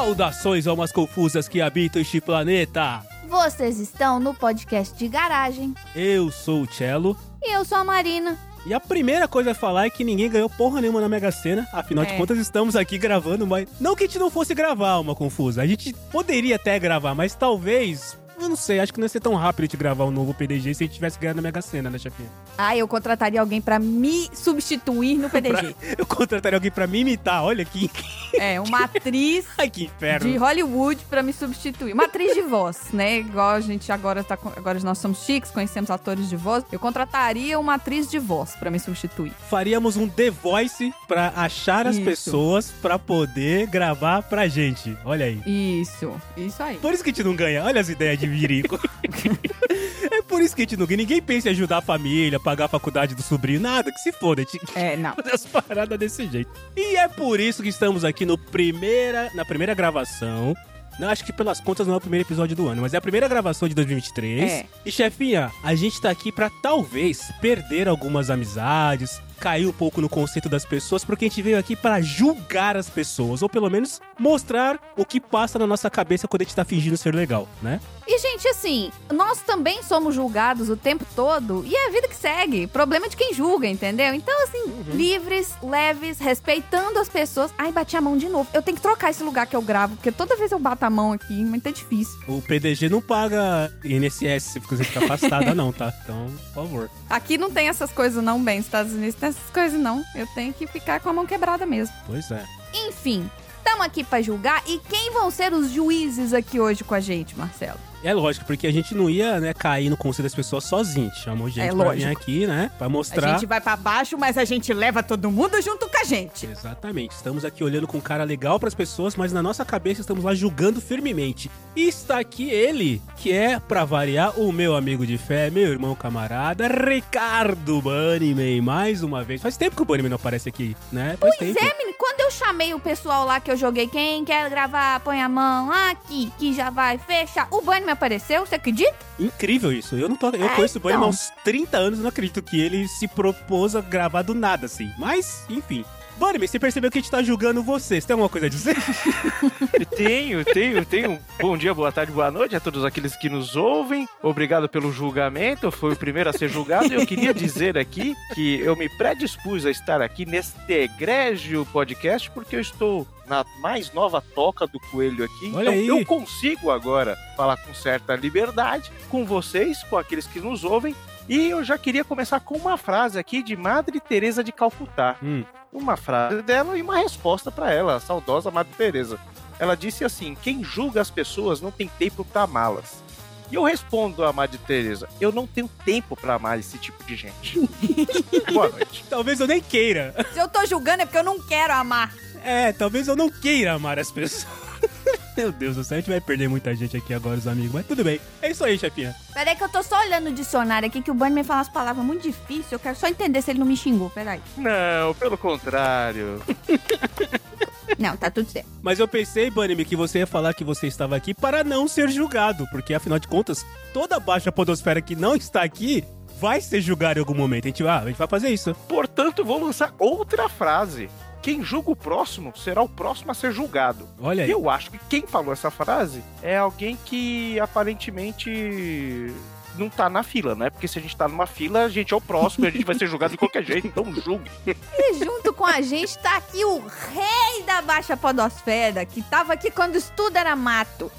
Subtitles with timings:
[0.00, 3.02] Saudações almas confusas que habitam este planeta!
[3.28, 5.74] Vocês estão no podcast de garagem.
[5.94, 7.14] Eu sou o Cello.
[7.42, 8.38] E eu sou a Marina.
[8.64, 11.68] E a primeira coisa a falar é que ninguém ganhou porra nenhuma na Mega Sena.
[11.70, 12.16] Afinal de É.
[12.16, 13.68] contas, estamos aqui gravando, mas.
[13.78, 15.60] Não que a gente não fosse gravar uma confusa.
[15.60, 18.18] A gente poderia até gravar, mas talvez.
[18.40, 20.74] Eu não sei, acho que não ia ser tão rápido de gravar um novo PDG
[20.74, 22.28] se a gente tivesse ganhado na Mega Sena, né, chefinha?
[22.56, 25.74] Ah, eu contrataria alguém pra me substituir no PDG.
[25.98, 27.90] Eu contrataria alguém pra me imitar, olha que.
[28.38, 30.30] é, uma atriz Ai, que inferno.
[30.30, 31.92] de Hollywood pra me substituir.
[31.92, 33.18] Uma atriz de voz, né?
[33.18, 34.38] Igual a gente agora tá.
[34.56, 36.64] Agora nós somos chiques, conhecemos atores de voz.
[36.72, 39.32] Eu contrataria uma atriz de voz pra me substituir.
[39.48, 42.04] Faríamos um The Voice pra achar as Isso.
[42.04, 44.96] pessoas pra poder gravar pra gente.
[45.04, 45.40] Olha aí.
[45.46, 46.76] Isso, isso aí.
[46.76, 47.64] Por isso que a gente não ganha.
[47.64, 48.78] Olha as ideias de virico.
[50.10, 50.98] é por isso que a gente não ganha.
[50.98, 54.42] Ninguém pensa em ajudar a família, pagar a faculdade do sobrinho, nada, que se foda.
[54.42, 55.14] A gente É, não.
[55.22, 56.50] fazer as paradas desse jeito.
[56.76, 60.54] E é por isso que estamos aqui no primeira, na primeira gravação.
[60.98, 63.00] Não, acho que pelas contas não é o primeiro episódio do ano, mas é a
[63.00, 64.50] primeira gravação de 2023.
[64.50, 64.66] É.
[64.84, 70.08] E chefinha, a gente tá aqui pra talvez perder algumas amizades, cair um pouco no
[70.08, 74.00] conceito das pessoas, porque a gente veio aqui pra julgar as pessoas, ou pelo menos
[74.18, 77.80] mostrar o que passa na nossa cabeça quando a gente tá fingindo ser legal, né?
[78.06, 82.16] E, gente, assim, nós também somos julgados o tempo todo e é a vida que
[82.16, 82.66] segue.
[82.66, 84.12] Problema de quem julga, entendeu?
[84.12, 87.52] Então, assim, livres, leves, respeitando as pessoas.
[87.56, 88.50] Ai, bati a mão de novo.
[88.52, 90.90] Eu tenho que trocar esse lugar que eu gravo, porque toda vez eu bato a
[90.90, 92.18] mão aqui, mas tá difícil.
[92.26, 95.94] O PDG não paga INSS se você ficar afastada, não, tá?
[96.02, 96.90] Então, por favor.
[97.08, 98.58] Aqui não tem essas coisas, não, bem.
[98.58, 100.04] Estados Unidos tem essas coisas, não.
[100.14, 101.94] Eu tenho que ficar com a mão quebrada mesmo.
[102.06, 102.44] Pois é.
[102.72, 103.28] Enfim,
[103.58, 104.62] estamos aqui pra julgar.
[104.66, 107.89] E quem vão ser os juízes aqui hoje com a gente, Marcelo?
[108.02, 111.08] É lógico, porque a gente não ia, né, cair no conselho das pessoas sozinho.
[111.08, 112.70] A gente chamou gente É pra vir aqui, né?
[112.78, 113.32] Pra A mostrar.
[113.32, 116.46] gente vai pra baixo, mas a gente leva todo mundo junto com a gente.
[116.46, 117.12] Exatamente.
[117.14, 120.80] Estamos aqui olhando com cara legal pras pessoas, mas na nossa cabeça estamos lá julgando
[120.80, 121.50] firmemente.
[121.76, 125.94] E está aqui ele, que é, pra variar, o meu amigo de fé, meu irmão
[125.94, 129.42] camarada, Ricardo Bunnyman, mais uma vez.
[129.42, 131.16] Faz tempo que o Bunnyman não aparece aqui, né?
[131.20, 131.58] Faz Pois tempo.
[131.64, 135.20] é, menino, quando eu chamei o pessoal lá que eu joguei, quem quer gravar, põe
[135.20, 137.46] a mão aqui, que já vai fechar.
[137.50, 138.94] O Bunny me apareceu, você acredita?
[139.18, 139.96] Incrível isso.
[139.96, 140.30] Eu não tô.
[140.30, 141.10] Eu É, conheço o Bunnyman há então.
[141.10, 144.90] uns 30 anos, não acredito que ele se propôs a gravar do nada, assim.
[144.98, 145.84] Mas, enfim.
[146.20, 147.98] Bunnyman, você percebeu que a gente tá julgando você.
[147.98, 148.76] Você tem alguma coisa a dizer?
[149.96, 151.18] Tenho, tenho, tenho.
[151.40, 154.06] Bom dia, boa tarde, boa noite a todos aqueles que nos ouvem.
[154.22, 155.70] Obrigado pelo julgamento.
[155.70, 156.86] Fui o primeiro a ser julgado.
[156.88, 162.30] E eu queria dizer aqui que eu me predispus a estar aqui neste egrégio podcast
[162.30, 165.52] porque eu estou na mais nova toca do coelho aqui.
[165.54, 165.88] Olha então aí.
[165.88, 170.94] eu consigo agora falar com certa liberdade com vocês, com aqueles que nos ouvem.
[171.28, 175.44] E eu já queria começar com uma frase aqui de Madre Teresa de Calcutá Hum.
[175.72, 179.18] Uma frase dela e uma resposta para ela, a saudosa Madre Teresa.
[179.58, 183.02] Ela disse assim: "Quem julga as pessoas não tem tempo para amá-las".
[183.50, 187.16] E eu respondo a Madre Teresa: "Eu não tenho tempo para amar esse tipo de
[187.16, 187.60] gente".
[188.52, 189.04] Boa noite.
[189.08, 190.14] Talvez eu nem queira.
[190.32, 192.12] Se eu tô julgando é porque eu não quero amar.
[192.42, 194.46] É, talvez eu não queira amar as pessoas.
[195.40, 197.72] Meu Deus do céu, a gente vai perder muita gente aqui agora, os amigos.
[197.72, 198.20] Mas tudo bem.
[198.42, 199.16] É isso aí, chefinha.
[199.32, 201.68] Peraí que eu tô só olhando o dicionário aqui, que o Bunny me fala as
[201.70, 202.70] palavras muito difíceis.
[202.70, 204.38] Eu quero só entender se ele não me xingou, peraí.
[204.58, 206.42] Não, pelo contrário.
[207.98, 208.68] Não, tá tudo certo.
[208.82, 212.08] Mas eu pensei, Bunny, que você ia falar que você estava aqui para não ser
[212.08, 212.66] julgado.
[212.70, 216.04] Porque, afinal de contas, toda a baixa podosfera que não está aqui
[216.38, 217.64] vai ser julgada em algum momento.
[217.64, 218.74] A gente, ah, a gente vai fazer isso.
[218.88, 221.10] Portanto, vou lançar outra frase.
[221.42, 224.06] Quem julga o próximo será o próximo a ser julgado.
[224.20, 224.50] Olha E aí.
[224.50, 229.32] eu acho que quem falou essa frase é alguém que aparentemente
[229.78, 230.68] não tá na fila, né?
[230.68, 232.84] Porque se a gente tá numa fila, a gente é o próximo e a gente
[232.84, 234.50] vai ser julgado de qualquer jeito, então julgue.
[234.66, 239.70] E junto com a gente tá aqui o rei da Baixa Podosfera, que tava aqui
[239.70, 241.10] quando isso tudo era mato.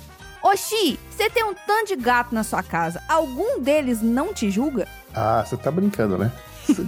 [0.43, 3.01] Oxi, você tem um tanto de gato na sua casa.
[3.07, 4.87] Algum deles não te julga?
[5.13, 6.31] Ah, você tá brincando, né?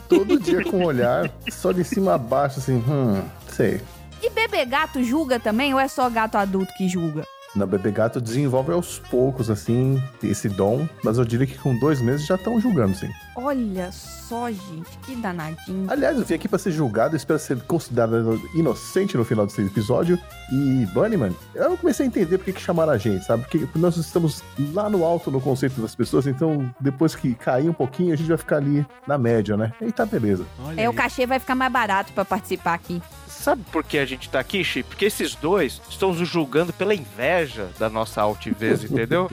[0.07, 3.81] Todo dia com um olhar, só de cima a baixo, assim, hum, sei.
[4.22, 7.23] E bebê gato julga também ou é só gato adulto que julga?
[7.55, 12.02] Na Bebê Gato desenvolve aos poucos, assim, esse dom, mas eu diria que com dois
[12.02, 13.08] meses já estão julgando, sim.
[13.35, 15.85] Olha só, gente, que danadinho.
[15.88, 20.17] Aliás, eu vim aqui pra ser julgado, espero ser considerado inocente no final desse episódio.
[20.52, 23.44] E, Bunnyman, eu comecei a entender por que, chamaram a gente, sabe?
[23.44, 27.73] Porque nós estamos lá no alto no conceito das pessoas, então depois que cair um
[27.73, 29.72] pouquinho, a gente vai ficar ali na média, né?
[29.79, 30.44] E tá beleza.
[30.66, 30.97] Olha É, o aí.
[30.97, 32.99] cachê vai ficar mais barato pra participar aqui.
[33.43, 34.87] Sabe por que a gente tá aqui, Chip?
[34.87, 39.29] Porque esses dois estão nos julgando pela inveja da nossa altivez, entendeu?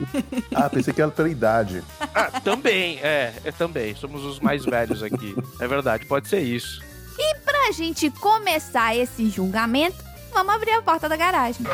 [0.53, 1.81] ah, pensei que era pela idade.
[2.13, 3.95] Ah, também, é, é também.
[3.95, 5.33] Somos os mais velhos aqui.
[5.61, 6.83] É verdade, pode ser isso.
[7.17, 10.03] E pra gente começar esse julgamento,
[10.33, 11.65] vamos abrir a porta da garagem.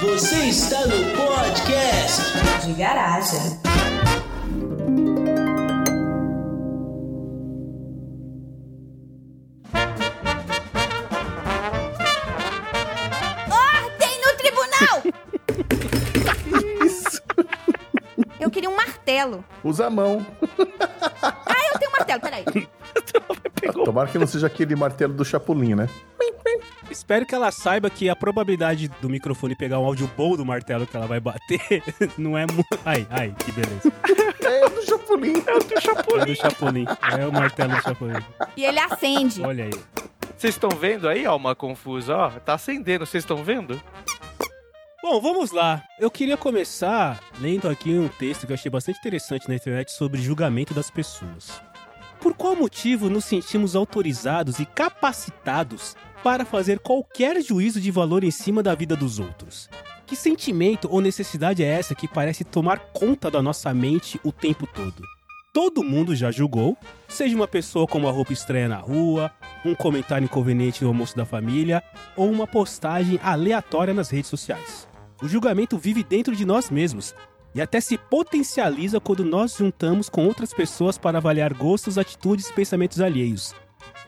[0.00, 2.22] Você está no podcast
[2.64, 3.75] de garagem.
[19.16, 19.44] Martelo.
[19.64, 20.24] Usa a mão.
[21.22, 22.44] Ah, eu tenho um martelo, peraí.
[23.84, 25.88] Tomara que não seja aquele martelo do Chapolin, né?
[26.90, 30.86] Espero que ela saiba que a probabilidade do microfone pegar um áudio bom do martelo
[30.86, 31.82] que ela vai bater
[32.16, 32.78] não é muito.
[32.84, 33.92] Ai, ai, que beleza.
[34.44, 35.42] É do Chapolin.
[35.46, 36.24] É do É Chapolin.
[36.24, 36.86] do Chapolin.
[37.18, 38.22] É o martelo do Chapolin.
[38.56, 39.42] E ele acende.
[39.42, 39.70] Olha aí.
[40.36, 42.14] Vocês estão vendo aí, alma confusa?
[42.14, 43.80] Ó, tá acendendo, vocês estão vendo?
[45.02, 45.84] Bom, vamos lá.
[46.00, 50.20] Eu queria começar lendo aqui um texto que eu achei bastante interessante na internet sobre
[50.20, 51.60] julgamento das pessoas.
[52.18, 55.94] Por qual motivo nos sentimos autorizados e capacitados
[56.24, 59.68] para fazer qualquer juízo de valor em cima da vida dos outros?
[60.06, 64.66] Que sentimento ou necessidade é essa que parece tomar conta da nossa mente o tempo
[64.66, 65.02] todo?
[65.56, 66.76] Todo mundo já julgou,
[67.08, 69.32] seja uma pessoa com uma roupa estranha na rua,
[69.64, 71.82] um comentário inconveniente no almoço da família
[72.14, 74.86] ou uma postagem aleatória nas redes sociais.
[75.22, 77.14] O julgamento vive dentro de nós mesmos
[77.54, 82.52] e até se potencializa quando nós juntamos com outras pessoas para avaliar gostos, atitudes e
[82.52, 83.54] pensamentos alheios.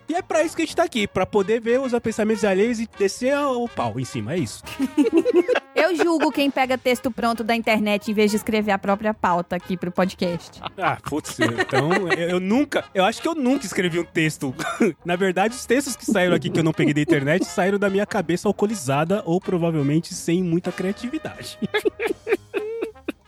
[0.08, 2.80] E é pra isso que a gente tá aqui, pra poder ver os pensamentos alheios
[2.80, 4.62] e descer o pau em cima, é isso.
[5.78, 9.54] Eu julgo quem pega texto pronto da internet em vez de escrever a própria pauta
[9.54, 10.60] aqui pro podcast.
[10.76, 14.52] Ah, putz, então eu, eu nunca, eu acho que eu nunca escrevi um texto.
[15.04, 17.88] Na verdade, os textos que saíram aqui que eu não peguei da internet saíram da
[17.88, 21.56] minha cabeça alcoolizada ou provavelmente sem muita criatividade.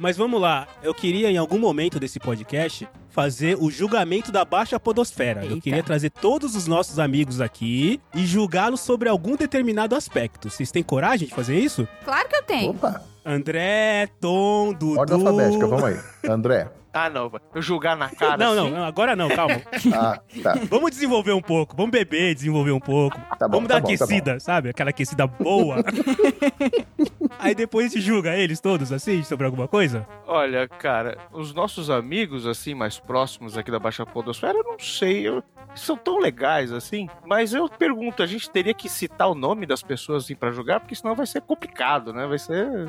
[0.00, 4.80] Mas vamos lá, eu queria em algum momento desse podcast fazer o julgamento da baixa
[4.80, 5.44] podosfera.
[5.44, 5.60] Eu Eita.
[5.60, 10.48] queria trazer todos os nossos amigos aqui e julgá-los sobre algum determinado aspecto.
[10.48, 11.86] Vocês têm coragem de fazer isso?
[12.02, 12.70] Claro que eu tenho.
[12.70, 14.98] Opa, André, Tom, Dudu...
[14.98, 16.00] ordem alfabética, vamos aí.
[16.26, 16.79] André.
[16.92, 17.30] Ah, não.
[17.54, 18.56] Eu julgar na cara Não, assim?
[18.70, 19.60] não, não, agora não, calma.
[19.94, 20.54] Ah, tá.
[20.68, 23.18] Vamos desenvolver um pouco, vamos beber, desenvolver um pouco.
[23.38, 24.70] Tá bom, vamos dar tá bom, tá aquecida, sabe?
[24.70, 25.76] Aquela aquecida boa.
[27.38, 30.06] Aí depois a gente julga eles todos, assim, sobre alguma coisa.
[30.26, 35.26] Olha, cara, os nossos amigos, assim, mais próximos aqui da Baixa Podosfera, eu não sei,
[35.26, 35.42] eu-
[35.74, 39.82] são tão legais, assim, mas eu pergunto, a gente teria que citar o nome das
[39.82, 42.26] pessoas, assim, pra julgar, porque senão vai ser complicado, né?
[42.26, 42.88] Vai ser...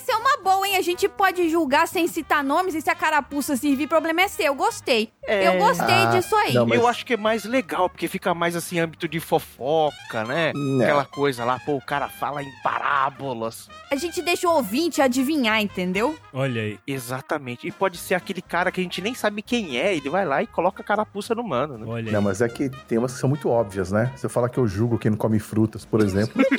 [0.00, 0.76] Essa é uma boa, hein?
[0.76, 4.54] A gente pode julgar sem citar nomes e se a carapuça servir, problema é seu.
[4.54, 5.10] Gostei.
[5.28, 6.54] Eu gostei Ah, disso aí.
[6.54, 10.24] não, mas- Eu acho que é mais legal, porque fica mais, assim, âmbito de fofoca,
[10.24, 10.52] né?
[10.54, 10.82] Não.
[10.82, 13.68] Aquela coisa lá, pô, o cara fala em parábolas.
[13.90, 16.16] A gente deixa o ouvinte adivinhar, entendeu?
[16.32, 16.78] Olha aí.
[16.86, 17.66] Exatamente.
[17.66, 20.42] E pode ser aquele cara que a gente nem sabe quem é, ele vai lá
[20.42, 21.84] e coloca a carapuça no mano, né?
[21.86, 22.12] Olha aí.
[22.12, 24.10] Não, mas é que tem umas que são muito óbvias, né?
[24.16, 26.34] Você fala que eu julgo quem não come frutas, por exemplo.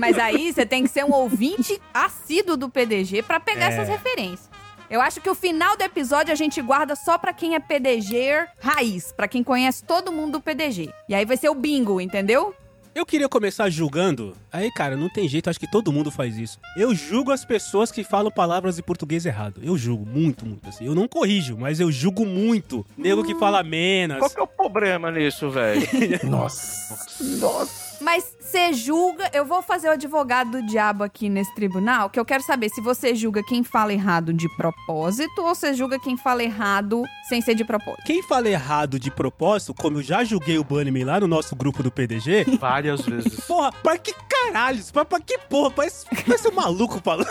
[0.00, 1.80] Mas aí você tem que ser um ouvinte
[2.34, 3.74] assíduo do PDG pra pegar É.
[3.74, 4.50] essas referências.
[4.90, 8.46] Eu acho que o final do episódio a gente guarda só pra quem é PDG
[8.60, 10.90] raiz, pra quem conhece todo mundo do PDG.
[11.08, 12.54] E aí vai ser o bingo, entendeu?
[12.94, 14.36] Eu queria começar julgando.
[14.52, 16.60] Aí, cara, não tem jeito, acho que todo mundo faz isso.
[16.76, 19.60] Eu julgo as pessoas que falam palavras em português errado.
[19.64, 20.68] Eu julgo muito, muito.
[20.68, 20.86] Assim.
[20.86, 22.86] Eu não corrijo, mas eu julgo muito.
[22.96, 24.18] Nego que fala menos.
[24.18, 25.82] Qual que é o problema nisso, velho?
[26.22, 26.96] Nossa.
[27.40, 27.93] Nossa.
[28.04, 29.30] Mas você julga.
[29.32, 32.80] Eu vou fazer o advogado do diabo aqui nesse tribunal, que eu quero saber se
[32.80, 37.54] você julga quem fala errado de propósito ou você julga quem fala errado sem ser
[37.54, 38.04] de propósito.
[38.04, 41.82] Quem fala errado de propósito, como eu já julguei o Bunnyman lá no nosso grupo
[41.82, 43.40] do PDG, Várias vezes.
[43.46, 44.82] Porra, pra que caralho?
[44.92, 45.70] Pra, pra que porra?
[45.70, 47.28] Parece, parece um maluco falando.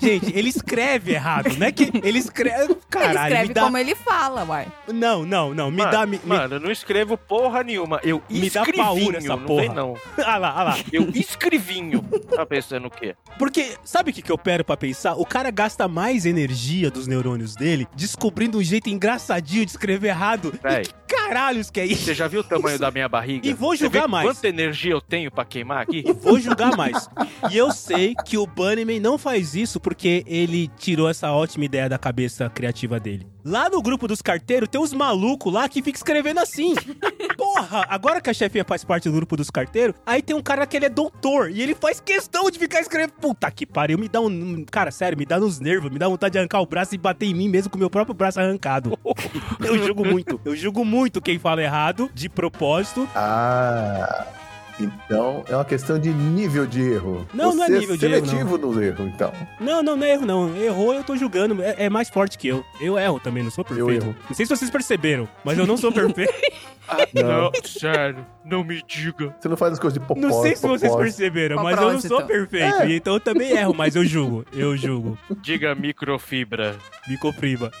[0.00, 2.76] Gente, ele escreve errado, não é que ele escreve.
[2.88, 3.62] Caralho, ele escreve me dá.
[3.62, 4.68] como ele fala, uai.
[4.92, 5.70] Não, não, não.
[5.70, 6.06] Me mano, dá.
[6.06, 8.00] Me, me- mano, eu não escrevo porra nenhuma.
[8.02, 9.71] Eu Me dá paura essa porra.
[9.72, 9.96] Vem não.
[10.24, 10.78] Ah lá, ah lá.
[10.92, 12.02] Eu escrevinho.
[12.34, 13.14] Tá pensando o quê?
[13.38, 15.14] Porque, sabe o que, que eu pego pra pensar?
[15.14, 20.52] O cara gasta mais energia dos neurônios dele descobrindo um jeito engraçadinho de escrever errado.
[20.62, 20.84] Véi.
[21.12, 22.04] Caralhos que é isso?
[22.04, 23.46] Você já viu o tamanho da minha barriga?
[23.46, 24.26] E vou julgar mais.
[24.26, 26.02] Quanta energia eu tenho pra queimar aqui?
[26.06, 27.08] E vou julgar mais.
[27.50, 31.88] E eu sei que o Bunnyman não faz isso porque ele tirou essa ótima ideia
[31.88, 33.26] da cabeça criativa dele.
[33.44, 36.74] Lá no grupo dos carteiros tem uns malucos lá que fica escrevendo assim.
[37.36, 40.64] Porra, agora que a chefinha faz parte do grupo dos carteiros, aí tem um cara
[40.64, 43.12] que ele é doutor e ele faz questão de ficar escrevendo.
[43.14, 44.64] Puta que pariu, me dá um.
[44.70, 47.26] Cara, sério, me dá nos nervos, me dá vontade de arrancar o braço e bater
[47.26, 48.96] em mim mesmo com o meu próprio braço arrancado.
[49.60, 50.40] Eu julgo muito.
[50.44, 53.08] Eu julgo muito quem fala errado, de propósito.
[53.14, 54.26] Ah.
[54.80, 57.26] Então, é uma questão de nível de erro.
[57.32, 59.30] Não, não é Você nível de erro, seletivo no erro, então.
[59.60, 60.56] Não, não, não é erro, não.
[60.56, 61.62] Errou, eu tô julgando.
[61.62, 62.64] É, é mais forte que eu.
[62.80, 63.90] Eu erro também, não sou perfeito.
[64.06, 64.16] erro.
[64.28, 66.32] Não sei se vocês perceberam, mas eu não sou perfeito.
[66.88, 67.22] Ah, Não.
[67.22, 69.32] não, sério, não me diga.
[69.38, 72.00] Você não faz as coisas de popó, não sei se vocês perceberam, mas eu não
[72.00, 72.48] sou Propósito.
[72.50, 72.86] perfeito.
[72.86, 74.44] E Então eu também erro, mas eu julgo.
[74.52, 75.16] Eu julgo.
[75.42, 76.74] Diga microfibra.
[77.08, 77.70] Micofriba.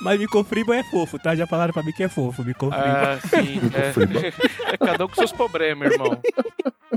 [0.00, 1.34] Mas micofriba é fofo, tá?
[1.34, 2.84] Já falaram pra mim que é fofo, micofriba.
[2.84, 3.60] Ah, sim.
[3.74, 6.18] É, é cada um com seus problemas, irmão.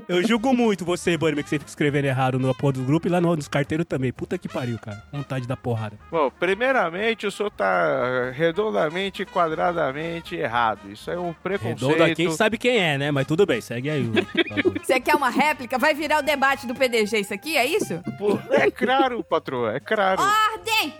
[0.07, 3.09] Eu julgo muito você, Bunny, que você fica escrevendo errado no apoio do grupo e
[3.09, 4.11] lá no, nos carteiros também.
[4.11, 5.01] Puta que pariu, cara.
[5.11, 5.97] Vontade da porrada.
[6.11, 10.91] Bom, primeiramente, o senhor tá redondamente e quadradamente errado.
[10.91, 11.87] Isso é um preconceito.
[11.87, 13.11] Redondo aqui a gente sabe quem é, né?
[13.11, 14.09] Mas tudo bem, segue aí.
[14.83, 15.77] Você quer uma réplica?
[15.77, 18.01] Vai virar o debate do PDG isso aqui, é isso?
[18.17, 20.21] Pô, é claro, patroa, é claro.
[20.21, 20.93] Ordem!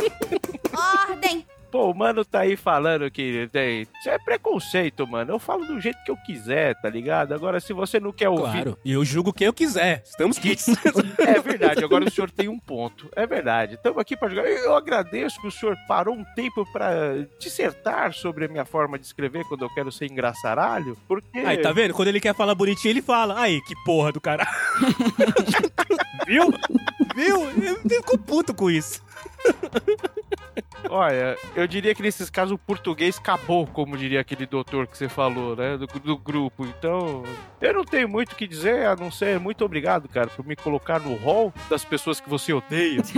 [1.09, 1.45] Ordem!
[1.73, 3.87] Pô, o mano tá aí falando que tem.
[3.99, 5.31] Isso é preconceito, mano.
[5.31, 7.33] Eu falo do jeito que eu quiser, tá ligado?
[7.33, 8.43] Agora, se você não quer ouvir.
[8.43, 8.77] Claro.
[8.85, 10.03] E eu julgo quem eu quiser.
[10.05, 10.67] Estamos kits.
[11.17, 13.09] É verdade, agora o senhor tem um ponto.
[13.15, 13.73] É verdade.
[13.73, 14.47] Estamos aqui para jogar.
[14.47, 16.91] Eu agradeço que o senhor parou um tempo pra
[17.39, 20.95] dissertar sobre a minha forma de escrever quando eu quero ser engraçaralho.
[21.07, 21.39] Porque.
[21.39, 21.95] Aí, tá vendo?
[21.95, 23.39] Quando ele quer falar bonitinho, ele fala.
[23.39, 24.49] Aí, que porra do caralho.
[26.27, 26.53] Viu?
[27.15, 27.63] Viu?
[27.63, 29.01] Eu fico puto com isso.
[30.89, 35.07] Olha, eu diria que nesses casos o português acabou, como diria aquele doutor que você
[35.07, 35.77] falou, né?
[35.77, 36.65] Do, do grupo.
[36.65, 37.23] Então,
[37.61, 40.55] eu não tenho muito o que dizer, a não ser muito obrigado, cara, por me
[40.55, 43.01] colocar no hall das pessoas que você odeia.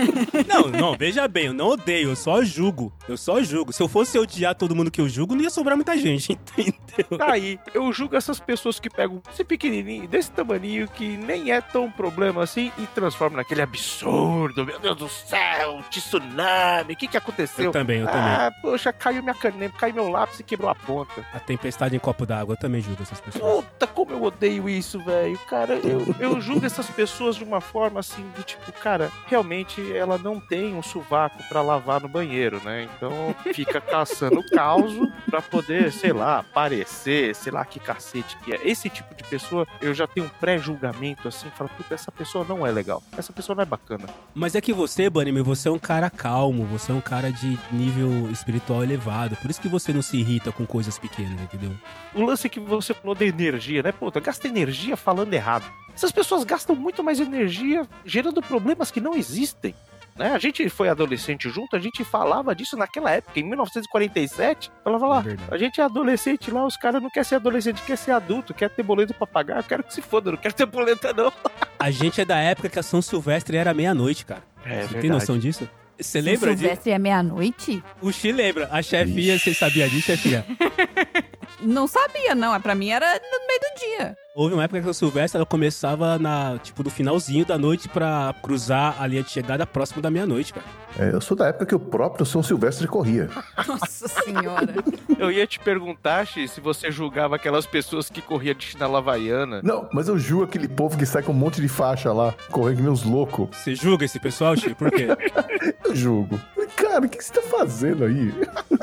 [0.48, 2.94] Não, não, veja bem, eu não odeio, eu só julgo.
[3.08, 3.74] Eu só julgo.
[3.74, 7.18] Se eu fosse odiar todo mundo que eu julgo, não ia sobrar muita gente, entendeu?
[7.18, 11.62] Tá aí, eu julgo essas pessoas que pegam esse pequenininho, desse tamaninho, que nem é
[11.62, 17.18] tão problema assim, e transformam naquele absurdo, meu Deus do céu, tsunami, o que que
[17.18, 17.66] aconteceu?
[17.66, 18.22] Eu também, eu também.
[18.22, 21.26] Ah, poxa, caiu minha caneta, caiu meu lápis e quebrou a ponta.
[21.34, 23.66] A tempestade em copo d'água, eu também julgo essas pessoas.
[23.66, 25.38] Puta, como eu odeio isso, velho.
[25.48, 30.18] Cara, eu, eu julgo essas pessoas de uma forma assim, de tipo, cara, realmente ela
[30.18, 32.88] não tem um sovaco pra lavar no banheiro, né?
[32.96, 34.94] Então fica caçando caos
[35.30, 38.60] pra poder, sei lá, aparecer, sei lá que cacete que é.
[38.64, 42.66] Esse tipo de pessoa, eu já tenho um pré-julgamento assim, falo, puta, essa pessoa não
[42.66, 43.02] é legal.
[43.18, 44.06] Essa pessoa não é bacana.
[44.34, 47.60] Mas é que você, Bunny, você é um cara calmo, você é um cara de
[47.72, 49.36] nível espiritual elevado.
[49.36, 51.72] Por isso que você não se irrita com coisas pequenas, entendeu?
[52.14, 53.92] O lance que você falou da energia, né?
[53.92, 55.64] Puta, gasta energia falando errado.
[55.94, 59.76] Essas pessoas gastam muito mais energia gerando problemas que não existem.
[60.16, 60.32] Né?
[60.32, 64.72] A gente foi adolescente junto, a gente falava disso naquela época, em 1947.
[64.84, 67.98] Falava lá, É a gente é adolescente lá, os caras não querem ser adolescente, quer
[67.98, 69.58] ser adulto, quer ter boleto pra pagar.
[69.58, 71.32] Eu quero que se foda, não quero ter boleta, não.
[71.78, 74.55] A gente é da época que a São Silvestre era meia-noite, cara.
[74.66, 75.70] É Você tem noção disso?
[75.98, 76.62] Você lembra disso?
[76.64, 77.84] Silvestre é meia-noite?
[78.02, 78.68] O Xi lembra.
[78.72, 80.46] A chefia, você sabia disso, chefia?
[81.62, 82.60] Não sabia, não.
[82.62, 84.18] Pra mim era no meio do dia.
[84.36, 88.36] Houve uma época que a Silvestre ela começava na, tipo, no finalzinho da noite pra
[88.44, 90.66] cruzar a linha de chegada próximo da meia-noite, cara.
[91.00, 93.30] É, eu sou da época que o próprio São Silvestre corria.
[93.66, 94.76] Nossa senhora.
[95.18, 99.62] Eu ia te perguntar, Xi, se você julgava aquelas pessoas que corriam de chinela havaiana.
[99.64, 102.92] Não, mas eu julgo aquele povo que sai com um monte de faixa lá, correndo
[102.92, 103.48] uns loucos.
[103.56, 104.74] Você julga esse pessoal, Xi?
[104.74, 105.08] Por quê?
[105.86, 106.40] Eu julgo.
[106.76, 108.34] Cara, o que que você tá fazendo aí?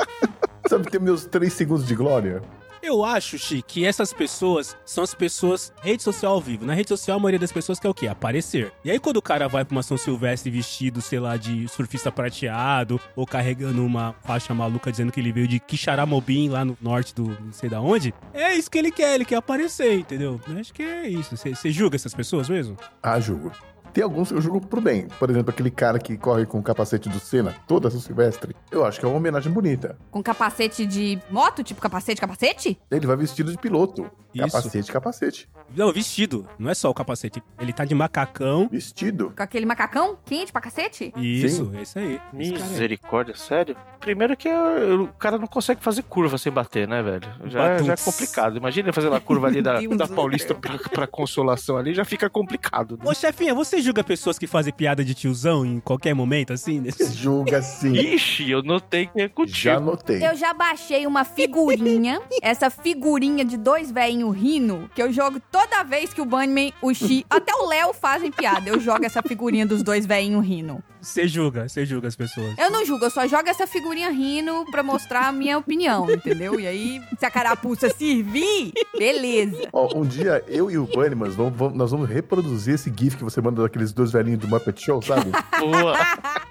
[0.67, 2.41] Sabe ter meus três segundos de glória?
[2.83, 6.67] Eu acho, Xi, que essas pessoas são as pessoas rede social ao vivo.
[6.67, 8.09] Na rede social, a maioria das pessoas quer o quê?
[8.09, 8.73] Aparecer.
[8.85, 12.11] E aí, quando o cara vai pra uma São Silvestre vestido, sei lá, de surfista
[12.11, 17.15] prateado, ou carregando uma faixa maluca dizendo que ele veio de Quixaramobim, lá no norte
[17.15, 20.41] do não sei da onde, é isso que ele quer, ele quer aparecer, entendeu?
[20.49, 21.37] Eu acho que é isso.
[21.37, 22.77] Você julga essas pessoas mesmo?
[23.01, 23.53] Ah, julgo.
[23.93, 25.07] Tem alguns que eu julgo pro bem.
[25.19, 28.55] Por exemplo, aquele cara que corre com o capacete do Senna toda São Silvestre.
[28.71, 29.97] Eu acho que é uma homenagem bonita.
[30.11, 31.63] Com capacete de moto?
[31.63, 32.79] Tipo capacete, capacete?
[32.91, 34.11] Ele vai vestido de piloto.
[34.35, 34.47] Isso.
[34.47, 35.49] Capacete, capacete.
[35.77, 36.47] Não, vestido.
[36.59, 37.43] Não é só o capacete.
[37.61, 38.67] Ele tá de macacão.
[38.71, 39.33] Vestido.
[39.37, 41.13] Com aquele macacão quente pra cacete?
[41.17, 42.21] Isso, é isso aí.
[42.39, 42.71] Esse cara aí.
[42.71, 43.77] Misericórdia, sério?
[44.01, 47.29] Primeiro que o cara não consegue fazer curva sem bater, né, velho?
[47.45, 48.57] Já, já é complicado.
[48.57, 52.97] Imagina fazer uma curva ali da, da Paulista pra, pra Consolação ali, já fica complicado.
[52.97, 53.05] né?
[53.05, 56.81] Ô, chefinha, você julga pessoas que fazem piada de tiozão em qualquer momento, assim?
[56.81, 57.93] nesse- Julga sim.
[57.93, 59.81] Ixi, eu notei que é Já contigo.
[59.81, 60.27] notei.
[60.27, 65.83] Eu já baixei uma figurinha, essa figurinha de dois velhinhos rindo, que eu jogo toda
[65.83, 68.69] vez que o Bunnyman, o Xi, até o Léo fazem piada.
[68.71, 70.83] Eu jogo essa figurinha dos dois velhinhos rindo.
[71.03, 72.57] Você julga, você julga as pessoas.
[72.57, 76.61] Eu não julgo, eu só jogo essa figurinha rindo pra mostrar a minha opinião, entendeu?
[76.61, 79.69] E aí, se a carapuça servir, beleza.
[79.73, 83.25] Ó, um dia eu e o Bunnyman, vamos, vamos- nós vamos reproduzir esse GIF que
[83.25, 85.31] você manda daqueles dois velhinhos do Muppet Show, sabe?
[85.59, 85.95] Boa.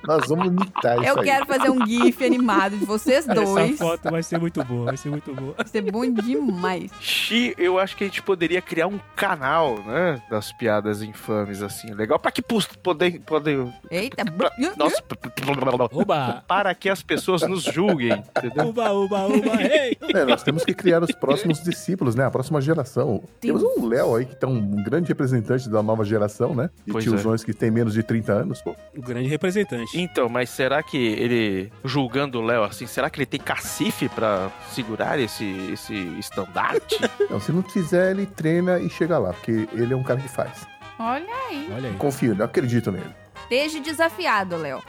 [0.05, 1.25] nós vamos imitar isso Eu aí.
[1.25, 3.71] quero fazer um gif animado de vocês dois.
[3.73, 5.53] Essa foto vai ser muito boa, vai ser muito boa.
[5.57, 6.91] Vai ser bom demais.
[6.99, 10.21] Xi, eu acho que a gente poderia criar um canal, né?
[10.29, 11.93] Das piadas infames, assim.
[11.93, 13.21] Legal pra que pus- poder.
[13.21, 14.23] poder Eita,
[14.77, 15.03] nossa,
[15.93, 16.43] Oba!
[16.47, 18.67] para que as pessoas nos julguem, entendeu?
[18.67, 19.97] Uba, uba, uba, ei!
[20.13, 22.25] É, nós temos que criar os próximos discípulos, né?
[22.25, 23.23] A próxima geração.
[23.39, 26.69] Temos um Léo aí, que tá um grande representante da nova geração, né?
[26.85, 27.09] De Pois é.
[27.09, 28.75] tiozões que tem menos de 30 anos, pô.
[28.95, 29.99] O grande representante.
[29.99, 34.49] Então, mas será que ele, julgando o Léo assim, será que ele tem cacife pra
[34.71, 36.97] segurar esse, esse estandarte?
[37.29, 40.27] Não, se não fizer, ele treina e chega lá, porque ele é um cara que
[40.27, 40.67] faz.
[40.99, 41.69] Olha aí.
[41.73, 41.95] Olha aí.
[41.95, 43.09] Confio, eu acredito nele.
[43.51, 44.81] Esteja desafiado, Léo.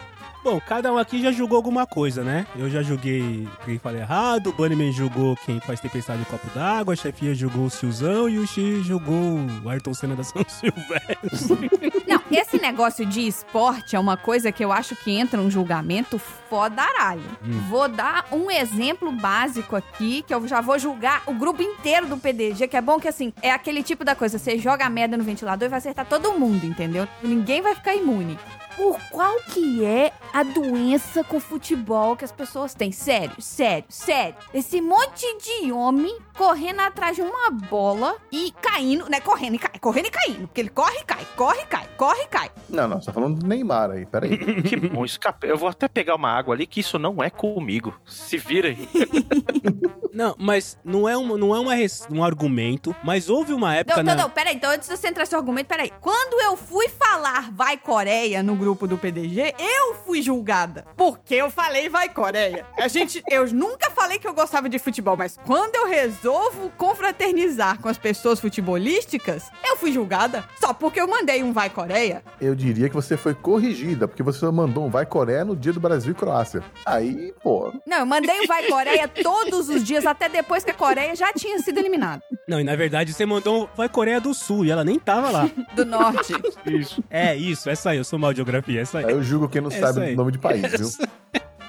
[0.42, 2.46] Bom, cada um aqui já julgou alguma coisa, né?
[2.56, 6.94] Eu já julguei quem fala errado, o Bunnyman julgou quem faz tempestade em copo d'água,
[6.94, 11.70] a chefia julgou o Silzão e o X julgou o Ayrton Senna da São Silvestre.
[12.06, 16.18] Não, esse negócio de esporte é uma coisa que eu acho que entra um julgamento
[16.18, 17.22] fodaralho.
[17.44, 17.60] Hum.
[17.68, 22.18] Vou dar um exemplo básico aqui, que eu já vou julgar o grupo inteiro do
[22.18, 25.16] PDG, que é bom que, assim, é aquele tipo da coisa, você joga a merda
[25.16, 27.08] no ventilador e vai acertar todo mundo, entendeu?
[27.22, 28.38] Ninguém vai ficar imune.
[28.76, 32.90] Por qual que é a doença com futebol que as pessoas têm?
[32.90, 34.34] Sério, sério, sério.
[34.52, 39.20] Esse monte de homem correndo atrás de uma bola e caindo, né?
[39.20, 40.46] Correndo e cai, correndo e caindo.
[40.48, 42.50] Porque ele corre e cai, corre e cai, corre e cai.
[42.68, 44.36] Não, não, você tá falando do Neymar aí, peraí.
[44.62, 45.46] que bom, escape.
[45.46, 47.94] Eu vou até pegar uma água ali, que isso não é comigo.
[48.06, 48.76] Se virem.
[50.12, 53.96] Não, mas não é, um, não é uma res- um argumento, mas houve uma época
[54.02, 54.22] Não, não, na...
[54.24, 54.54] não, peraí.
[54.54, 55.90] Então, antes de você entrar nesse argumento, peraí.
[56.02, 60.84] Quando eu fui falar vai Coreia no grupo do PDG, eu fui julgada.
[60.98, 62.66] Porque eu falei vai Coreia.
[62.78, 65.86] A gente, eu nunca falei que eu gostava de futebol, mas quando eu
[66.22, 71.68] resolvo confraternizar com as pessoas futebolísticas, eu fui julgada só porque eu mandei um vai
[71.68, 72.22] Coreia.
[72.40, 75.80] Eu diria que você foi corrigida, porque você mandou um Vai Coreia no dia do
[75.80, 76.62] Brasil e Croácia.
[76.86, 80.74] Aí, pô, Não, eu mandei um vai Coreia todos os dias, até depois que a
[80.74, 82.22] Coreia já tinha sido eliminada.
[82.46, 85.28] Não, e na verdade você mandou um vai Coreia do Sul e ela nem tava
[85.30, 85.50] lá.
[85.74, 86.34] Do norte.
[86.66, 87.02] Isso.
[87.10, 89.06] é isso, essa aí, eu sou mal de geografia, essa aí.
[89.06, 90.14] aí eu julgo quem não Essa sabe aí.
[90.14, 91.08] o nome de país, viu?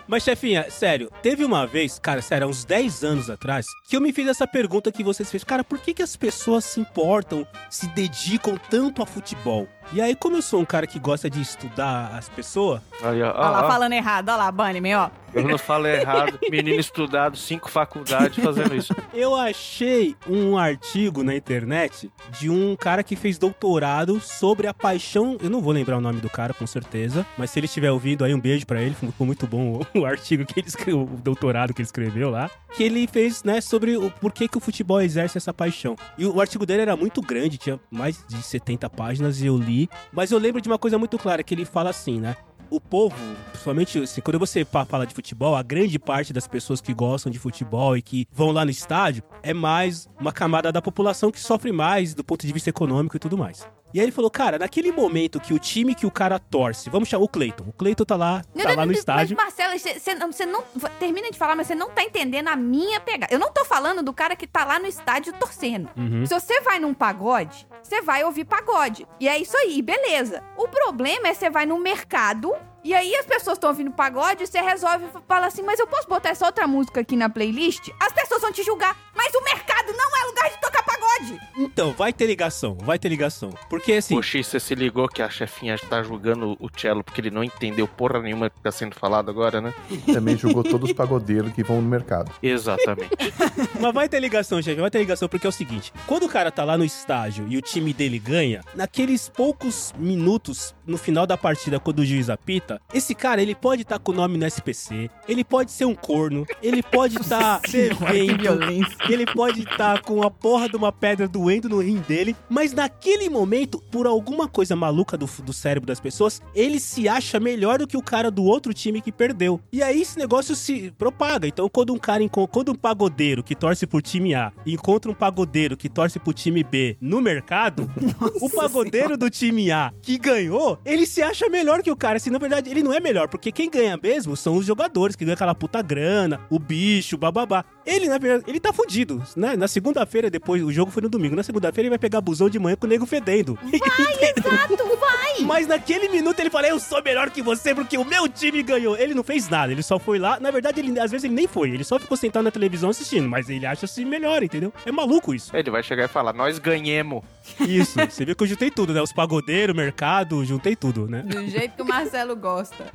[0.08, 4.02] Mas, chefinha, sério, teve uma vez, cara, sério, há uns 10 anos atrás, que eu
[4.02, 5.44] me fiz essa pergunta que vocês fez.
[5.44, 9.68] Cara, por que, que as pessoas se importam, se dedicam tanto a futebol?
[9.92, 13.32] E aí, como eu sou um cara que gosta de estudar as pessoas, Aí, ó,
[13.32, 14.30] Olha lá, ó, ó, falando errado.
[14.30, 15.10] Olha lá, Bunnyman, ó.
[15.34, 16.40] eu não falo errado.
[16.50, 18.96] Menino estudado, cinco faculdades fazendo isso.
[19.14, 25.38] eu achei um artigo na internet de um cara que fez doutorado sobre a paixão.
[25.42, 28.24] Eu não vou lembrar o nome do cara, com certeza, mas se ele estiver ouvindo
[28.24, 28.96] aí, um beijo pra ele.
[28.96, 32.50] Ficou muito bom o, o artigo que ele escreveu, o doutorado que ele escreveu lá.
[32.76, 35.96] Que ele fez, né, sobre o porquê que o futebol exerce essa paixão.
[36.18, 39.73] E o artigo dele era muito grande, tinha mais de 70 páginas e eu li.
[40.12, 42.36] Mas eu lembro de uma coisa muito clara, que ele fala assim, né?
[42.76, 43.16] o povo,
[43.52, 47.38] principalmente assim, quando você fala de futebol, a grande parte das pessoas que gostam de
[47.38, 51.72] futebol e que vão lá no estádio é mais uma camada da população que sofre
[51.72, 53.68] mais do ponto de vista econômico e tudo mais.
[53.94, 57.08] E aí ele falou, cara, naquele momento que o time que o cara torce, vamos
[57.08, 57.66] chamar o Cleiton.
[57.68, 59.36] O Cleiton tá lá, tá lá no estádio.
[59.38, 60.64] Mas, Marcelo, você- você não- você não.
[61.00, 63.32] Termina de falar, mas você não tá entendendo a minha pegada.
[63.34, 65.90] Eu não tô falando do cara que tá lá no estádio torcendo.
[65.96, 66.26] Uhum.
[66.26, 69.06] Se você vai num pagode, você vai ouvir pagode.
[69.20, 70.42] E é isso aí, beleza.
[70.58, 72.54] O problema é você vai no mercado.
[72.84, 76.08] E aí as pessoas estão ouvindo pagode e você resolve falar assim, mas eu posso
[76.08, 77.90] botar essa outra música aqui na playlist?
[77.98, 81.40] As pessoas vão te julgar, mas o mercado não é lugar de tocar pagode.
[81.58, 83.52] Então, vai ter ligação, vai ter ligação.
[83.70, 87.32] Porque assim, Poxa, você se ligou que a chefinha tá julgando o cello porque ele
[87.32, 89.74] não entendeu porra nenhuma que tá sendo falado agora, né?
[90.12, 92.32] Também julgou todos os pagodeiros que vão no mercado.
[92.44, 93.12] Exatamente.
[93.80, 96.52] Mas vai ter ligação, chefe, vai ter ligação, porque é o seguinte: quando o cara
[96.52, 101.38] tá lá no estágio e o time dele ganha, naqueles poucos minutos no final da
[101.38, 105.10] partida, quando o juiz apita, esse cara, ele pode estar com o nome no SPC,
[105.28, 108.98] ele pode ser um corno, ele pode estar bebendo, violência.
[109.10, 113.30] ele pode estar com a porra de uma pedra doendo no rim dele, mas naquele
[113.30, 117.88] momento, por alguma coisa maluca do, do cérebro das pessoas, ele se acha melhor do
[117.88, 119.60] que o cara do outro time que perdeu.
[119.72, 121.48] E aí esse negócio se propaga.
[121.48, 125.76] Então, quando um cara, quando um pagodeiro que torce pro time A encontra um pagodeiro
[125.76, 127.90] que torce pro time B no mercado,
[128.42, 132.20] o pagodeiro do time A que ganhou, ele se acha melhor que o cara.
[132.20, 135.26] Se na verdade ele não é melhor, porque quem ganha mesmo são os jogadores que
[135.26, 137.66] ganham aquela puta grana, o bicho, bababá.
[137.86, 139.22] Ele, na verdade, ele tá fudido.
[139.36, 139.56] Né?
[139.56, 141.36] Na segunda-feira, depois, o jogo foi no domingo.
[141.36, 143.58] Na segunda-feira, ele vai pegar busão de manhã com o nego fedendo.
[143.68, 145.42] Exato, vai!
[145.42, 148.98] Mas naquele minuto ele fala: Eu sou melhor que você porque o meu time ganhou.
[148.98, 150.40] Ele não fez nada, ele só foi lá.
[150.40, 153.28] Na verdade, ele, às vezes ele nem foi, ele só ficou sentado na televisão assistindo,
[153.28, 154.74] mas ele acha-se melhor, entendeu?
[154.86, 155.56] É maluco isso.
[155.56, 157.24] Ele vai chegar e falar, nós ganhemos.
[157.60, 158.00] Isso.
[158.10, 159.02] Você viu que eu juntei tudo, né?
[159.02, 161.24] Os pagodeiros, mercado, juntei tudo, né?
[161.24, 162.86] Do jeito que o Marcelo gosta.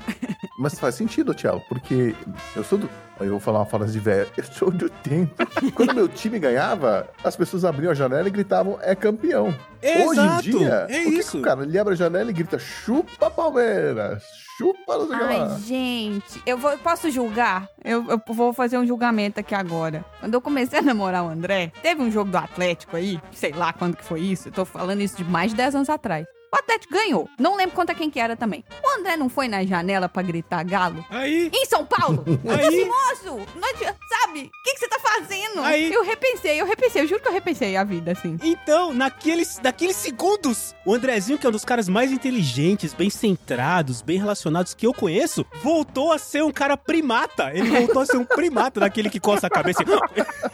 [0.59, 2.15] Mas faz sentido, Thiago, porque
[2.57, 2.91] eu sou do.
[3.21, 4.29] Eu vou falar uma frase de velho.
[4.37, 5.35] Eu sou do tempo.
[5.75, 9.55] Quando meu time ganhava, as pessoas abriam a janela e gritavam: é campeão.
[9.83, 11.33] Hoje Exato, em dia, é o que isso.
[11.33, 14.23] que o cara ele abre a janela e grita: chupa Palmeiras,
[14.57, 15.29] chupa não sei lá.
[15.29, 17.69] Ai, gente, eu vou, posso julgar?
[17.85, 20.05] Eu, eu vou fazer um julgamento aqui agora.
[20.21, 23.73] Quando eu comecei a namorar o André, teve um jogo do Atlético aí, sei lá
[23.73, 26.27] quando que foi isso, eu tô falando isso de mais de 10 anos atrás.
[26.53, 27.29] O Atlético ganhou.
[27.39, 28.65] Não lembro contra quem que era também.
[28.83, 31.05] O André não foi na janela pra gritar galo?
[31.11, 31.51] Aí.
[31.53, 32.25] Em São Paulo?
[32.49, 32.85] Aí.
[32.85, 34.41] moço, não adianta, sabe?
[34.45, 35.63] O que, que você tá fazendo?
[35.63, 35.93] Aí.
[35.93, 38.39] Eu repensei, eu repensei, eu juro que eu repensei a vida, assim.
[38.43, 44.01] Então, naqueles, naqueles segundos, o Andrezinho, que é um dos caras mais inteligentes, bem centrados,
[44.01, 47.51] bem relacionados que eu conheço, voltou a ser um cara primata.
[47.53, 49.83] Ele voltou a ser um primata, daquele que coça a cabeça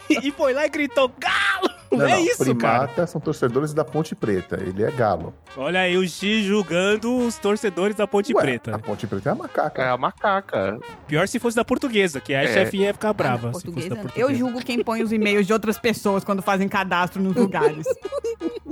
[0.09, 1.84] e, e foi lá e gritou: Galo!
[1.97, 2.55] Não, é não, isso, cara.
[2.87, 4.57] primata são torcedores da Ponte Preta.
[4.61, 5.33] Ele é galo.
[5.57, 8.75] Olha aí o X julgando os torcedores da Ponte Ué, Preta.
[8.75, 9.81] A Ponte Preta é a macaca.
[9.81, 10.79] É a macaca.
[11.07, 12.47] Pior se fosse da portuguesa, que a É.
[12.53, 13.47] chefinha ia ficar brava.
[13.47, 14.01] se fosse Portuguesa, da não.
[14.03, 14.31] portuguesa.
[14.31, 17.85] eu julgo quem põe os e-mails de outras pessoas quando fazem cadastro nos lugares.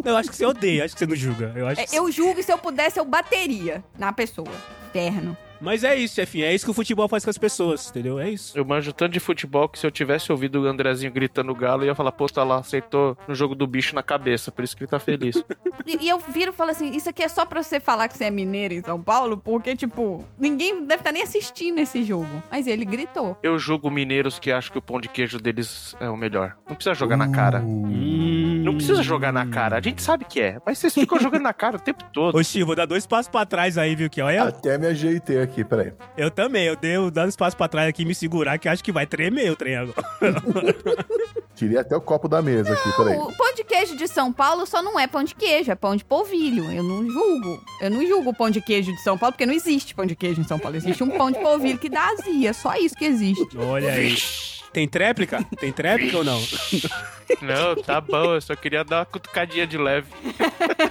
[0.05, 1.53] Eu acho que você odeia, acho que você não julga.
[1.55, 4.49] Eu acho É, que eu julgo e se eu pudesse, eu bateria na pessoa.
[4.89, 5.37] Inferno.
[5.63, 6.47] Mas é isso, chefinha.
[6.47, 8.19] É isso que o futebol faz com as pessoas, entendeu?
[8.19, 8.57] É isso.
[8.57, 11.87] Eu manjo tanto de futebol que se eu tivesse ouvido o Andrezinho gritando galo, eu
[11.87, 14.83] ia falar, pô, tá lá, acertou no jogo do bicho na cabeça, por isso que
[14.83, 15.41] ele tá feliz.
[15.85, 18.17] E, e eu viro e falo assim: isso aqui é só pra você falar que
[18.17, 22.41] você é mineiro em São Paulo, porque, tipo, ninguém deve estar nem assistindo esse jogo.
[22.49, 23.37] Mas ele gritou.
[23.43, 26.55] Eu julgo mineiros que acham que o pão de queijo deles é o melhor.
[26.67, 27.59] Não precisa jogar na cara.
[27.59, 28.61] Hum.
[28.63, 29.77] Não precisa jogar na cara.
[29.77, 32.37] A gente sabe que é, mas vocês ficam jogando na cara o tempo todo.
[32.37, 34.09] Ô, Chico, vou dar dois passos pra trás aí, viu?
[34.09, 35.91] Que olha, Até me ajeitei aqui, peraí.
[36.15, 36.63] eu também.
[36.63, 39.55] Eu dei dando passos pra trás aqui me segurar, que acho que vai tremer o
[39.57, 40.01] trem agora.
[41.53, 43.17] Tirei até o copo da mesa aqui, peraí.
[43.17, 45.95] O pão de queijo de São Paulo só não é pão de queijo, é pão
[45.97, 46.71] de polvilho.
[46.71, 47.61] Eu não julgo.
[47.81, 50.15] Eu não julgo o pão de queijo de São Paulo, porque não existe pão de
[50.15, 50.77] queijo em São Paulo.
[50.77, 52.53] Existe um pão de polvilho que dá azia.
[52.53, 53.57] Só isso que existe.
[53.57, 54.15] Olha aí.
[54.73, 55.43] Tem tréplica?
[55.59, 56.41] Tem tréplica ou não?
[57.41, 60.07] Não, tá bom, eu só queria dar uma cutucadinha de leve.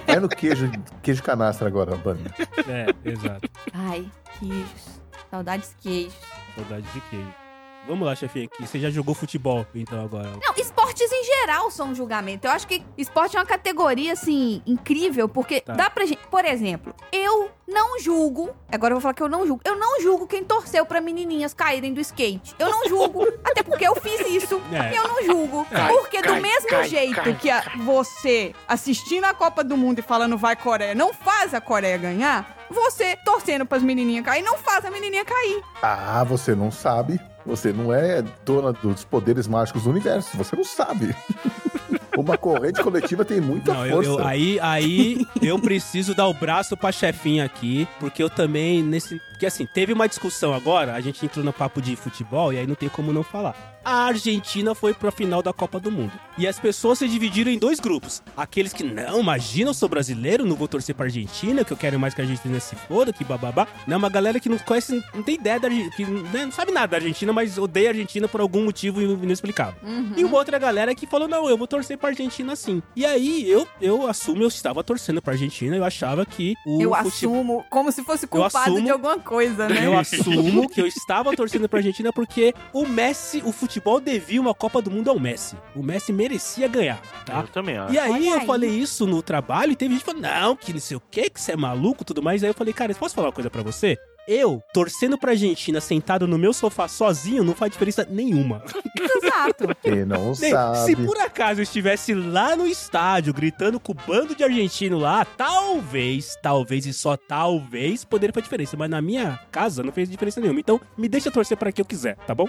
[0.07, 0.69] É no queijo,
[1.01, 2.33] queijo canastra agora, banda.
[2.67, 3.49] É, exato.
[3.73, 5.01] Ai, queijos.
[5.29, 6.13] Saudades queijos.
[6.55, 7.42] Saudade de queijo.
[7.87, 8.65] Vamos lá, chefinha, aqui.
[8.65, 10.29] Você já jogou futebol, então, agora.
[10.41, 12.47] Não, esportes em geral são um julgamento.
[12.47, 15.73] Eu acho que esporte é uma categoria, assim, incrível, porque Tá.
[15.73, 16.19] dá pra gente.
[16.31, 18.51] Por exemplo, eu não julgo.
[18.71, 19.61] Agora eu vou falar que eu não julgo.
[19.65, 22.55] Eu não julgo quem torceu pra menininhas caírem do skate.
[22.57, 23.21] Eu não julgo.
[23.43, 24.61] até porque eu fiz isso.
[24.71, 24.97] É.
[24.97, 25.65] Eu não julgo.
[25.65, 29.75] Cai, porque do cai, mesmo cai, jeito cai, que a- você assistindo a Copa do
[29.75, 32.57] Mundo e falando vai Coreia, não faz a Coreia ganhar.
[32.71, 35.61] Você torcendo pras menininhas cair, não faz a menininha cair.
[35.81, 37.19] Ah, você não sabe.
[37.45, 40.37] Você não é dona dos poderes mágicos do universo.
[40.37, 41.13] Você não sabe.
[42.15, 44.09] Uma corrente coletiva tem muita Não, eu, força.
[44.11, 49.19] eu- aí, aí eu preciso dar o braço pra chefinha aqui, porque eu também, nesse.
[49.31, 52.67] Porque assim, teve uma discussão agora, a gente entrou no papo de futebol e aí
[52.67, 53.72] não tem como não falar.
[53.85, 56.11] A Argentina foi pra final da Copa do Mundo.
[56.37, 58.23] E as pessoas se dividiram em dois grupos.
[58.35, 61.99] Aqueles que, não, imagina, eu sou brasileiro, não vou torcer pra Argentina, que eu quero
[61.99, 63.67] mais que a Argentina se foda, que bababá.
[63.85, 66.71] Não, uma galera que não conhece, não tem ideia da Argentina, que né, não sabe
[66.71, 69.75] nada da Argentina, mas odeia a Argentina por algum motivo inexplicável.
[69.83, 70.13] Uhum.
[70.17, 72.81] E uma outra galera que falou, não, eu vou torcer pra Argentina sim.
[72.95, 76.95] E aí, eu, eu assumo, eu estava torcendo pra Argentina, eu achava que o Eu
[76.95, 79.85] assumo como se fosse culpado assumo- de alguma coisa, né?
[79.85, 83.72] Eu assumo que eu estava torcendo pra Argentina porque o Messi, o futebol
[84.03, 85.55] devia uma Copa do Mundo ao Messi.
[85.75, 87.41] O Messi merecia ganhar, tá?
[87.41, 87.93] Eu também acho.
[87.93, 88.45] E aí Olha eu aí.
[88.45, 91.29] falei isso no trabalho e teve gente que falou, não, que não sei o que,
[91.29, 92.43] que você é maluco e tudo mais.
[92.43, 93.97] Aí eu falei, cara, posso falar uma coisa pra você?
[94.27, 98.63] Eu, torcendo pra Argentina, sentado no meu sofá sozinho, não faz diferença nenhuma.
[98.97, 99.75] Exato.
[99.83, 100.77] Quem não Se- sabe.
[100.85, 105.25] Se por acaso eu estivesse lá no estádio gritando com o bando de argentino lá,
[105.25, 108.77] talvez, talvez e só talvez poderia fazer diferença.
[108.77, 110.59] Mas na minha casa não fez diferença nenhuma.
[110.59, 112.47] Então me deixa torcer pra quem eu quiser, tá bom?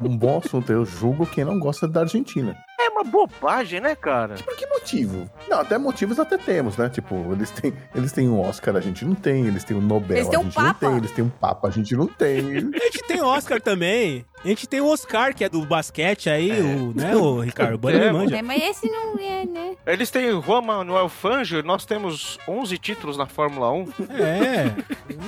[0.00, 0.70] Um bom assunto.
[0.70, 2.56] Eu julgo quem não gosta da Argentina.
[2.86, 4.36] É uma bobagem, né, cara?
[4.36, 5.28] Por que motivo?
[5.48, 6.88] Não, até motivos até temos, né?
[6.88, 9.44] Tipo, eles têm, eles têm um Oscar, a gente não tem.
[9.46, 10.68] Eles têm um Nobel, Eles têm a gente Papa.
[10.72, 10.98] não tem.
[10.98, 12.36] Eles têm um Papa, a gente não tem.
[12.76, 14.24] A gente tem Oscar também.
[14.44, 17.74] A gente tem o Oscar, que é do basquete aí, o, né, o Ricardo?
[17.74, 18.36] O Bunny É, manja.
[18.36, 19.74] É, mas esse não é, né?
[19.84, 23.88] Eles têm Juan Manuel Fangio, nós temos 11 títulos na Fórmula 1.
[24.10, 24.74] É.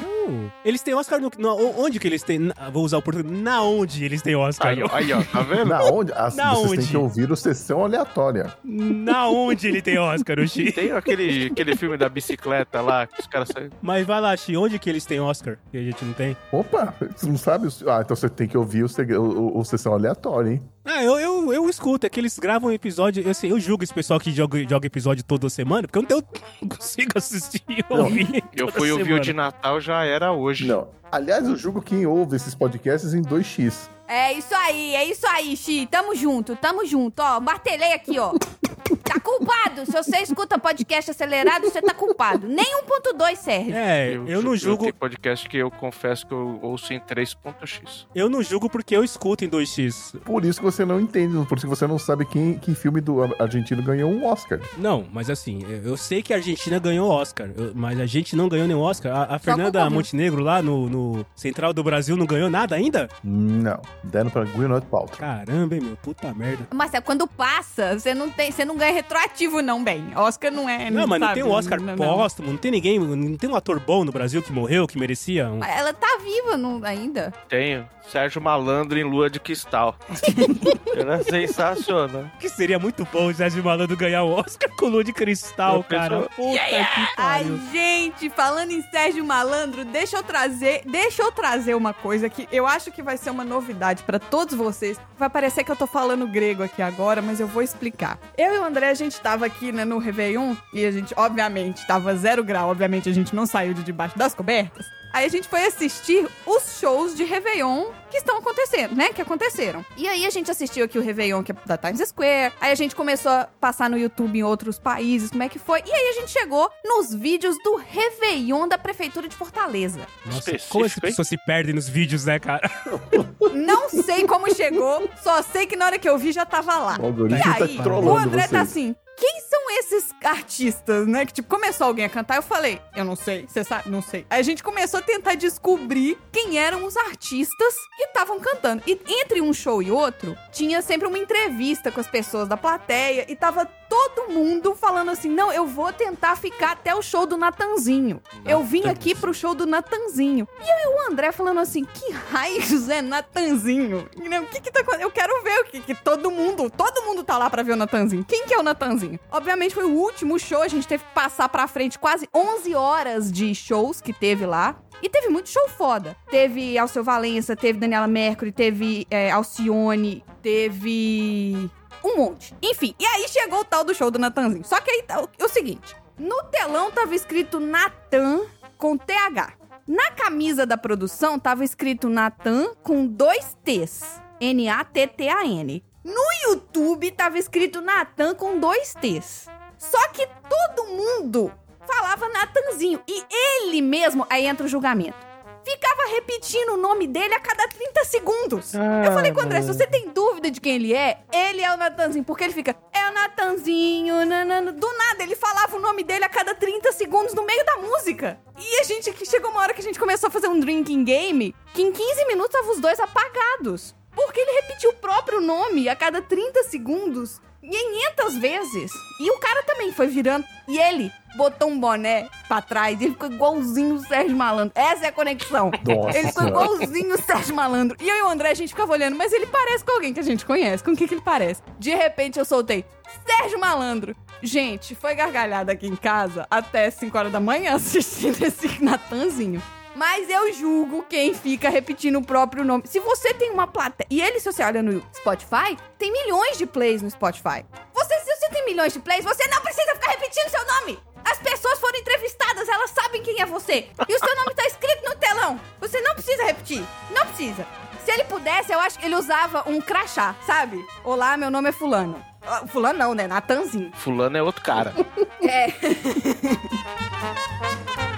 [0.64, 2.38] Eles têm Oscar no, no- onde que eles têm?
[2.38, 3.40] na- vou usar o português.
[3.40, 4.68] Na onde eles têm Oscar?
[4.72, 5.66] Aí, ó, aí, ó, tá vendo?
[5.66, 6.12] Na onde?
[6.12, 6.86] Ah, Na vocês têm onde?
[6.88, 8.52] que ouvir o sessão aleatória.
[8.62, 10.70] Na onde ele tem Oscar, Oxi?
[10.70, 13.70] Tem aquele, aquele filme da bicicleta lá, que os caras saem.
[13.80, 15.56] Mas vai lá, Xi, onde que eles têm Oscar?
[15.70, 16.36] Que a gente não tem.
[16.52, 17.66] Opa, você não sabe?
[17.66, 20.62] os- Ah, então você tem que ouvir o, seg- o, o- o sessão aleatória, hein?
[20.84, 23.22] Ah, eu, eu, eu escuto, é que eles gravam episódio.
[23.22, 26.08] Eu, assim, eu julgo esse pessoal que joga, joga episódio toda semana, porque eu não,
[26.08, 26.22] tenho,
[26.62, 28.42] não consigo assistir e Não, ouvir.
[28.56, 30.66] Eu fui ouvir o de Natal, já era hoje.
[30.66, 30.88] Não.
[31.10, 33.88] Aliás, eu julgo quem ouve esses podcasts em 2x.
[34.06, 35.86] É isso aí, é isso aí, Xi.
[35.90, 37.20] Tamo junto, tamo junto.
[37.20, 38.32] Ó, martelei aqui, ó.
[38.96, 39.84] Tá culpado.
[39.86, 42.46] Se você escuta podcast acelerado, você tá culpado.
[42.46, 43.72] Nem 1.2 serve.
[43.72, 44.84] É, eu, não julgo.
[44.84, 48.06] Tem podcast que eu confesso que eu ouço em 3.x.
[48.14, 50.18] Eu não julgo porque eu escuto em 2x.
[50.20, 53.00] Por isso que você não entende, por isso que você não sabe quem, que filme
[53.00, 54.60] do argentino ganhou um Oscar.
[54.76, 58.36] Não, mas assim, eu eu sei que a Argentina ganhou Oscar, eu- mas a gente
[58.36, 59.14] não ganhou nenhum Oscar.
[59.30, 59.88] A, a Fernanda.
[59.88, 63.08] Montenegro lá no, no Central do Brasil não ganhou nada ainda?
[63.24, 63.80] Não.
[64.04, 65.18] Deram pra Gwyneth Paltrow.
[65.18, 66.68] Caramba, hein, meu, puta merda.
[66.74, 70.12] Mas é, quando passa, você não, tem, você não ganha retroativo, não, bem.
[70.16, 70.90] Oscar não é.
[70.90, 71.40] Não, mas não sabe?
[71.40, 72.16] tem um Oscar Não, não.
[72.16, 75.48] póstumo, não tem ninguém, não tem um ator bom no Brasil que morreu, que merecia
[75.48, 75.62] um...
[75.62, 77.32] Ela tá viva não, ainda.
[77.48, 77.86] Tenho.
[78.10, 79.94] Sérgio Malandro em Lua de Cristal.
[80.96, 82.24] era sensacional.
[82.40, 86.22] Que seria muito bom o Sérgio Malandro ganhar o Oscar com lua de cristal, cara.
[86.22, 86.74] Puta que
[87.16, 87.60] Ai, pariu.
[87.70, 92.66] gente, falando em Sérgio Malandro, deixa eu trazer, deixa eu trazer uma coisa que eu
[92.66, 94.98] acho que vai ser uma novidade pra todos vocês.
[95.18, 98.18] Vai parecer que eu tô falando grego aqui agora, mas eu vou explicar.
[98.36, 101.86] Eu e o André, a gente tava aqui né, no Réveillon e a gente, obviamente,
[101.86, 104.97] tava zero grau, obviamente a gente não saiu de debaixo das cobertas.
[105.12, 109.12] Aí a gente foi assistir os shows de Réveillon que estão acontecendo, né?
[109.12, 109.84] Que aconteceram.
[109.96, 112.52] E aí a gente assistiu aqui o Réveillon que é da Times Square.
[112.60, 115.82] Aí a gente começou a passar no YouTube em outros países, como é que foi.
[115.86, 120.06] E aí a gente chegou nos vídeos do Réveillon da Prefeitura de Fortaleza.
[120.26, 122.70] Nossa, como as pessoas se perdem nos vídeos, né, cara?
[123.52, 126.98] Não sei como chegou, só sei que na hora que eu vi já tava lá.
[127.00, 128.50] O E tá aí, trollando o André vocês.
[128.50, 128.94] tá assim.
[129.18, 131.26] Quem são esses artistas, né?
[131.26, 133.90] Que, tipo, começou alguém a cantar, eu falei, eu não sei, você sabe?
[133.90, 134.26] Não sei.
[134.30, 138.82] Aí a gente começou a tentar descobrir quem eram os artistas que estavam cantando.
[138.86, 143.26] E entre um show e outro, tinha sempre uma entrevista com as pessoas da plateia
[143.30, 147.36] e tava todo mundo falando assim: não, eu vou tentar ficar até o show do
[147.36, 148.22] Natanzinho.
[148.44, 150.46] Eu vim aqui pro show do Natanzinho.
[150.60, 154.08] E eu e o André falando assim: que raios é Natanzinho?
[154.16, 155.02] O que que tá acontecendo?
[155.02, 157.76] Eu quero ver o que, que todo mundo, todo mundo tá lá pra ver o
[157.76, 158.24] Natanzinho.
[158.24, 159.07] Quem que é o Natanzinho?
[159.30, 163.32] Obviamente foi o último show, a gente teve que passar pra frente quase 11 horas
[163.32, 164.76] de shows que teve lá.
[165.00, 166.16] E teve muito show foda.
[166.28, 171.70] Teve Alceu Valença, teve Daniela Mercury, teve é, Alcione, teve
[172.04, 172.54] um monte.
[172.60, 174.64] Enfim, e aí chegou o tal do show do Natanzinho.
[174.64, 178.40] Só que aí tá o, o seguinte: no telão tava escrito Natan
[178.76, 179.52] com TH.
[179.86, 184.20] Na camisa da produção tava escrito Natan com dois T's.
[184.40, 185.84] N-A-T-T-A-N.
[186.04, 189.46] No YouTube tava escrito Natan com dois T's.
[189.78, 191.52] Só que todo mundo
[191.86, 193.00] falava Natanzinho.
[193.06, 195.28] E ele mesmo, aí entra o julgamento.
[195.64, 198.72] Ficava repetindo o nome dele a cada 30 segundos.
[198.74, 201.72] eu falei com o André, se você tem dúvida de quem ele é, ele é
[201.74, 202.24] o Natanzinho.
[202.24, 204.72] Porque ele fica, é o Natanzinho, nanana.
[204.72, 208.40] Do nada, ele falava o nome dele a cada 30 segundos no meio da música.
[208.58, 211.04] E a gente, que chegou uma hora que a gente começou a fazer um drinking
[211.04, 213.94] game, que em 15 minutos estavam os dois apagados.
[214.18, 218.90] Porque ele repetiu o próprio nome a cada 30 segundos 500 vezes.
[219.20, 220.44] E o cara também foi virando.
[220.66, 224.72] E ele botou um boné pra trás e ficou igualzinho o Sérgio Malandro.
[224.74, 225.70] Essa é a conexão.
[225.86, 227.96] Nossa ele ficou igualzinho o Sérgio Malandro.
[228.00, 230.18] E eu e o André, a gente ficava olhando, mas ele parece com alguém que
[230.18, 230.82] a gente conhece.
[230.82, 231.62] Com o que, que ele parece?
[231.78, 232.84] De repente eu soltei.
[233.24, 234.16] Sérgio Malandro.
[234.42, 239.62] Gente, foi gargalhada aqui em casa até 5 horas da manhã assistindo esse Natanzinho.
[239.98, 242.84] Mas eu julgo quem fica repetindo o próprio nome.
[242.86, 244.06] Se você tem uma plateia.
[244.08, 247.66] E ele, se você olha no Spotify, tem milhões de plays no Spotify.
[247.92, 251.00] Você, se você tem milhões de plays, você não precisa ficar repetindo seu nome.
[251.24, 253.88] As pessoas foram entrevistadas, elas sabem quem é você.
[254.08, 255.60] E o seu nome tá escrito no telão.
[255.80, 256.84] Você não precisa repetir.
[257.10, 257.66] Não precisa.
[258.04, 260.86] Se ele pudesse, eu acho que ele usava um crachá, sabe?
[261.02, 262.24] Olá, meu nome é Fulano.
[262.46, 263.26] Ah, Fulano não, né?
[263.26, 263.90] Natanzinho.
[263.96, 264.94] Fulano é outro cara.
[265.42, 265.72] É.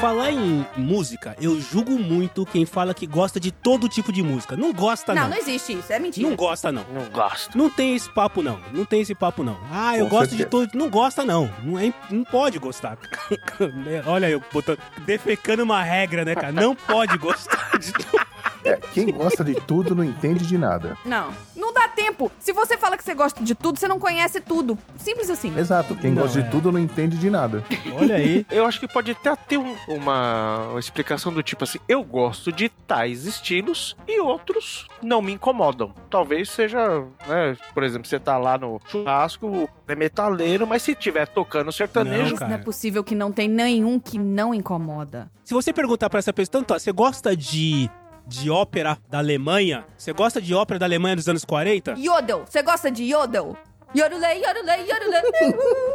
[0.00, 4.54] Falar em música, eu julgo muito quem fala que gosta de todo tipo de música.
[4.54, 5.30] Não gosta, Não, não.
[5.30, 5.90] não existe isso.
[5.90, 6.28] É mentira.
[6.28, 6.84] Não gosta, não.
[6.92, 7.56] Não gosto.
[7.56, 8.60] Não tem esse papo, não.
[8.70, 9.58] Não tem esse papo, não.
[9.72, 10.50] Ah, eu Com gosto de certeza.
[10.50, 10.78] todo.
[10.78, 11.50] Não gosta, não.
[11.62, 12.98] Não, é, não pode gostar.
[14.06, 16.52] Olha, eu botando, defecando uma regra, né, cara?
[16.52, 18.26] Não pode gostar de tudo.
[18.64, 20.96] É, quem gosta de tudo não entende de nada.
[21.04, 21.30] Não.
[21.54, 22.30] Não dá tempo.
[22.38, 24.78] Se você fala que você gosta de tudo, você não conhece tudo.
[24.96, 25.56] Simples assim.
[25.58, 25.94] Exato.
[25.94, 26.42] Quem Não, gosta é.
[26.42, 27.62] de tudo não entende de nada.
[27.94, 28.44] Olha aí.
[28.50, 32.50] Eu acho que pode até ter um- uma, uma explicação do tipo assim: eu gosto
[32.52, 35.92] de tais estilos e outros não me incomodam.
[36.10, 37.56] Talvez seja, né?
[37.74, 42.36] Por exemplo, você tá lá no churrasco, é metaleiro, mas se tiver tocando sertanejo, Não,
[42.36, 42.50] cara.
[42.50, 45.30] Não é possível que não tem nenhum que não incomoda.
[45.44, 47.90] Se você perguntar pra essa pessoa, então, tá, você gosta de,
[48.26, 49.84] de ópera da Alemanha?
[49.96, 51.92] Você gosta de ópera da Alemanha dos anos 40?
[51.98, 52.44] Yodel.
[52.46, 53.56] Você gosta de Yodel?
[53.96, 55.22] Yorulei, yorulei, yorulei.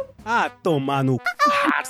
[0.22, 1.18] Ah, tomar no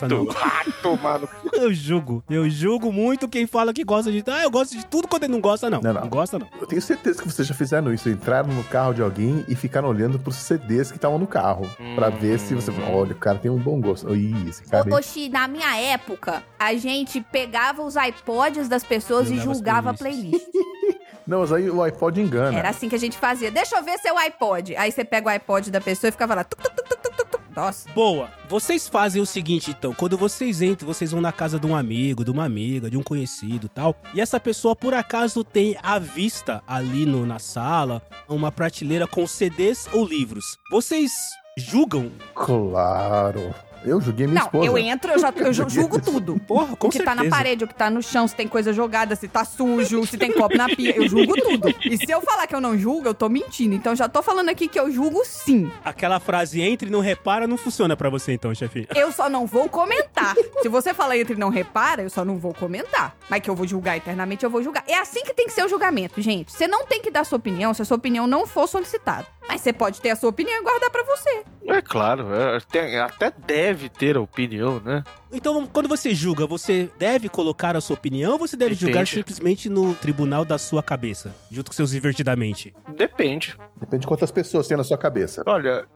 [0.09, 0.25] não.
[0.29, 1.29] rato, mano.
[1.53, 2.23] Eu julgo.
[2.31, 4.23] Eu julgo muito quem fala que gosta de...
[4.29, 5.81] Ah, eu gosto de tudo quando ele não gosta, não.
[5.81, 6.09] Não, Não, não.
[6.09, 6.47] gosta, não.
[6.61, 8.09] Eu tenho certeza que vocês já fizeram isso.
[8.09, 11.69] Entraram no carro de alguém e ficaram olhando pros CDs que estavam no carro.
[11.97, 12.71] Pra ver se você.
[12.93, 14.15] Olha, o cara tem um bom gosto.
[14.15, 14.89] Ih, esse cara.
[14.89, 19.95] Ô, Oxi, na minha época, a gente pegava os iPods das pessoas e julgava a
[19.95, 20.41] playlists.
[20.53, 20.91] playlist.
[21.31, 22.59] Não, mas aí o iPod engana.
[22.59, 23.53] Era assim que a gente fazia.
[23.53, 24.75] Deixa eu ver seu iPod.
[24.75, 26.43] Aí você pega o iPod da pessoa e ficava lá.
[26.43, 27.41] tuc, tuc, tuc, tuc, tuc, tuc, tuc.
[27.55, 27.89] Nossa.
[27.93, 28.29] Boa.
[28.49, 29.95] Vocês fazem o seguinte, então.
[29.95, 33.03] Quando vocês entram, vocês vão na casa de um amigo, de uma amiga, de um
[33.05, 33.95] conhecido e tal.
[34.13, 39.25] E essa pessoa, por acaso, tem à vista ali no, na sala uma prateleira com
[39.25, 40.59] CDs ou livros.
[40.69, 41.13] Vocês
[41.57, 42.11] julgam?
[42.35, 43.55] Claro.
[43.85, 44.67] Eu joguei minha Não, esposa.
[44.67, 46.39] eu entro, eu já eu ju- julgo tudo.
[46.47, 47.17] Porra, com o que certeza.
[47.17, 50.07] tá na parede, o que tá no chão, se tem coisa jogada, se tá sujo,
[50.07, 51.75] se tem copo na pia, eu julgo tudo.
[51.85, 53.75] E se eu falar que eu não julgo, eu tô mentindo.
[53.75, 55.71] Então já tô falando aqui que eu julgo sim.
[55.85, 58.87] Aquela frase entre e não repara não funciona pra você então, chefinho.
[58.95, 60.35] Eu só não vou comentar.
[60.63, 63.17] Se você falar entre e não repara, eu só não vou comentar.
[63.29, 64.85] Mas que eu vou julgar eternamente, eu vou julgar.
[64.87, 66.53] É assim que tem que ser o julgamento, gente.
[66.53, 69.27] Você não tem que dar sua opinião se a sua opinião não for solicitada.
[69.49, 71.43] Mas você pode ter a sua opinião e guardar pra você.
[71.67, 75.05] É claro, é, tem- até deve ter a opinião, né?
[75.33, 78.93] Então, quando você julga, você deve colocar a sua opinião ou você deve Depende.
[78.93, 82.75] julgar simplesmente no tribunal da sua cabeça, junto com seus divertidamente?
[82.97, 83.57] Depende.
[83.77, 85.43] Depende de quantas pessoas tem na sua cabeça.
[85.47, 85.87] Olha,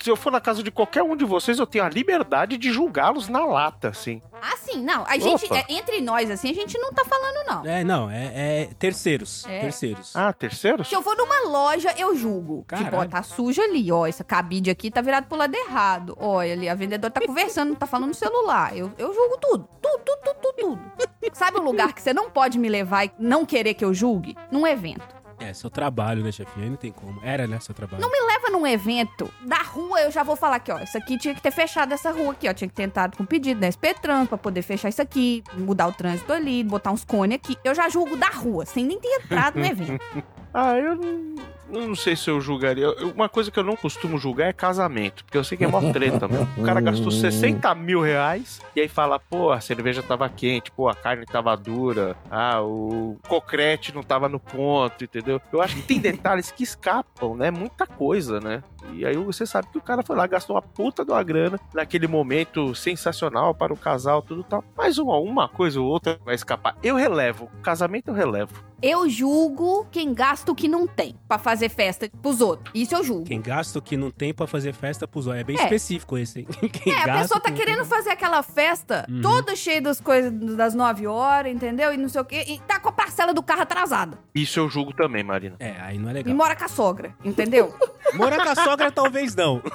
[0.00, 2.72] se eu for na casa de qualquer um de vocês, eu tenho a liberdade de
[2.72, 4.20] julgá-los na lata, assim.
[4.40, 5.04] Assim, não.
[5.06, 5.58] A gente, Opa.
[5.58, 7.66] é, entre nós, assim, a gente não tá falando, não.
[7.66, 9.44] É, não, é, é terceiros.
[9.46, 9.60] É.
[9.60, 10.14] Terceiros.
[10.16, 10.88] Ah, terceiros?
[10.88, 12.64] Se eu for numa loja, eu julgo.
[12.66, 12.86] Caralho.
[12.90, 14.06] Tipo, ó, tá sujo ali, ó.
[14.06, 16.16] Essa cabide aqui tá virado pro lado errado.
[16.18, 18.76] Olha ali, a vendedora tá conversando, tá falando no celular.
[18.76, 19.68] Eu, eu julgo tudo.
[19.80, 21.32] Tudo, tudo, tudo, tudo, tudo.
[21.32, 24.36] Sabe um lugar que você não pode me levar e não querer que eu julgue?
[24.50, 25.22] Num evento.
[25.38, 26.64] É, seu trabalho, né, chefinho?
[26.64, 27.20] Aí não tem como.
[27.24, 28.00] Era, né, seu trabalho.
[28.00, 30.78] Não me leva num evento da rua, eu já vou falar aqui, ó.
[30.78, 32.52] Isso aqui tinha que ter fechado essa rua aqui, ó.
[32.52, 35.88] Tinha que ter entrado com pedido da SP Trans pra poder fechar isso aqui, mudar
[35.88, 37.56] o trânsito ali, botar uns cones aqui.
[37.64, 40.02] Eu já julgo da rua, sem nem ter entrado no evento.
[40.54, 41.34] Ah, eu não,
[41.72, 42.84] eu não sei se eu julgaria.
[42.84, 45.68] Eu- Uma coisa que eu não costumo julgar é casamento, porque eu sei que é
[45.68, 46.46] mó treta, meu.
[46.56, 50.88] O cara gastou 60 mil reais e aí fala, pô, a cerveja tava quente, pô,
[50.88, 55.40] a carne tava dura, ah, o concrete não tava no ponto, entendeu?
[55.52, 57.50] Eu acho que tem detalhes que escapam, né?
[57.50, 58.62] Muita coisa, né?
[58.94, 61.58] E aí você sabe que o cara foi lá, gastou uma puta de uma grana
[61.72, 64.64] naquele momento sensacional para o casal, tudo tal.
[64.76, 66.76] Mas uma, uma coisa ou outra vai escapar.
[66.82, 67.48] Eu relevo.
[67.62, 68.52] Casamento eu relevo.
[68.82, 72.68] Eu julgo quem gasta o que não tem pra fazer festa pros outros.
[72.74, 73.24] Isso eu julgo.
[73.24, 75.40] Quem gasta o que não tem pra fazer festa pros olhos.
[75.40, 75.62] É bem É.
[75.62, 76.46] específico esse, hein?
[76.72, 79.20] Quem É, a pessoa o tá querendo fazer aquela festa Uhum.
[79.22, 81.94] toda cheia das coisas das 9 horas, entendeu?
[81.94, 82.44] E não sei o quê.
[82.48, 84.18] E tá com a parcela do carro atrasada.
[84.34, 85.54] Isso eu julgo também, Marina.
[85.60, 86.34] É, aí não é E legal.
[86.34, 87.72] mora com a sogra, entendeu?
[88.14, 89.62] Morar com a sogra, talvez não.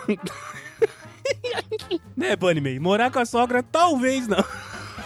[2.16, 2.80] né, Bunny May?
[2.80, 4.44] Morar com a sogra, talvez não.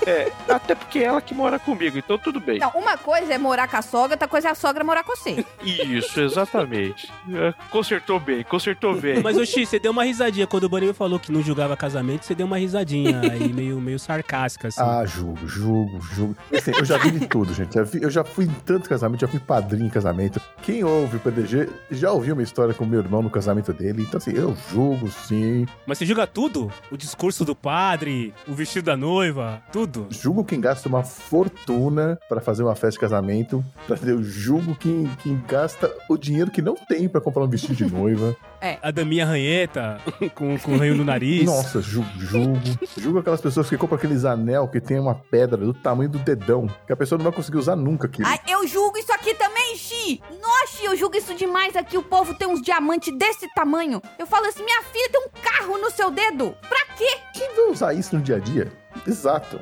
[0.06, 2.60] É, até porque é ela que mora comigo, então tudo bem.
[2.60, 5.16] Não, uma coisa é morar com a sogra, outra coisa é a sogra morar com
[5.16, 5.46] você.
[5.64, 7.12] Isso, exatamente.
[7.32, 9.22] É, consertou bem, consertou bem.
[9.22, 10.48] Mas, Oxi, você deu uma risadinha.
[10.48, 14.00] Quando o May falou que não julgava casamento, você deu uma risadinha aí, meio, meio
[14.00, 14.82] sarcástica, assim.
[14.82, 16.36] Ah, julgo, julgo, julgo.
[16.54, 17.78] Assim, eu já vi de tudo, gente.
[17.78, 20.42] Eu já fui em tanto casamento, já fui padrinho em casamento.
[20.64, 24.04] Quem ouve o PDG já ouviu uma história com meu irmão no casamento dele.
[24.04, 25.68] Então, assim, eu julgo sim.
[25.86, 26.72] Mas você julga tudo?
[26.92, 29.91] O discurso do padre, o vestido da noiva, tudo?
[30.10, 33.64] Julgo quem gasta uma fortuna pra fazer uma festa de casamento.
[34.06, 37.86] Eu julgo quem, quem gasta o dinheiro que não tem pra comprar um vestido de
[37.86, 38.36] noiva.
[38.82, 40.00] A daminha ranheta,
[40.36, 41.46] com, com ranho no nariz.
[41.46, 42.60] Nossa, julgo, julgo.
[42.98, 46.68] Julgo aquelas pessoas que compram aqueles anel que tem uma pedra do tamanho do dedão,
[46.86, 48.28] que a pessoa não vai conseguir usar nunca aquilo.
[48.28, 50.22] Ai, eu julgo isso aqui também, Xi!
[50.42, 51.98] Nossa, eu julgo isso demais aqui.
[51.98, 54.02] O povo tem uns diamantes desse tamanho.
[54.20, 56.56] Eu falo assim, minha filha tem um carro no seu dedo.
[56.68, 57.18] Pra quê?
[57.34, 58.72] Quem vai usar isso no dia a dia?
[59.08, 59.60] Exato.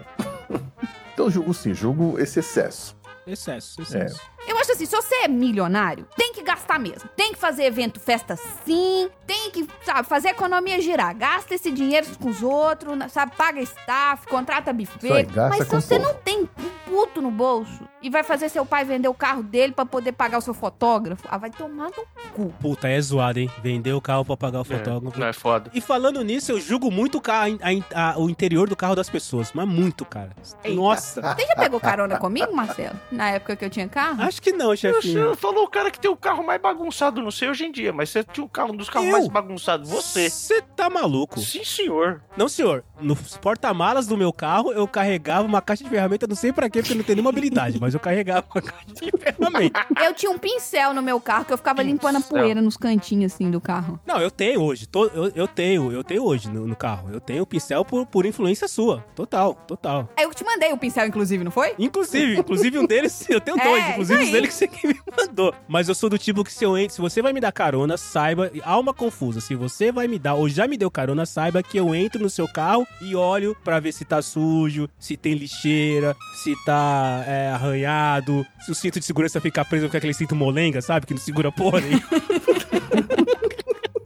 [1.14, 2.98] então julgo sim, julgo esse excesso.
[3.26, 4.20] Excesso, excesso.
[4.50, 7.08] Eu acho assim, se você é milionário, tem que gastar mesmo.
[7.16, 8.36] Tem que fazer evento, festa
[8.66, 9.10] sim.
[9.28, 11.16] Tem que, sabe, fazer a economia girar.
[11.16, 13.36] Gasta esse dinheiro com os outros, sabe?
[13.36, 15.24] Paga staff, contrata aí, buffet.
[15.26, 16.48] gasta Mas se você não tem um
[16.90, 20.40] puto no bolso e vai fazer seu pai vender o carro dele pra poder pagar
[20.40, 22.52] o seu fotógrafo, ah, vai tomar no cu.
[22.60, 23.52] Puta, é zoado, hein?
[23.62, 25.20] Vender o carro pra pagar o fotógrafo.
[25.20, 25.70] Não é foda.
[25.76, 27.60] E falando nisso, eu julgo muito o, carro,
[27.94, 29.52] a- a- o interior do carro das pessoas.
[29.54, 30.32] Mas muito, cara.
[30.64, 30.76] Eita.
[30.76, 31.22] Nossa.
[31.36, 33.00] Você já pegou carona comigo, Marcelo?
[33.12, 34.22] Na época que eu tinha carro?
[34.24, 35.30] Acho que não, chefinho.
[35.30, 37.92] Você falou o cara que tem o carro mais bagunçado, não sei hoje em dia,
[37.94, 39.14] mas você tinha o carro um dos carros Eu?
[39.14, 39.90] mais bagunçados.
[39.90, 40.30] Você.
[40.30, 41.40] Você tá maluco?
[41.40, 42.22] Sim, senhor.
[42.38, 42.84] Não, senhor.
[43.02, 46.80] No porta-malas do meu carro, eu carregava uma caixa de ferramenta, não sei pra quê,
[46.82, 49.86] porque eu não tenho nenhuma habilidade, mas eu carregava uma caixa de ferramenta.
[50.04, 52.38] Eu tinha um pincel no meu carro que eu ficava limpando a Pincel.
[52.38, 54.00] poeira nos cantinhos assim do carro.
[54.06, 54.88] Não, eu tenho hoje.
[54.88, 57.10] tô- eu, eu tenho, eu tenho hoje no, no carro.
[57.12, 59.02] Eu tenho o pincel por, por influência sua.
[59.16, 60.10] Total, total.
[60.18, 61.76] Eu te mandei o pincel, inclusive, não foi?
[61.78, 64.42] Inclusive, inclusive um deles, eu tenho É, dois, inclusive isso os aí.
[64.42, 65.54] dele que você que me mandou.
[65.68, 67.98] Mas eu sou do tipo que se eu entro, se você vai me dar carona,
[67.98, 69.42] saiba, uma confusa.
[69.42, 72.30] Se você vai me dar ou já me deu carona, saiba que eu entro no
[72.30, 77.50] seu carro e olho pra ver se tá sujo, se tem lixeira, se tá é,
[77.50, 81.06] arranhado, se o cinto de segurança fica preso com aquele cinto molenga, sabe?
[81.06, 82.04] Que não segura porra nenhuma.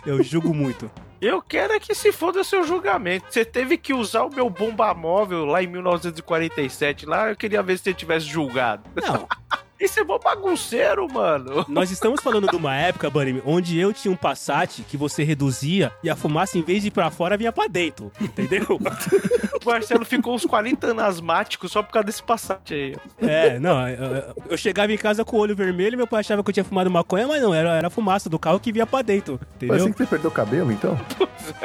[0.06, 0.92] Eu julgo muito.
[1.22, 3.28] Eu quero é que se foda seu julgamento.
[3.30, 7.06] Você teve que usar o meu bomba móvel lá em 1947.
[7.06, 8.84] Lá eu queria ver se você tivesse julgado.
[9.02, 9.26] Não,
[9.84, 11.66] Esse é mó bagunceiro, mano.
[11.68, 15.92] Nós estamos falando de uma época, Bunny, onde eu tinha um Passat que você reduzia
[16.02, 18.10] e a fumaça, em vez de ir pra fora, vinha pra dentro.
[18.22, 18.80] Entendeu?
[19.66, 22.96] O Marcelo ficou uns 40 anos asmático só por causa desse Passat aí.
[23.22, 26.50] É, não, eu, eu chegava em casa com o olho vermelho, meu pai achava que
[26.50, 29.02] eu tinha fumado maconha, mas não, era, era a fumaça do carro que vinha pra
[29.02, 29.40] dentro.
[29.56, 29.78] Entendeu?
[29.78, 31.00] assim que você perdeu o cabelo, então?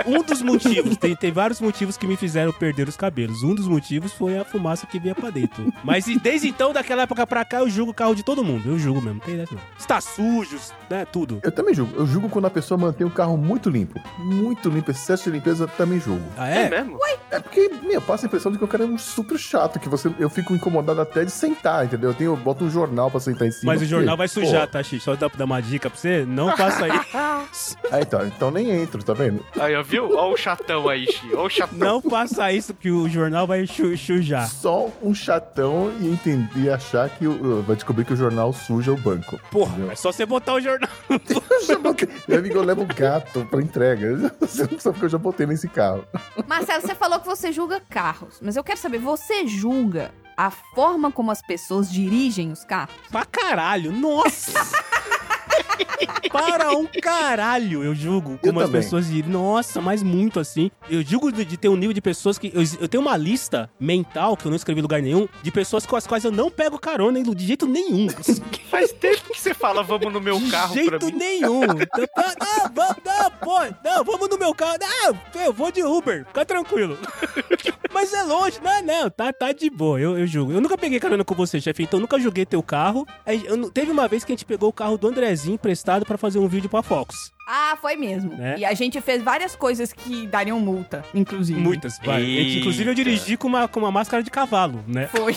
[0.07, 3.43] Um dos motivos, tem, tem vários motivos que me fizeram perder os cabelos.
[3.43, 5.73] Um dos motivos foi a fumaça que vinha pra dentro.
[5.83, 8.69] Mas desde então, daquela época pra cá, eu julgo o carro de todo mundo.
[8.71, 9.63] Eu julgo mesmo, não tem dessa não.
[9.79, 10.59] Está sujo,
[10.91, 11.41] né, tudo.
[11.43, 11.95] Eu também julgo.
[11.97, 14.01] Eu julgo quando a pessoa mantém o carro muito limpo.
[14.19, 14.91] Muito limpo.
[14.91, 16.25] Excesso de limpeza também julgo.
[16.37, 16.71] Ah, É, é?
[16.71, 16.99] mesmo?
[17.31, 19.89] É porque, meu, passa a impressão de que o cara é um super chato, que
[19.89, 22.11] você, eu fico incomodado até de sentar, entendeu?
[22.11, 23.73] Eu, tenho, eu boto um jornal pra sentar em cima.
[23.73, 25.01] Mas o porque, jornal vai pô, sujar, tá, Xixi?
[25.01, 27.07] Só dá pra dar uma dica pra você, não faça isso.
[27.15, 27.45] Ah,
[28.01, 29.45] então, então nem entro, tá vendo?
[29.59, 30.17] Aí, ó, viu?
[30.17, 31.35] Ó o chatão aí, Xi.
[31.35, 31.79] Ó o chatão.
[31.79, 34.49] Não faça isso que o jornal vai chu- sujar.
[34.49, 38.97] Só um chatão e entender achar que o- vai descobrir que o jornal suja o
[38.97, 39.39] banco.
[39.51, 40.91] Porra, é só você botar o jornal.
[42.29, 44.33] Meu amigo, eu levo gato pra entrega.
[44.41, 46.05] Você não sabe que eu já botei nesse carro.
[46.47, 51.11] Marcelo, você falou que você julga carros, mas eu quero saber, você julga a forma
[51.11, 52.95] como as pessoas dirigem os carros?
[53.11, 54.53] Pra caralho, nossa!
[56.31, 58.83] Para um caralho, eu julgo Eu como as também.
[58.83, 59.31] pessoas dizem.
[59.31, 60.71] Nossa, mas muito assim.
[60.89, 62.49] Eu julgo de, de ter um nível de pessoas que.
[62.55, 65.87] Eu, eu tenho uma lista mental, que eu não escrevi em lugar nenhum, de pessoas
[65.87, 68.09] com as quais eu não pego carona de jeito nenhum.
[68.71, 71.13] Faz tempo que você fala, vamos no meu de carro pra jeito mim.
[71.13, 71.63] nenhum.
[71.65, 74.77] Então, ah, Não, vamos, não, pô, não, vamos no meu carro.
[74.81, 76.99] Não, eu vou de Uber, fica tranquilo.
[77.91, 80.53] Mas é longe, não, não, tá, tá de boa, eu, eu julgo.
[80.53, 83.07] Eu nunca peguei carona com você, chefe, então eu nunca julguei teu carro.
[83.25, 86.17] Aí, eu teve uma vez que a gente pegou o carro do Andrezinho emprestado pra
[86.19, 87.33] fazer um vídeo pra Fox.
[87.51, 88.35] Ah, foi mesmo.
[88.37, 88.57] Né?
[88.59, 91.59] E a gente fez várias coisas que dariam multa, inclusive.
[91.59, 91.99] Muitas.
[92.03, 92.59] Eita.
[92.59, 95.07] Inclusive eu dirigi com uma, com uma máscara de cavalo, né?
[95.07, 95.35] Foi.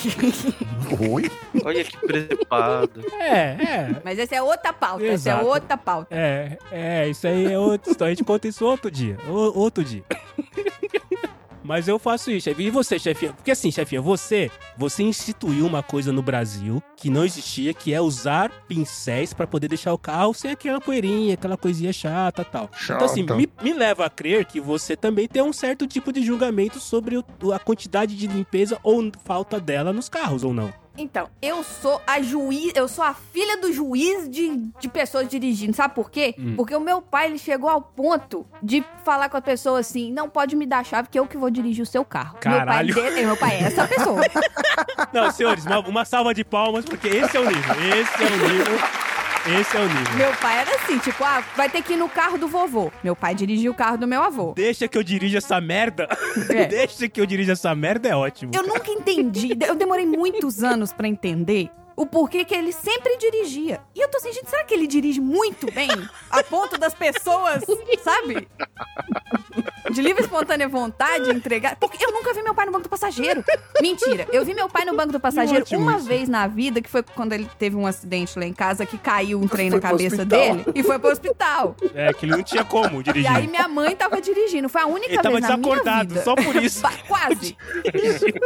[1.09, 1.32] Oi?
[1.64, 3.01] Olha que preocupado.
[3.20, 4.01] É, é.
[4.03, 5.45] Mas essa é outra pauta, essa é Exato.
[5.45, 6.14] outra pauta.
[6.14, 8.12] É, é, isso aí é outra história.
[8.12, 9.18] A gente conta isso outro dia.
[9.30, 10.03] o- outro dia.
[11.72, 12.64] Mas eu faço isso, chefe.
[12.64, 13.32] E você, chefinha?
[13.32, 18.02] Porque assim, chefinha, você, você instituiu uma coisa no Brasil que não existia, que é
[18.02, 22.70] usar pincéis pra poder deixar o carro sem aquela poeirinha, aquela coisinha chata tal.
[22.84, 23.36] Então assim, Chata.
[23.36, 27.16] me, me leva a crer que você também tem um certo tipo de julgamento sobre
[27.18, 30.74] o- a quantidade de limpeza ou falta dela nos carros, ou não?
[30.98, 35.74] Então, eu sou a juiz, eu sou a filha do juiz de, de pessoas dirigindo.
[35.74, 36.36] Sabe por quê?
[36.38, 36.56] Hum.
[36.58, 40.30] Porque o meu pai, ele chegou ao ponto de falar com a pessoa assim: não
[40.30, 42.38] pode me dar a chave que eu que vou dirigir o seu carro.
[42.39, 42.94] Caralho.
[42.94, 44.22] Meu pai, dele- meu pai é essa pessoa.
[45.14, 47.76] Não, senhores, uma, uma salva de palmas, porque esse é o nível.
[47.76, 48.80] Esse é o nível.
[49.44, 50.16] Esse é o nível.
[50.18, 52.92] meu pai era assim, tipo, ah, vai ter que ir no carro do vovô.
[53.04, 54.54] Meu pai dirigia o carro do meu avô.
[54.56, 56.08] Deixa que eu dirija essa merda.
[56.52, 56.66] É.
[56.66, 58.52] Deixa que eu dirija essa merda é ótimo.
[58.54, 63.82] Eu nunca entendi, eu demorei muitos anos pra entender o porquê que ele sempre dirigia.
[63.96, 65.89] E eu tô assim, gente, será que ele dirige muito bem?
[66.30, 67.64] A ponto das pessoas,
[68.04, 68.48] sabe?
[69.92, 71.76] De livre e espontânea vontade de entregar.
[71.76, 73.44] Porque eu nunca vi meu pai no banco do passageiro.
[73.82, 74.26] Mentira.
[74.32, 76.06] Eu vi meu pai no banco do passageiro ótimo uma isso.
[76.06, 79.39] vez na vida, que foi quando ele teve um acidente lá em casa que caiu
[79.42, 81.76] um trem na Foi pro cabeça dele e foi pro hospital.
[81.94, 83.30] É, que ele não tinha como E dirigir.
[83.36, 84.70] aí minha mãe tava dirigindo.
[84.70, 86.24] Foi a única Ele tava vez na minha desacordado, vida.
[86.24, 86.82] só por isso.
[87.08, 87.58] Quase.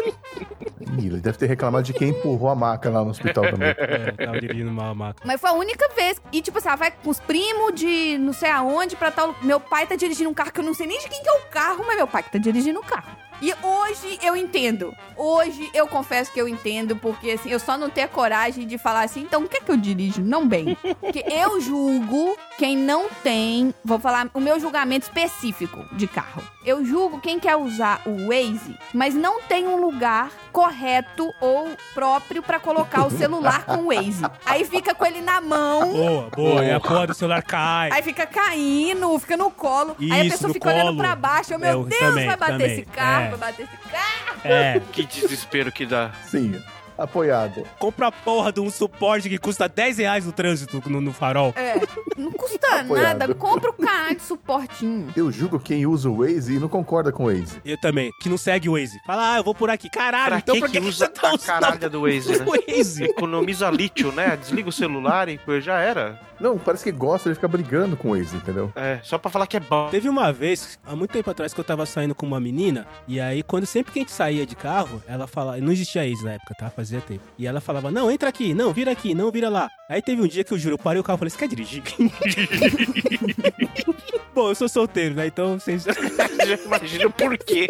[0.98, 3.76] Ih, ele deve ter reclamado de quem empurrou a maca lá no hospital também.
[3.86, 5.16] É, tava dirigindo uma.
[5.24, 6.22] Mas foi a única vez.
[6.32, 9.36] E, tipo assim, ela vai com os primos de não sei aonde pra tal.
[9.42, 11.34] Meu pai tá dirigindo um carro que eu não sei nem de quem que é
[11.34, 13.16] o carro, mas meu pai que tá dirigindo o carro.
[13.42, 14.96] E hoje eu entendo.
[15.18, 18.78] Hoje eu confesso que eu entendo, porque assim, eu só não tenho a coragem de
[18.78, 20.22] falar assim, então o que é que eu dirijo?
[20.22, 20.78] Não bem.
[21.00, 23.74] Porque eu julgo quem não tem.
[23.84, 26.42] Vou falar o meu julgamento específico de carro.
[26.66, 32.42] Eu julgo quem quer usar o Waze, mas não tem um lugar correto ou próprio
[32.42, 34.24] pra colocar o celular com o Waze.
[34.46, 35.92] Aí fica com ele na mão.
[35.94, 36.66] Boa, boa.
[36.66, 37.92] E a porra do celular cai.
[37.92, 39.96] Aí fica caindo, fica no colo.
[40.00, 40.98] aí a Isso, pessoa fica olhando colo.
[40.98, 41.54] pra baixo.
[41.54, 42.72] Eu, É, meu eu Deus, também, vai bater também.
[42.72, 43.30] esse carro, É.
[43.30, 44.40] vai bater esse carro.
[44.44, 46.12] É, Que desespero que dá.
[46.28, 46.60] Sim,
[46.98, 47.64] apoiado.
[47.80, 51.54] compra a porra de um suporte que custa 10 reais no trânsito no, no farol.
[51.56, 51.76] É,
[52.18, 53.34] não custa nada.
[53.36, 55.08] Compra o caralho de suportinho.
[55.16, 57.62] Eu julgo quem usa o Waze e não concorda com o Waze.
[57.66, 59.00] Eu também, que não segue o Waze.
[59.06, 59.90] Fala, ah, eu vou por aqui.
[59.90, 62.46] Caralho, Pra então que por que que, usa você tá a caralho do Waze, né?
[62.48, 63.04] o Waze?
[63.04, 64.36] Economiza lítio, né?
[64.38, 66.20] Desliga o celular e já era.
[66.40, 68.72] Não, parece que gosta de ficar brigando com o Waze, entendeu?
[68.76, 69.90] É, só pra falar que é bom.
[69.90, 73.20] Teve uma vez, há muito tempo atrás, que eu tava saindo com uma menina, e
[73.20, 75.58] aí, quando sempre que a gente saía de carro, ela falava.
[75.60, 76.70] Não existia Waze na época, tá?
[76.86, 77.24] Fazia tempo.
[77.36, 79.68] E ela falava: Não, entra aqui, não, vira aqui, não, vira lá.
[79.90, 81.48] Aí teve um dia que eu juro, eu parei o carro e falei: Você quer
[81.48, 81.82] dirigir?
[84.36, 85.26] Bom, eu sou solteiro, né?
[85.26, 85.84] Então vocês.
[85.84, 85.94] Já
[86.64, 87.68] imagina por quê.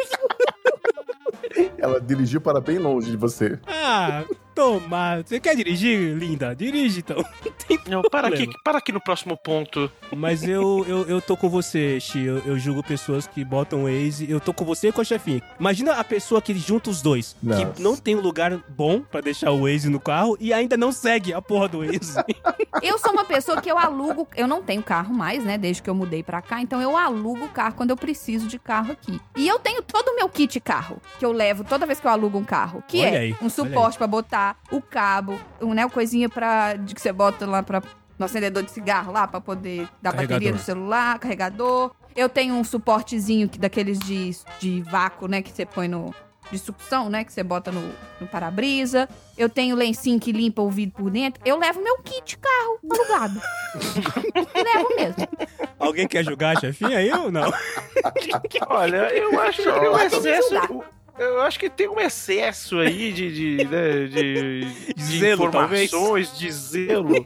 [1.78, 3.58] Ela dirigiu para bem longe de você.
[3.66, 4.26] Ah,
[4.56, 5.22] toma.
[5.24, 6.56] Você quer dirigir, linda?
[6.56, 7.18] Dirige então.
[7.46, 9.92] Não tem Não, para aqui, para aqui no próximo ponto.
[10.16, 12.24] Mas eu, eu, eu tô com você, Xi.
[12.24, 14.30] Eu, eu julgo pessoas que botam Waze.
[14.30, 15.42] Eu tô com você e com a chefinha.
[15.60, 17.36] Imagina a pessoa que junta os dois.
[17.44, 17.66] Nossa.
[17.66, 20.92] Que não tem um lugar bom pra deixar o Waze no carro e ainda não
[20.92, 22.16] segue a porra do Waze.
[22.82, 24.28] Eu sou uma pessoa que eu alugo.
[24.36, 25.58] Eu não tenho carro mais, né?
[25.58, 26.62] Desde que eu mudei pra cá.
[26.62, 29.20] Então eu alugo o carro quando eu preciso de carro aqui.
[29.36, 32.12] E eu tenho todo o meu kit carro que eu levo toda vez que eu
[32.12, 32.84] alugo um carro.
[32.88, 35.84] Que Olha é aí, um suporte pra botar, o cabo, um, né?
[35.86, 37.82] Uma coisinha pra, de que você bota lá pra,
[38.20, 40.28] no acendedor de cigarro lá pra poder dar Carregador.
[40.28, 41.92] bateria no celular, carregador.
[42.16, 45.42] Eu tenho um suportezinho que, daqueles de, de vácuo, né?
[45.42, 46.14] Que você põe no.
[46.52, 47.24] De sucção, né?
[47.24, 47.82] Que você bota no,
[48.22, 49.10] no para-brisa.
[49.36, 51.42] Eu tenho lencinho que limpa o vidro por dentro.
[51.44, 53.42] Eu levo meu kit carro alugado.
[54.54, 55.28] levo mesmo.
[55.80, 57.52] Alguém quer julgar a chefinha aí ou não?
[58.68, 60.84] Olha, eu acho que Pode me excesso.
[61.18, 65.92] Eu acho que tem um excesso aí de, de, né, de, de Zelo, talvez.
[65.94, 67.26] informações, de zelo.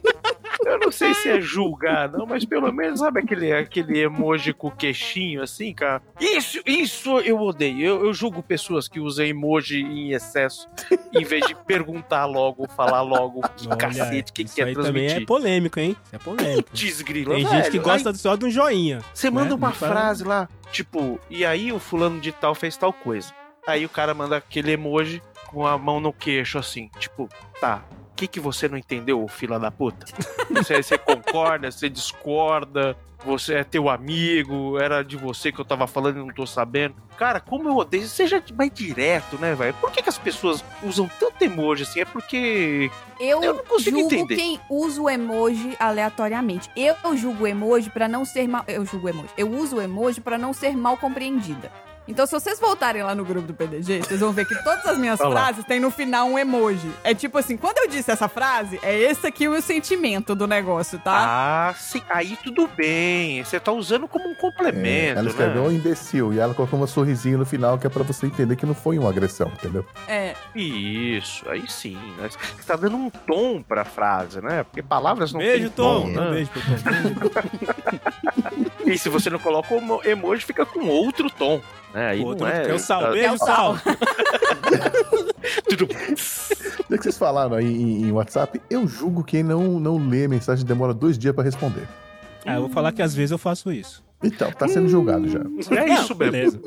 [0.64, 4.68] Eu não sei se é julgar, não, mas pelo menos sabe aquele, aquele emoji com
[4.68, 6.02] o queixinho assim, cara?
[6.20, 7.80] Isso, isso eu odeio.
[7.84, 10.68] Eu, eu julgo pessoas que usam emoji em excesso,
[11.12, 14.88] em vez de perguntar logo, falar logo que Olha, cacete, que isso quer aí também
[15.04, 15.26] é transmitir.
[15.26, 15.96] polêmico, hein?
[16.12, 16.68] É polêmico.
[16.72, 17.82] Desgrila, Tem gente que velho.
[17.82, 19.00] gosta só de um joinha.
[19.14, 19.54] Você manda né?
[19.54, 23.32] uma Não fala- frase lá, tipo, e aí o fulano de tal fez tal coisa.
[23.66, 27.28] Aí o cara manda aquele emoji com a mão no queixo, assim, tipo,
[27.60, 27.82] tá.
[28.12, 30.04] O que, que você não entendeu, fila da puta?
[30.50, 32.94] Você, você concorda, você discorda,
[33.24, 36.94] você é teu amigo, era de você que eu tava falando e não tô sabendo.
[37.16, 39.74] Cara, como eu odeio, seja mais direto, né, velho?
[39.74, 42.00] Por que, que as pessoas usam tanto emoji assim?
[42.00, 42.90] É porque.
[43.18, 44.36] Eu, Eu não consigo julgo entender.
[44.36, 46.68] quem usa o emoji aleatoriamente.
[46.76, 48.64] Eu julgo o emoji pra não ser mal.
[48.68, 49.30] Eu julgo emoji.
[49.36, 51.70] Eu uso o emoji pra não ser mal compreendida.
[52.08, 54.98] Então, se vocês voltarem lá no grupo do PDG, vocês vão ver que todas as
[54.98, 55.40] minhas Olha lá.
[55.44, 56.90] frases têm no final um emoji.
[57.04, 60.98] É tipo assim, quando eu disse essa frase, é esse aqui o sentimento do negócio,
[60.98, 61.68] tá?
[61.70, 63.44] Ah, sim, aí tudo bem.
[63.44, 65.68] Você tá usando como um É, complemento, ela escreveu né?
[65.68, 68.66] um imbecil e ela colocou um sorrisinho no final que é pra você entender que
[68.66, 69.84] não foi uma agressão, entendeu?
[70.08, 70.34] É.
[70.56, 71.96] Isso, aí sim.
[72.18, 72.28] Né?
[72.28, 74.64] Você tá dando um tom pra frase, né?
[74.64, 76.00] Porque palavras não Beijo, têm Tom.
[76.02, 76.30] tom, né?
[76.30, 77.40] beijo pro Tom.
[78.92, 81.60] E se você não coloca o emo- emoji, fica com outro tom.
[81.94, 82.06] Né?
[82.08, 82.68] Aí Outro, não é...
[82.70, 83.00] é o sal.
[83.02, 83.76] tá- Beijo, É o sal.
[83.78, 83.94] sal.
[85.68, 85.88] Tudo...
[86.88, 90.64] Já que vocês falaram aí em, em WhatsApp, eu julgo quem não, não lê mensagem
[90.64, 91.86] demora dois dias pra responder.
[92.44, 94.02] Ah, eu vou falar que às vezes eu faço isso.
[94.22, 95.40] Então, tá sendo julgado já.
[95.40, 96.14] É isso mesmo.
[96.16, 96.60] Beleza.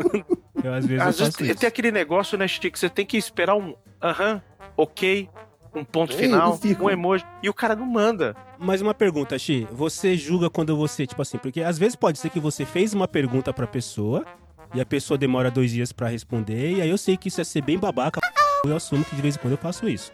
[0.64, 1.60] Eu às vezes Às eu vezes faço tem, isso.
[1.60, 2.78] tem aquele negócio, né, Chico?
[2.78, 4.42] Você tem que esperar um aham,
[4.76, 5.30] ok,
[5.76, 8.36] um ponto final, um emoji, e o cara não manda.
[8.60, 9.68] Mas uma pergunta, Xi.
[9.72, 13.08] Você julga quando você, tipo assim, porque às vezes pode ser que você fez uma
[13.08, 14.26] pergunta pra pessoa
[14.74, 17.44] e a pessoa demora dois dias pra responder, e aí eu sei que isso é
[17.44, 18.20] ser bem babaca,
[18.66, 20.12] eu assumo que de vez em quando eu faço isso.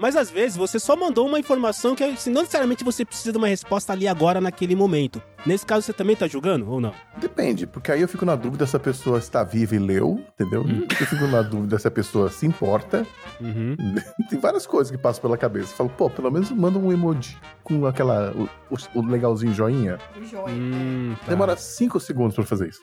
[0.00, 3.38] Mas às vezes você só mandou uma informação que assim, não necessariamente você precisa de
[3.38, 5.22] uma resposta ali agora, naquele momento.
[5.44, 6.92] Nesse caso, você também tá julgando ou não?
[7.18, 10.62] Depende, porque aí eu fico na dúvida se a pessoa está viva e leu, entendeu?
[10.62, 10.86] Hum.
[10.88, 13.06] Eu fico na dúvida se a pessoa se importa.
[13.40, 13.76] Uhum.
[14.30, 15.72] Tem várias coisas que passam pela cabeça.
[15.72, 18.32] Eu falo, pô, pelo menos manda um emoji com aquela.
[18.34, 18.44] o,
[18.74, 19.98] o- o legalzinho joinha.
[20.30, 20.54] Joia.
[20.54, 21.28] Hum, tá.
[21.30, 22.80] Demora cinco segundos pra fazer isso.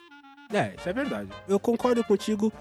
[0.52, 1.28] É, isso é verdade.
[1.46, 2.52] Eu concordo contigo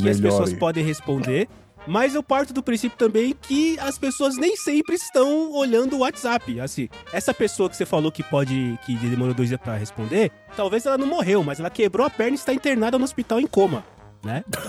[0.00, 1.48] que as pessoas podem responder,
[1.86, 6.60] mas eu parto do princípio também que as pessoas nem sempre estão olhando o WhatsApp.
[6.60, 10.86] Assim, essa pessoa que você falou que pode, que demorou dois dias pra responder, talvez
[10.86, 13.84] ela não morreu, mas ela quebrou a perna e está internada no hospital em coma,
[14.24, 14.44] né?
[14.48, 14.62] Então,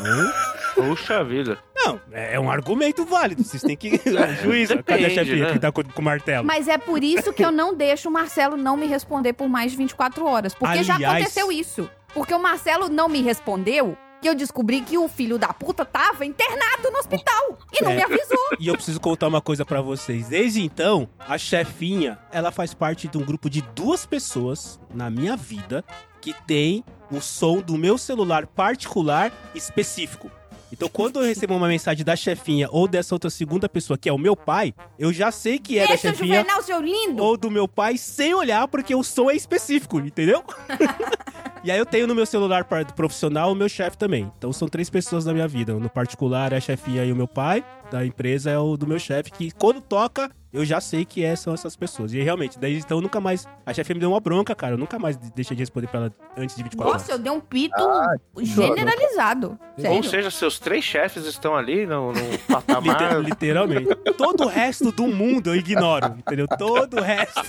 [0.89, 1.59] Puxa vida.
[1.75, 3.43] não, é um argumento válido.
[3.43, 4.01] Vocês têm que.
[4.41, 5.53] Juiz, cadê a chefia né?
[5.53, 6.43] que tá com, com o martelo?
[6.45, 9.71] Mas é por isso que eu não deixo o Marcelo não me responder por mais
[9.71, 10.55] de 24 horas.
[10.55, 11.87] Porque já Aliás- aconteceu isso.
[12.13, 16.25] Porque o Marcelo não me respondeu que eu descobri que o filho da puta tava
[16.25, 17.95] internado no hospital e não É.
[17.97, 18.37] me avisou.
[18.59, 20.29] E eu preciso contar uma coisa pra vocês.
[20.29, 25.35] Desde então, a chefinha, ela faz parte de um grupo de duas pessoas na minha
[25.35, 25.83] vida
[26.21, 30.31] que tem o som do meu celular particular específico.
[30.73, 34.11] Então, quando eu recebo uma mensagem da chefinha ou dessa outra segunda pessoa, que é
[34.11, 37.23] o meu pai, eu já sei que é da Deixa o chefinha Juvenal, seu lindo.
[37.23, 40.43] ou do meu pai sem olhar, porque o som é específico, entendeu?
[41.63, 42.65] e aí eu tenho no meu celular
[42.95, 44.31] profissional o meu chefe também.
[44.35, 45.75] Então são três pessoas na minha vida.
[45.75, 47.63] No particular é a chefinha e o meu pai.
[47.91, 51.35] Da empresa é o do meu chefe, que quando toca, eu já sei que é-
[51.35, 52.13] são essas pessoas.
[52.13, 53.47] E realmente, desde então eu nunca mais.
[53.65, 54.73] A chefe me deu uma bronca, cara.
[54.75, 57.23] Eu nunca mais deixei de responder pra ela antes de 24 Nossa, eu horas.
[57.23, 59.57] dei um pito Ah, generalizado.
[59.77, 59.97] Sério.
[59.97, 63.19] Ou seja, seus três chefes estão ali no, no Liter- patamar.
[63.21, 63.95] literalmente.
[64.17, 66.47] Todo o resto do mundo eu ignoro, entendeu?
[66.47, 67.41] Todo o resto.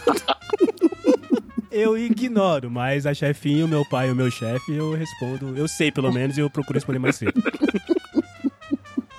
[1.71, 5.57] Eu ignoro, mas a chefinha, o meu pai e o meu chefe, eu respondo.
[5.59, 7.33] Eu sei, pelo menos, e eu procuro responder mais cedo.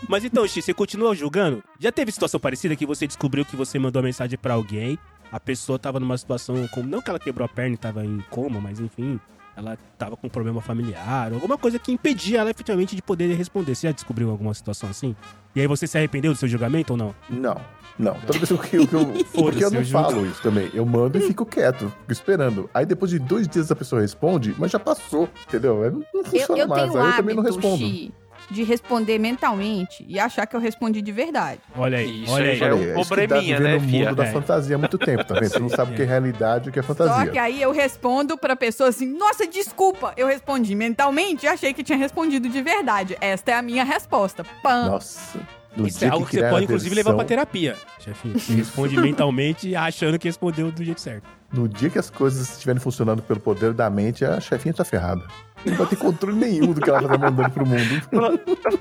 [0.08, 1.64] Mas então, X, você continua julgando?
[1.80, 4.98] Já teve situação parecida que você descobriu que você mandou uma mensagem pra alguém,
[5.32, 6.88] a pessoa tava numa situação como.
[6.88, 9.20] Não que ela quebrou a perna e tava em coma, mas enfim.
[9.58, 13.74] Ela tava com um problema familiar, alguma coisa que impedia ela efetivamente de poder responder.
[13.74, 15.16] Você já descobriu alguma situação assim?
[15.56, 17.16] E aí você se arrependeu do seu julgamento ou não?
[17.30, 17.56] Não,
[17.98, 18.16] não.
[18.28, 18.86] Toda vez que eu.
[18.86, 20.10] que eu- porque eu eu não julgo.
[20.10, 20.70] falo isso também.
[20.74, 22.70] Eu mando e fico quieto, fico esperando.
[22.74, 25.84] Aí depois de dois dias a pessoa responde, mas já passou, entendeu?
[25.84, 26.94] Aí Não, não Eu, funciona eu mais.
[26.96, 27.78] Aí eu também não respondo.
[27.78, 28.14] Xi,
[28.50, 31.60] de responder mentalmente e achar que eu respondi de verdade.
[31.76, 33.90] Olha aí, Isso olha aí já é um que tá probleminha, vivendo né, o mundo
[33.90, 34.16] fia?
[34.16, 34.32] da É.
[34.32, 35.50] fantasia há muito tempo, tá vendo?
[35.50, 37.32] Você não sabe o que é realidade e o que é Só fantasia.
[37.32, 41.84] que aí eu respondo pra pessoa assim: Nossa, desculpa, eu respondi mentalmente e achei que
[41.84, 43.18] tinha respondido de verdade.
[43.22, 44.44] Esta é a minha resposta.
[44.62, 44.90] Pam.
[44.90, 45.40] Nossa.
[45.76, 48.40] No Isso é dia algo que você criar pode, inclusive, levar pra terapia, chefinho.
[48.40, 51.28] Você responde mentalmente achando que respondeu do jeito certo.
[51.52, 55.24] No dia que as coisas estiverem funcionando pelo poder da mente, a chefinha tá ferrada.
[55.66, 58.02] Não vai ter controle nenhum do que ela tá mandando pro mundo.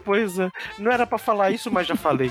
[0.04, 0.50] Pois é.
[0.78, 2.30] Não era pra falar isso, mas já falei.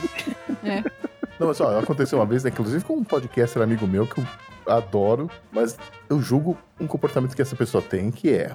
[1.39, 4.27] Não, mas só, aconteceu uma vez, né, inclusive com um podcaster amigo meu que eu
[4.67, 5.77] adoro, mas
[6.09, 8.51] eu julgo um comportamento que essa pessoa tem, que é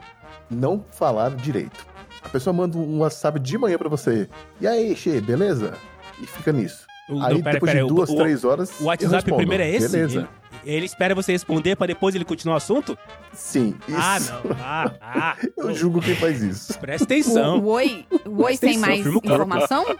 [0.50, 1.86] não falar direito.
[2.22, 4.28] A pessoa manda um WhatsApp de manhã pra você.
[4.60, 5.74] E aí, Che, beleza?
[6.20, 6.86] E fica nisso.
[7.08, 8.80] O- aí não, pera, depois pera, de duas, o, três horas.
[8.80, 9.88] o WhatsApp primeiro é esse?
[9.88, 10.28] Beleza.
[10.64, 12.98] Ele, espera você responder pra depois ele continuar o assunto?
[13.32, 13.98] Sim, isso.
[13.98, 14.56] Ah, não.
[14.60, 15.36] Ah, ah.
[15.56, 16.78] Eu julgo quem faz isso.
[16.78, 17.58] Presta O, atenção.
[17.60, 19.96] o oi, o oi Presta sem atenção, mais o informação,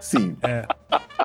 [0.00, 0.36] Sim.
[0.42, 0.64] É.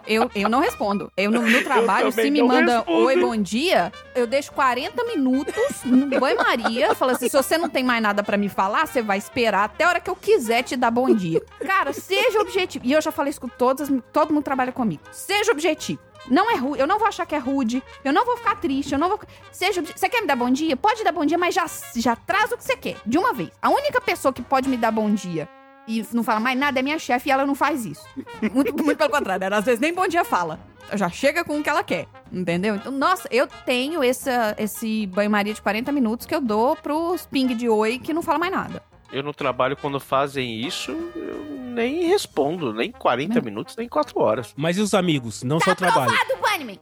[0.06, 1.10] eu, eu não respondo.
[1.16, 3.06] Eu no, no trabalho, também se me manda respondo.
[3.06, 6.93] oi, bom dia, eu deixo 40 minutos no banho-maria.
[6.93, 9.86] Fala assim: se você não tem mais nada pra me falar, você vai esperar até
[9.86, 11.41] a hora que eu quiser te dar bom dia.
[11.66, 12.86] Cara, seja objetivo.
[12.86, 15.04] E eu já falei isso com todas, todo mundo trabalha comigo.
[15.12, 16.00] Seja objetivo.
[16.30, 18.93] Não é rude, eu não vou achar que é rude, eu não vou ficar triste,
[18.93, 19.19] eu não vou.
[19.51, 19.82] Seja.
[19.82, 20.75] Você quer me dar bom dia?
[20.75, 21.65] Pode dar bom dia, mas já,
[21.95, 23.49] já traz o que você quer, de uma vez.
[23.61, 25.47] A única pessoa que pode me dar bom dia
[25.88, 28.05] e não fala mais nada é minha chefe e ela não faz isso.
[28.51, 30.59] Muito, muito pelo contrário, ela às vezes nem bom dia fala.
[30.93, 32.75] Já chega com o que ela quer, entendeu?
[32.75, 37.47] Então, nossa, eu tenho essa, esse banho-maria de 40 minutos que eu dou pros ping
[37.55, 38.82] de oi que não fala mais nada.
[39.11, 43.41] Eu no trabalho, quando fazem isso, eu nem respondo, nem 40 Não.
[43.43, 44.53] minutos, nem 4 horas.
[44.57, 45.43] Mas e os amigos?
[45.43, 46.11] Não só o trabalho.
[46.41, 46.80] Bunnyman,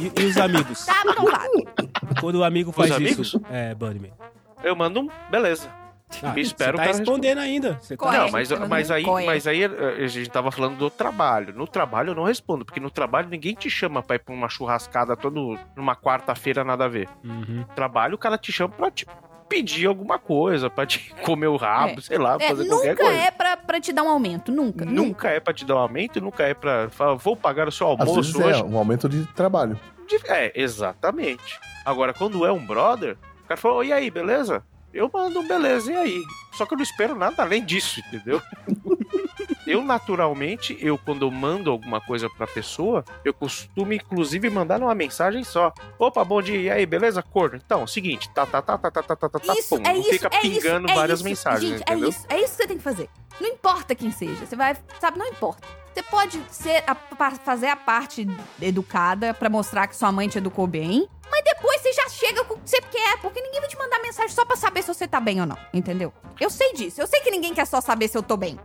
[0.00, 0.86] E, e os amigos?
[0.86, 1.64] tá aprovado.
[2.20, 3.28] Quando o amigo faz amigos?
[3.28, 3.42] isso.
[3.50, 4.12] É, Bunnyman.
[4.62, 5.68] Eu mando um, beleza.
[6.22, 7.78] Ah, Me espero você tá respondendo ainda.
[7.82, 8.12] Você tá...
[8.12, 11.52] Não, mas, mas aí, mas aí eh, a gente tava falando do trabalho.
[11.52, 14.48] No trabalho eu não respondo, porque no trabalho ninguém te chama pra ir pra uma
[14.48, 17.08] churrascada todo numa quarta-feira, nada a ver.
[17.24, 17.64] Uhum.
[17.74, 19.04] Trabalho o cara te chama pra te
[19.48, 22.00] pedir alguma coisa, pra te comer o rabo, É.
[22.00, 23.18] sei lá, É, fazer qualquer nunca coisa.
[23.20, 24.84] é pra, pra te dar um aumento, nunca.
[24.84, 24.94] Nunca.
[25.02, 27.90] Nunca é pra te dar um aumento, nunca é pra falar, vou pagar o seu
[27.92, 28.60] Às vezes almoço hoje.
[28.60, 29.78] é um aumento de trabalho.
[30.08, 31.58] De- É, exatamente.
[31.84, 34.62] Agora, quando é um brother, o cara fala, e aí, beleza?
[34.94, 36.22] Eu mando um beleza, e aí?
[36.54, 38.40] Só que eu não espero nada além disso, entendeu?
[39.66, 44.94] eu naturalmente, eu quando eu mando alguma coisa pra pessoa, eu costumo inclusive mandar numa
[44.94, 45.72] mensagem só.
[45.98, 47.22] Opa, bom dia, e aí, beleza?
[47.22, 47.60] Corno.
[47.64, 49.82] Então, é seguinte, tá, tá, tá, tá, tá, tá, tá, tá, Isso, pum.
[49.84, 51.28] é não isso, fica é pingando isso, é várias isso.
[51.28, 52.06] mensagens, Gente, entendeu?
[52.06, 53.08] é isso, é isso que você tem que fazer.
[53.40, 55.66] Não importa quem seja, você vai, sabe, não importa.
[55.92, 56.94] Você pode ser a-
[57.44, 58.26] fazer a parte
[58.60, 62.54] educada pra mostrar que sua mãe te educou bem, mas depois você já chega com
[62.54, 65.06] o que você quer, porque ninguém vai te mandar mensagem só pra saber se você
[65.08, 66.12] tá bem ou não, entendeu?
[66.40, 68.58] Eu sei disso, eu sei que ninguém quer só saber se eu tô bem.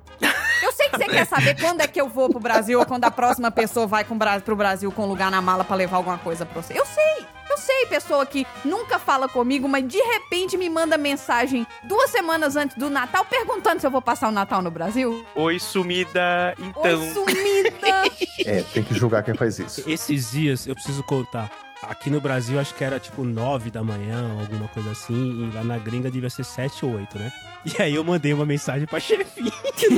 [0.63, 3.03] Eu sei que você quer saber quando é que eu vou pro Brasil ou quando
[3.05, 6.17] a próxima pessoa vai com Bra- pro Brasil com lugar na mala pra levar alguma
[6.19, 6.77] coisa pra você.
[6.79, 7.25] Eu sei.
[7.49, 12.55] Eu sei, pessoa que nunca fala comigo, mas de repente me manda mensagem duas semanas
[12.55, 15.25] antes do Natal perguntando se eu vou passar o Natal no Brasil.
[15.35, 16.81] Oi, sumida, então.
[16.83, 18.11] Oi, sumida!
[18.45, 19.83] É, tem que julgar quem faz isso.
[19.87, 21.51] Esses dias, eu preciso contar.
[21.83, 25.49] Aqui no Brasil, acho que era tipo 9 da manhã, alguma coisa assim.
[25.49, 27.31] E lá na gringa devia ser 7 ou 8, né?
[27.63, 29.51] E aí eu mandei uma mensagem pra chefinha.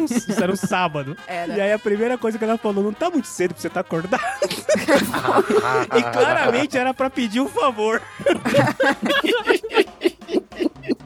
[0.03, 1.15] Isso era um sábado.
[1.25, 1.55] Era.
[1.55, 3.79] E aí a primeira coisa que ela falou, não tá muito cedo pra você tá
[3.79, 4.19] acordado.
[5.97, 8.01] e claramente era pra pedir um favor.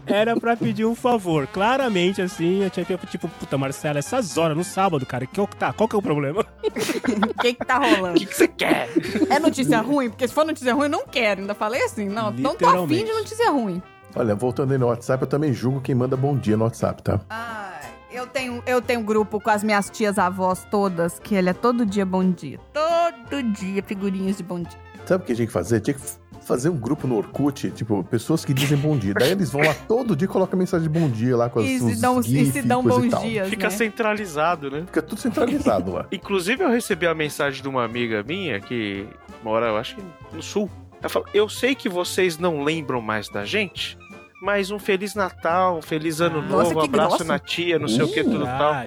[0.08, 1.48] Era pra pedir um favor.
[1.48, 5.88] Claramente, assim, a tia tipo, puta, Marcela, essas horas no sábado, cara, que, tá, qual
[5.88, 6.46] que é o problema?
[6.64, 8.16] O que que tá rolando?
[8.16, 8.90] O que que você quer?
[9.30, 10.10] É notícia ruim?
[10.10, 11.42] Porque se for notícia ruim, eu não quero.
[11.42, 13.82] Ainda falei assim, não, não tô afim de notícia ruim.
[14.16, 17.20] Olha, voltando aí no WhatsApp, eu também julgo quem manda bom dia no WhatsApp, tá?
[17.30, 21.50] Ai, eu tenho, eu tenho um grupo com as minhas tias avós todas, que ele
[21.50, 22.60] é todo dia bom dia.
[22.74, 24.80] Todo dia, figurinhas de bom dia.
[25.06, 25.80] Sabe o que a gente tinha que fazer?
[25.82, 26.02] Tinha que
[26.48, 29.14] fazer um grupo no Orkut, tipo, pessoas que dizem bom dia.
[29.14, 31.66] Daí eles vão lá todo dia e colocam mensagem de bom dia lá com as
[31.68, 33.22] E os se dão, e se dão e bons tal.
[33.22, 33.70] dias, Fica né?
[33.70, 34.84] centralizado, né?
[34.86, 36.08] Fica tudo centralizado lá.
[36.12, 39.06] Inclusive, eu recebi a mensagem de uma amiga minha que
[39.44, 40.70] mora, eu acho que no sul.
[41.02, 43.98] Ela falou: Eu sei que vocês não lembram mais da gente,
[44.42, 47.24] mas um Feliz Natal, um Feliz Ano Nossa, Novo, que abraço grossa.
[47.24, 48.74] na tia, não sei o que, tudo tal.
[48.74, 48.86] Ah,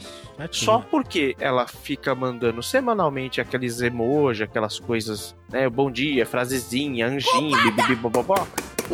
[0.49, 0.49] tinha.
[0.65, 5.69] Só porque ela fica mandando semanalmente aqueles emojis, aquelas coisas, né?
[5.69, 8.47] Bom dia, frasezinha, anjinho, bibibibobobó.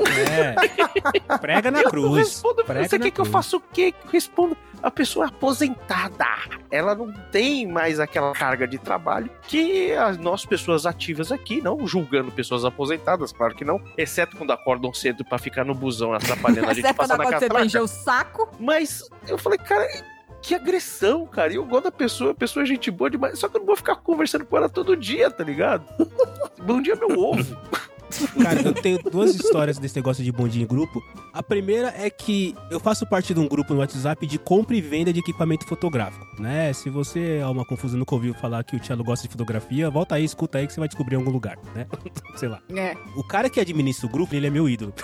[0.07, 1.39] É.
[1.39, 2.17] Prega na Eu cruz.
[2.17, 3.33] respondo, Prega você na quer que eu cruz.
[3.33, 3.95] faça o quê?
[4.05, 6.27] Eu respondo, a pessoa é aposentada.
[6.71, 11.87] Ela não tem mais aquela carga de trabalho que as nós, pessoas ativas aqui, não
[11.87, 16.69] julgando pessoas aposentadas, claro que não, exceto quando acordam cedo pra ficar no busão atrapalhando
[16.71, 17.85] a gente passar na acontece pra encher catraca.
[17.85, 18.49] o saco.
[18.61, 19.87] Mas eu falei, cara,
[20.43, 21.53] que agressão, cara.
[21.53, 23.67] E eu gosto da pessoa, a pessoa é gente boa demais, só que eu não
[23.67, 25.85] vou ficar conversando com ela todo dia, tá ligado?
[26.63, 27.57] Bom dia, meu ovo.
[28.43, 31.03] Cara, eu tenho duas histórias desse negócio de bondinho em grupo.
[31.33, 34.81] A primeira é que eu faço parte de um grupo no WhatsApp de compra e
[34.81, 36.73] venda de equipamento fotográfico, né?
[36.73, 40.15] Se você é uma confusão, nunca ouviu falar que o Thiago gosta de fotografia, volta
[40.15, 41.87] aí, escuta aí que você vai descobrir em algum lugar, né?
[42.37, 42.61] Sei lá.
[42.75, 42.97] É.
[43.17, 44.95] O cara que administra o grupo, ele é meu ídolo.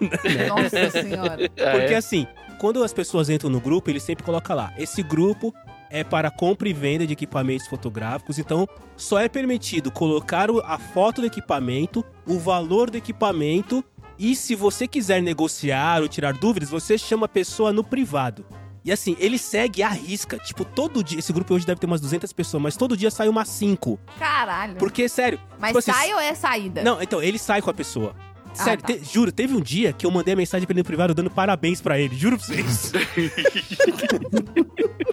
[0.48, 1.48] Nossa senhora.
[1.48, 2.26] Porque assim,
[2.58, 5.54] quando as pessoas entram no grupo, ele sempre coloca lá: esse grupo
[5.90, 11.20] é para compra e venda de equipamentos fotográficos, então só é permitido colocar a foto
[11.20, 13.84] do equipamento, o valor do equipamento
[14.18, 18.44] e se você quiser negociar ou tirar dúvidas, você chama a pessoa no privado.
[18.84, 20.38] E assim, ele segue à risca.
[20.38, 21.18] Tipo, todo dia.
[21.18, 23.98] Esse grupo hoje deve ter umas 200 pessoas, mas todo dia sai umas 5.
[24.18, 24.76] Caralho.
[24.76, 25.38] Porque, sério.
[25.58, 26.82] Mas tipo assim, sai ou é saída?
[26.82, 28.14] Não, então, ele sai com a pessoa.
[28.58, 28.88] Ah, Sério, tá.
[28.92, 31.30] te- juro, teve um dia que eu mandei a mensagem pra ele no privado dando
[31.30, 32.92] parabéns pra ele, juro pra vocês.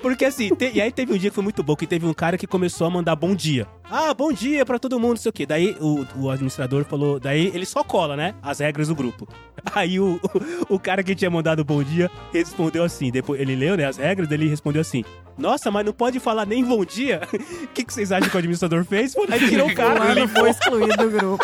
[0.02, 2.14] Porque assim, te- e aí teve um dia que foi muito bom, que teve um
[2.14, 3.68] cara que começou a mandar bom dia.
[3.90, 5.46] Ah, bom dia pra todo mundo, não sei o quê.
[5.46, 9.28] Daí o, o administrador falou, daí ele só cola, né, as regras do grupo.
[9.74, 10.20] Aí o,
[10.70, 13.98] o, o cara que tinha mandado bom dia respondeu assim, depois ele leu, né, as
[13.98, 15.04] regras, daí ele respondeu assim,
[15.38, 17.22] nossa, mas não pode falar nem bom dia?
[17.34, 17.38] O
[17.74, 19.16] que, que vocês acham que o administrador fez?
[19.30, 21.44] Aí tirou o cara, ele foi excluído do grupo.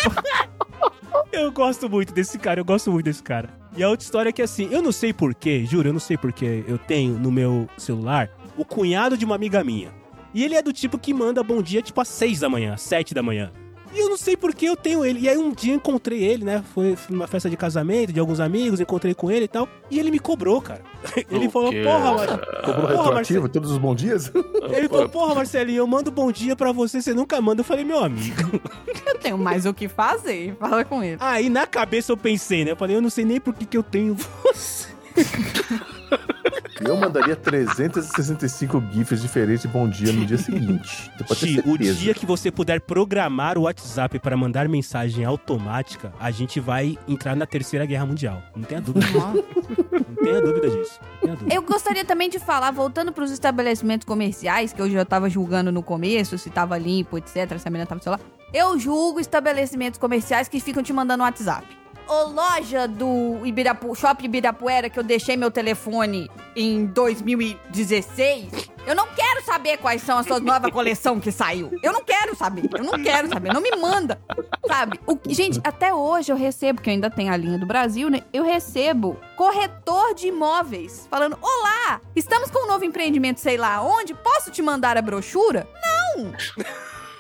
[1.32, 3.50] Eu gosto muito desse cara, eu gosto muito desse cara.
[3.76, 6.18] E a outra história é que assim, eu não sei porquê, juro, eu não sei
[6.18, 9.94] porquê, eu tenho no meu celular o cunhado de uma amiga minha.
[10.34, 13.14] E ele é do tipo que manda bom dia tipo às seis da manhã, sete
[13.14, 13.52] da manhã.
[13.94, 15.20] E eu não sei por que eu tenho ele.
[15.20, 16.64] E aí um dia eu encontrei ele, né?
[16.74, 19.68] Foi numa festa de casamento de alguns amigos, encontrei com ele e tal.
[19.90, 20.82] E ele me cobrou, cara.
[21.30, 21.82] Ele O falou, quê?
[21.84, 22.40] porra, mano.
[22.64, 23.50] Cobrou Porra, retroativo Marcelo.
[23.50, 24.32] todos os bons dias?
[24.72, 27.62] Ele falou, porra, Marcelinho, eu mando bom dia pra você, você nunca manda.
[27.62, 28.62] Eu falei, meu amigo.
[29.06, 30.56] Eu tenho mais o que fazer.
[30.60, 31.18] Fala com ele.
[31.20, 32.72] Aí na cabeça eu pensei, né?
[32.72, 34.88] Eu falei, eu não sei nem por que, que eu tenho você.
[36.84, 41.12] Eu mandaria 365 GIFs diferentes de bom dia no dia seguinte.
[41.36, 46.60] Gi, o dia que você puder programar o WhatsApp para mandar mensagem automática, a gente
[46.60, 48.42] vai entrar na Terceira Guerra Mundial.
[48.56, 49.46] Não tenha dúvida disso.
[50.08, 51.00] Não tenha dúvida disso.
[51.22, 51.56] Tenha dúvida.
[51.56, 55.84] Eu gostaria também de falar, voltando pros estabelecimentos comerciais, que eu já tava julgando no
[55.84, 58.22] começo, se tava limpo, etc, se a menina tava no celular.
[58.54, 61.81] Eu julgo estabelecimentos comerciais que ficam te mandando WhatsApp.
[62.12, 69.08] Ô, loja do Ibirapu, Shopping Ibirapuera, que eu deixei meu telefone em 2016, Eu não
[69.16, 71.72] quero saber quais são a sua nova coleção que saiu.
[71.82, 72.70] Eu não quero saber.
[72.78, 73.54] Eu não quero saber.
[73.54, 74.20] Não me manda.
[74.68, 75.00] Sabe?
[75.08, 78.24] O, gente, até hoje eu recebo, que eu ainda tenho a linha do Brasil, né?
[78.34, 84.14] Eu recebo corretor de imóveis falando: Olá, estamos com um novo empreendimento, sei lá onde.
[84.16, 85.66] Posso te mandar a brochura?
[85.82, 86.34] Não!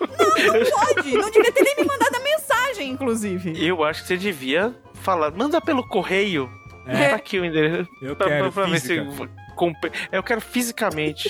[0.02, 1.14] Não, não pode.
[1.14, 3.54] Não devia ter nem me mandado a mensagem, inclusive.
[3.66, 6.50] Eu acho que você devia falar, manda pelo correio.
[6.88, 7.10] É.
[7.10, 7.90] Tá aqui o endereço.
[8.02, 8.96] Eu Pra- quero pra ver se
[10.12, 11.30] Eu quero fisicamente.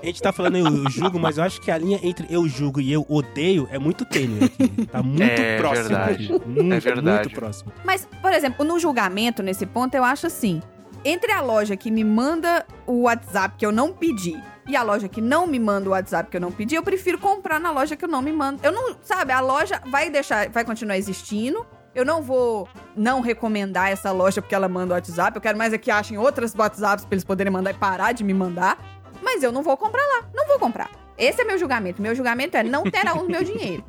[0.00, 2.80] A gente tá falando eu julgo, mas eu acho que a linha entre eu julgo
[2.80, 4.86] e eu odeio é muito tênue aqui.
[4.86, 5.88] Tá muito É próximo.
[5.88, 6.28] verdade.
[6.46, 7.28] Muito, É verdade.
[7.28, 7.72] muito próximo.
[7.84, 10.62] Mas, por exemplo, no julgamento, nesse ponto, eu acho assim:
[11.04, 14.36] entre a loja que me manda o WhatsApp que eu não pedi
[14.66, 17.18] e a loja que não me manda o WhatsApp que eu não pedi, eu prefiro
[17.18, 18.60] comprar na loja que eu não me mando.
[18.62, 21.64] Eu não, sabe, a loja vai deixar, vai continuar existindo.
[21.94, 25.36] Eu não vou não recomendar essa loja porque ela manda o WhatsApp.
[25.36, 28.24] Eu quero mais é que achem outras WhatsApps pra eles poderem mandar e parar de
[28.24, 28.76] me mandar.
[29.22, 30.24] Mas eu não vou comprar lá.
[30.34, 30.90] Não vou comprar.
[31.16, 32.02] Esse é meu julgamento.
[32.02, 33.84] Meu julgamento é não terá o meu dinheiro.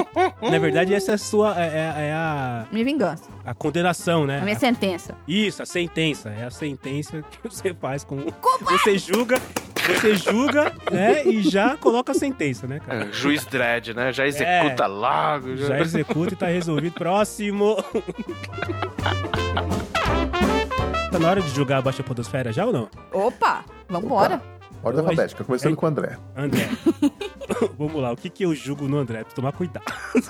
[0.40, 1.54] Na verdade, essa é a sua.
[1.60, 3.24] É, é- é a, Minha vingança.
[3.44, 4.38] a condenação, né?
[4.38, 5.14] A minha sentença.
[5.28, 6.30] Isso, a sentença.
[6.30, 8.16] É a sentença que você faz com.
[8.62, 9.38] Você julga,
[9.94, 11.24] você julga, né?
[11.26, 13.04] E já coloca a sentença, né, cara?
[13.04, 14.12] É, Juiz Dredd, né?
[14.12, 15.56] Já executa logo.
[15.56, 15.68] Já...
[15.68, 16.92] Já executa e tá resolvido.
[16.94, 17.76] Próximo!
[21.10, 22.88] tá na hora de julgar a Baixa Podosfera já ou não?
[23.12, 24.40] Opa, vambora.
[24.82, 26.16] Ordem Eu alfabética, começando com o André.
[26.36, 26.68] André.
[27.78, 29.24] Vamos lá, o que que eu julgo no André?
[29.34, 29.84] Tomar cuidado.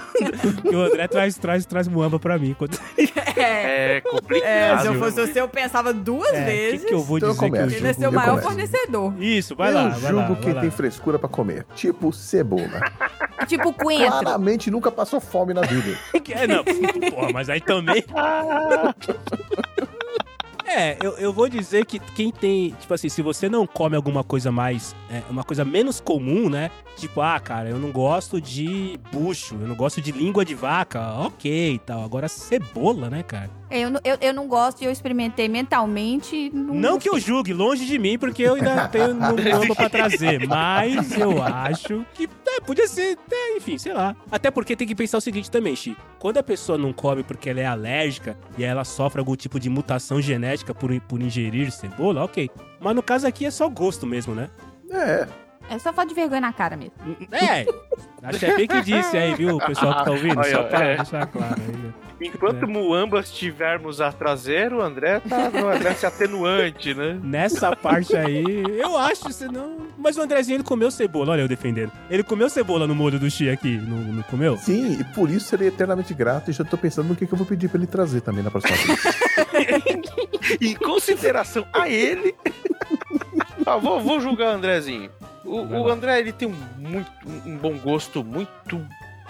[0.62, 2.54] Porque o André traz, traz, traz muamba pra mim.
[2.58, 2.78] Quando...
[3.36, 3.96] É.
[3.96, 4.44] É complicado.
[4.50, 6.80] É, se eu fosse você, eu pensava duas É, o vezes.
[6.82, 7.78] que, que eu vou Então eu dizer que eu.
[7.78, 8.48] Ele é seu Eu maior começo.
[8.48, 9.22] fornecedor.
[9.22, 11.64] Isso, vai eu lá, vai julgo quem tem frescura pra comer.
[11.74, 12.82] Tipo cebola.
[13.46, 14.20] Tipo coentro.
[14.20, 15.96] Claramente nunca passou fome na vida.
[16.32, 16.62] É, não,
[17.10, 18.04] porra, mas aí também.
[20.72, 24.22] É, eu, eu vou dizer que quem tem, tipo assim, se você não come alguma
[24.22, 26.70] coisa mais, é, uma coisa menos comum, né?
[26.96, 31.12] Tipo, ah, cara, eu não gosto de bucho, eu não gosto de língua de vaca,
[31.14, 32.04] ok e tal.
[32.04, 33.59] Agora cebola, né, cara?
[33.70, 36.50] Eu, não- eu, eu não gosto e eu experimentei mentalmente.
[36.52, 40.46] Não, Não que eu julgue, longe de mim, porque eu ainda tenho muamba pra trazer.
[40.46, 44.16] Mas eu acho que é, podia ser, é, enfim, sei lá.
[44.30, 45.96] Até porque tem que pensar o seguinte também, Chi.
[46.18, 49.70] Quando a pessoa não come porque ela é alérgica e ela sofre algum tipo de
[49.70, 52.50] mutação genética por, por ingerir cebola, ok.
[52.80, 54.50] Mas no caso aqui é só gosto mesmo, né?
[54.90, 55.26] É.
[55.68, 56.94] É só falta de vergonha na cara mesmo.
[57.30, 57.64] É,
[58.24, 60.42] a chefe que disse aí, viu, o pessoal que tá ouvindo?
[60.50, 60.96] Só pra é.
[60.96, 62.09] deixar claro aí.
[62.20, 62.66] Enquanto É.
[62.66, 67.18] muambas tivermos a trazer, o André tá no André atenuante, né?
[67.22, 68.44] Nessa parte aí,
[68.78, 69.78] eu acho, senão...
[69.96, 71.92] Mas o Andrezinho, ele comeu cebola, olha eu defendendo.
[72.10, 74.56] Ele comeu cebola no molho do Chi aqui, não, não comeu?
[74.56, 77.38] Sim, e por isso serei eternamente grato e já tô pensando no que, que eu
[77.38, 79.00] vou pedir pra ele trazer também na próxima vez.
[80.60, 82.34] em consideração a ele.
[83.66, 85.10] Ah, vou, vou julgar o Andrezinho.
[85.44, 85.88] O, o.
[85.88, 87.10] André ele tem um, muito,
[87.46, 88.84] um bom gosto muito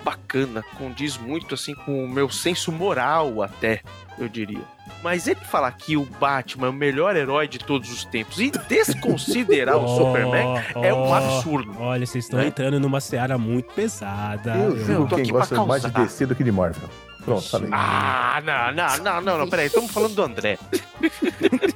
[0.05, 3.81] bacana, condiz muito assim com o meu senso moral até,
[4.19, 4.63] eu diria.
[5.03, 8.51] Mas ele falar que o Batman é o melhor herói de todos os tempos e
[8.69, 11.75] desconsiderar o Ó, Superman é um ó, absurdo.
[11.79, 12.47] Olha, vocês estão Né?
[12.49, 14.55] entrando numa seara muito pesada.
[14.57, 15.91] Eu Eu- juro tô quem aqui pra gosta mais de.
[15.91, 16.89] DC do que de Marvel.
[17.25, 17.69] Pronto, falei.
[17.71, 20.59] Ah, não, não, não, não, não, peraí, estamos falando do André.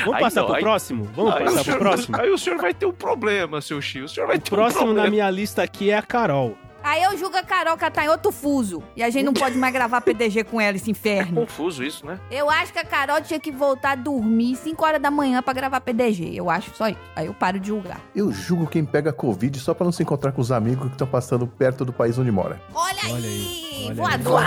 [0.00, 1.04] Vamos Aí passar não, pro aí- próximo?
[1.14, 2.16] Vamos aí, passar o pro senhor, próximo?
[2.20, 4.04] aí o senhor vai ter um problema, seu Chio.
[4.04, 5.04] O senhor vai O ter um próximo problema.
[5.04, 6.56] na minha lista aqui é a Carol.
[6.82, 8.82] Aí eu julgo a Carol que ela tá em outro fuso.
[8.96, 11.42] E a gente não pode mais gravar PDG com ela, esse inferno.
[11.42, 12.18] Confuso isso, né?
[12.30, 15.52] Eu acho que a Carol tinha que voltar a dormir 5 horas da manhã pra
[15.52, 16.32] gravar PDG.
[16.34, 16.98] Eu acho só isso.
[17.14, 18.00] Aí eu paro de julgar.
[18.16, 21.06] Eu julgo quem pega Covid só pra não se encontrar com os amigos que estão
[21.06, 22.58] passando perto do país onde mora.
[22.74, 23.76] Olha, Olha aí!
[23.76, 24.40] aí, olha Voador!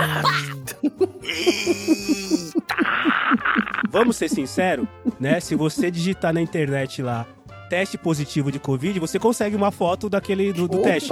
[3.88, 4.86] Vamos ser sinceros,
[5.20, 5.40] né?
[5.40, 7.26] Se você digitar na internet lá
[7.68, 11.10] teste positivo de Covid, você consegue uma foto daquele do, do teste,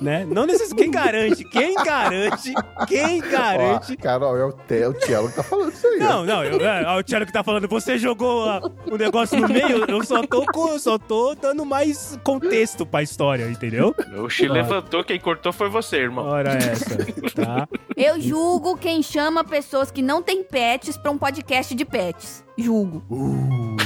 [0.00, 0.24] né?
[0.24, 0.78] Não necessariamente.
[0.78, 1.44] Quem garante?
[1.44, 2.54] Quem garante?
[2.86, 3.96] Quem garante?
[3.98, 5.98] Ó, Carol, é o, Te, é o Tielo que tá falando isso aí.
[5.98, 8.46] Não, não, eu, é, ó, o Thiago que tá falando, você jogou
[8.90, 13.48] o negócio no meio, eu só tô, com- só tô dando mais contexto pra história,
[13.50, 13.94] entendeu?
[14.16, 16.26] O Chi levantou, quem cortou foi você, irmão.
[16.26, 16.96] Ora essa,
[17.34, 17.68] tá?
[17.96, 22.44] Eu julgo quem chama pessoas que não têm pets pra um podcast de pets.
[22.56, 23.02] Julgo.
[23.10, 23.76] Uh,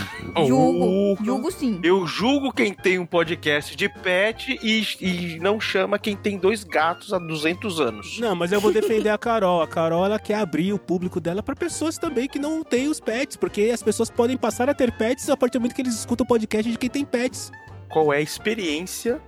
[0.47, 1.17] Julgo.
[1.21, 1.81] Oh, Julgo sim.
[1.83, 6.65] Eu julgo quem tem um podcast de pet e, e não chama quem tem dois
[6.65, 8.19] gatos há 200 anos.
[8.19, 9.61] Não, mas eu vou defender a Carol.
[9.63, 13.01] A Carol, ela quer abrir o público dela pra pessoas também que não têm os
[13.01, 15.95] pets, porque as pessoas podem passar a ter pets a partir do momento que eles
[15.95, 17.51] escutam o podcast de quem tem pets.
[17.89, 19.21] Qual é a experiência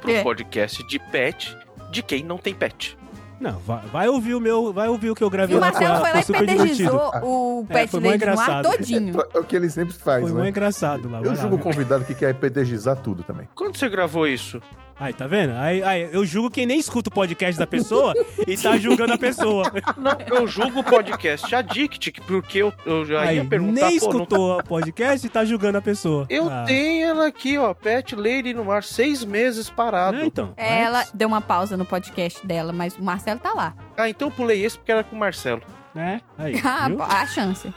[0.00, 0.22] pro É.
[0.22, 1.56] podcast de pet
[1.90, 2.96] de quem não tem pet?
[3.40, 5.70] Não, vai, vai ouvir o meu, vai ouvir o que eu E gravei o lá
[5.70, 8.16] com Marcelo a- foi lá foi e pedejizou o É, Pet foi Lady no ar
[8.16, 8.70] engraçado.
[8.70, 9.14] todinho.
[9.34, 10.48] É o que ele sempre faz, Foi né?
[10.48, 11.18] engraçado lá.
[11.20, 11.64] Eu julgo o viu?
[11.64, 13.48] convidado que quer pedagizar tudo também.
[13.54, 14.60] Quando você gravou isso?
[15.00, 15.52] Aí, tá vendo?
[15.56, 18.12] Aí, aí, eu julgo quem nem escuta o podcast da pessoa
[18.46, 19.70] e tá julgando a pessoa.
[19.96, 24.06] Não, eu julgo o podcast Addict, porque eu, eu já Aí, ia perguntar, nem pô,
[24.06, 26.26] não tá- escutou o podcast e tá julgando a pessoa.
[26.28, 30.16] Eu Ah, tenho ela aqui, ó, Pet Lady no mar, seis meses parado.
[30.18, 30.52] É, então.
[30.56, 33.74] Ela deu uma pausa no podcast dela, mas o Marcelo tá lá.
[33.96, 35.62] Ah, então eu pulei esse porque era com o Marcelo.
[35.94, 37.00] É, aí, Ah, viu?
[37.02, 37.72] a chance.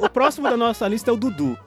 [0.00, 1.58] O próximo da nossa lista é o Dudu.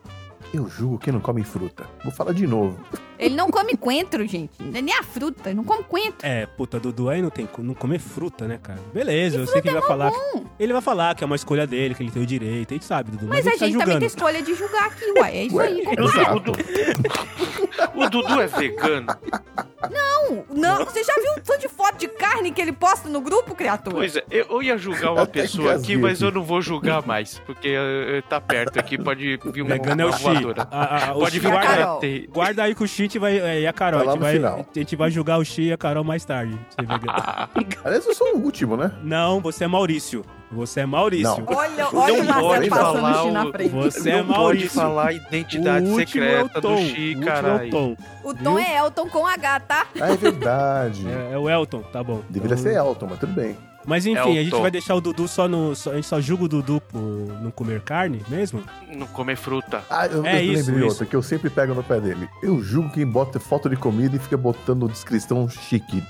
[0.54, 1.86] Eu julgo quem não come fruta.
[2.04, 2.80] Vou falar de novo.
[3.18, 4.52] Ele não come coentro, gente.
[4.62, 6.18] Nem a fruta, ele não come coentro.
[6.28, 8.80] É, puta, Dudu aí não tem não comer fruta, né, cara?
[8.94, 10.12] Beleza, eu sei que ele vai falar.
[10.60, 12.86] Ele vai falar que é uma escolha dele, que ele tem o direito, a gente
[12.86, 13.28] sabe, Dudu.
[13.28, 14.00] Mas, Mas a ele tá gente também julgando.
[14.00, 15.36] tem escolha de julgar aqui, ué.
[15.36, 15.84] É isso Ué, aí.
[15.98, 16.36] exato.
[16.36, 16.64] O Dudu,
[17.96, 19.08] o Dudu é vegano?
[19.92, 23.22] Não, não, você já viu o tanto de foto de carne que ele posta no
[23.22, 23.96] grupo, criatura?
[23.98, 27.40] Pois é, eu, ia julgar uma pessoa aqui, mas eu não vou julgar mais.
[27.46, 30.24] Porque eh, tá perto aqui, pode vir uma, Vegano é o uma Xi.
[30.24, 30.68] voadora.
[30.72, 33.38] A- a- o Pode vir a uma guarda, guarda aí com o Xi e vai-
[33.38, 34.00] é, e a Carol.
[34.00, 34.66] Vai A gente, vai, final.
[34.76, 36.58] a gente vai julgar o Xi e a Carol mais tarde.
[36.78, 36.82] É
[37.86, 38.92] Aliás, eu sou o último, né?
[39.04, 40.26] Não, você é Maurício.
[40.52, 41.24] Você é Maurício.
[41.46, 41.56] Não.
[41.58, 43.70] Olha, olha o não Marcelo pode passando falar o Xi na frente.
[43.72, 44.70] Você é não pode Maurício.
[44.70, 46.76] falar a identidade o último é o secreta Tom.
[46.76, 47.68] do Xi, o último é caralho.
[47.68, 47.98] o Tom.
[48.24, 49.88] O Tom é Elton com H, tá?
[50.00, 51.08] Ah, é verdade.
[51.08, 52.22] É, é o Elton, tá bom.
[52.30, 53.58] Deveria Então- ser Elton, mas tudo bem.
[53.86, 55.76] Mas enfim, É a gente vai deixar o Dudu só no.
[55.76, 57.00] só- a gente só julga o Dudu por
[57.42, 58.64] não comer carne mesmo?
[58.96, 59.84] Não comer fruta.
[59.90, 60.88] Ah, eu, É eu isso, lembrei isso.
[60.88, 62.28] outra que eu sempre pego no pé dele.
[62.42, 66.04] Eu julgo quem bota foto de comida e fica botando descrição chique.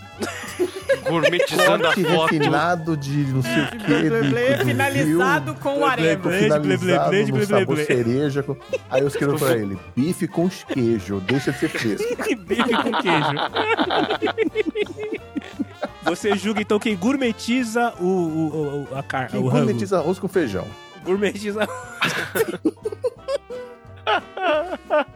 [1.07, 2.25] Gourmetizando a foto.
[2.33, 4.65] refinado de não sei o que.
[4.65, 6.31] finalizado com areva.
[6.31, 8.41] finalizado blé, sabor cereja.
[8.41, 8.57] com-
[8.89, 12.23] Aí eu escrevo pra ele, bife com queijo, deixa de ser fresco.
[12.23, 13.35] Que bife com queijo.
[16.05, 19.31] Você julga então quem gourmetiza o, o, o- a carne.
[19.31, 19.65] Quem o rango.
[19.65, 20.67] gourmetiza arroz com feijão.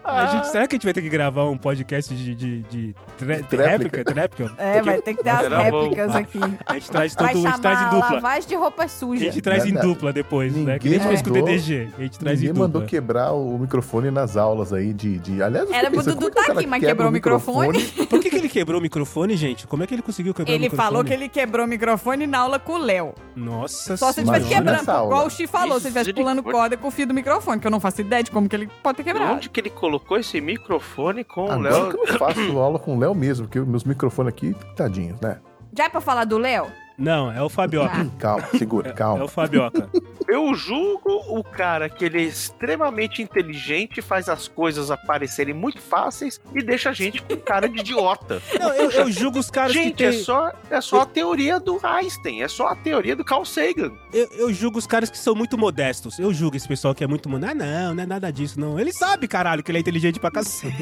[0.03, 2.95] A gente, será que a gente vai ter que gravar um podcast de, de, de
[3.17, 3.67] Tréplica?
[3.69, 4.03] réplica?
[4.03, 4.51] Tréplica?
[4.57, 5.55] É, vai ter que ter as bom.
[5.57, 6.39] réplicas aqui.
[6.65, 8.15] A gente traz, todo, a gente traz em dupla.
[8.15, 9.25] lavagem de roupa A suja.
[9.25, 10.79] gente traz em dupla depois, né?
[10.79, 11.89] Que nem a gente fez com o mandou- DDG.
[11.97, 12.67] A gente traz Ninguém em dupla.
[12.67, 15.19] mandou quebrar o microfone nas aulas aí de.
[15.19, 15.41] de...
[15.43, 17.83] Aliás, Era pro Dudu é o tá aqui, mas quebrou o microfone.
[18.09, 19.67] Por que, que ele quebrou o microfone, gente?
[19.67, 20.87] Como é que ele conseguiu quebrar o Ele microfone?
[20.89, 23.13] falou que ele quebrou o microfone na aula com o Léo.
[23.35, 26.75] Nossa Só se ele estivesse quebrando, igual o Xi falou, se ele estivesse pulando corda
[26.75, 28.97] com o fio do microfone, que eu não faço ideia de como que ele pode
[28.97, 29.33] ter quebrado.
[29.33, 31.91] Onde que ele colocou esse microfone com o Agora Léo?
[31.91, 35.39] que eu faço aula com o Léo mesmo, porque meus microfones aqui, tadinhos, né?
[35.77, 36.67] Já é pra falar do Léo?
[36.99, 38.05] Não, é o Fabioca.
[38.19, 39.23] Calma, segura, É calma.
[39.23, 39.89] o Fabioca.
[40.27, 46.39] Eu julgo o cara que ele é extremamente inteligente, faz as coisas aparecerem muito fáceis
[46.53, 48.41] e deixa a gente com cara de idiota.
[48.59, 50.19] Não, eu, eu julgo os caras gente, que é tem...
[50.19, 53.91] só, é só a teoria do Einstein, é só a teoria do Carl Sagan.
[54.13, 56.19] Eu, eu julgo os caras que são muito modestos.
[56.19, 57.51] Eu julgo esse pessoal que é muito modesto.
[57.51, 58.79] Ah, não, não é nada disso, não.
[58.79, 60.75] Ele sabe, caralho, que ele é inteligente pra cacete.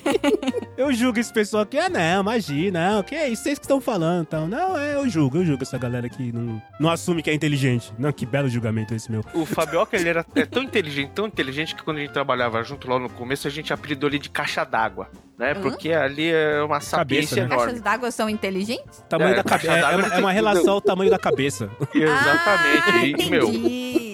[0.76, 3.80] eu julgo esse pessoal que, ah, não, imagina, não, que é isso, vocês que estão
[3.80, 4.48] falando, então.
[4.48, 7.92] Não, é, eu julgo, eu julgo essa galera que não, não assume que é inteligente.
[7.98, 9.24] Não, que belo julgamento esse meu.
[9.34, 12.88] O Fabioca, ele era é tão inteligente, tão inteligente que quando a gente trabalhava junto
[12.88, 15.54] lá no começo, a gente apelidou ele de caixa d'água, né?
[15.54, 15.62] Uhum.
[15.62, 17.42] Porque ali é uma sapiência né?
[17.42, 17.64] enorme.
[17.64, 19.04] Caixas d'água são inteligentes?
[19.08, 19.72] Tamanho É, da cabeça.
[19.72, 21.70] caixa É, é tem uma relação ao tamanho da cabeça.
[21.94, 22.84] Exatamente.
[22.86, 23.46] Ah, E, meu,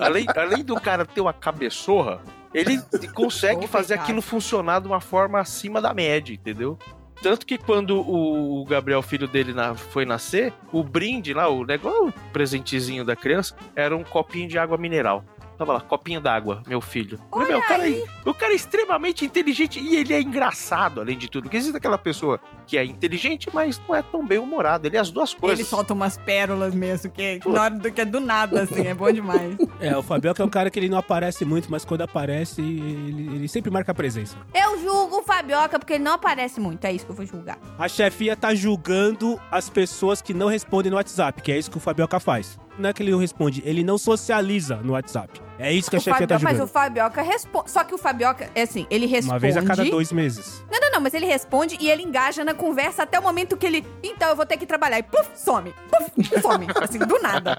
[0.05, 2.21] além, além do cara ter uma cabeçorra,
[2.53, 2.81] ele
[3.15, 6.79] consegue fazer aquilo funcionar de uma forma acima da média, entendeu?
[7.23, 12.09] Tanto que quando o Gabriel, filho dele, na- foi nascer, o brinde lá, o negócio,
[12.09, 15.25] o presentezinho da criança, era um copinho de água mineral.
[15.59, 17.19] Tava lá, copinho d'água, meu filho.
[17.31, 21.17] Falei, meu, o, cara é, o cara é extremamente inteligente e ele é engraçado, além
[21.17, 21.45] de tudo.
[21.45, 24.87] Porque existe aquela pessoa que é inteligente, mas não é tão bem humorado.
[24.87, 25.59] Ele é as duas coisas.
[25.61, 28.87] Ele solta umas pérolas mesmo, que, que na hora do que é do nada, assim,
[28.87, 29.57] é bom demais.
[29.79, 33.37] É, o Fabioca é um cara que ele não aparece muito, mas quando aparece, ele,
[33.37, 34.35] ele sempre marca a presença.
[34.55, 37.59] Eu julgo o Fabioca porque ele não aparece muito, é isso que eu vou julgar.
[37.79, 41.77] A chefia tá julgando as pessoas que não respondem no WhatsApp, que é isso que
[41.77, 42.59] o Fabioca faz.
[42.79, 45.41] Não é que ele não responde, ele não socializa no WhatsApp.
[45.59, 46.65] É isso que a O chefia tá Fabioca- mas julgando.
[46.71, 47.71] o Fabioca responde.
[47.71, 49.33] Só que o Fabioca, é assim, ele responde.
[49.33, 50.63] Uma vez a cada dois meses.
[50.71, 53.65] Não, não, não, mas ele responde e ele engaja na conversa até o momento que
[53.65, 53.87] ele.
[54.03, 54.99] Então, eu vou ter que trabalhar.
[54.99, 55.75] E puf, some.
[55.91, 56.67] Puf, some.
[56.83, 57.57] Assim, do nada.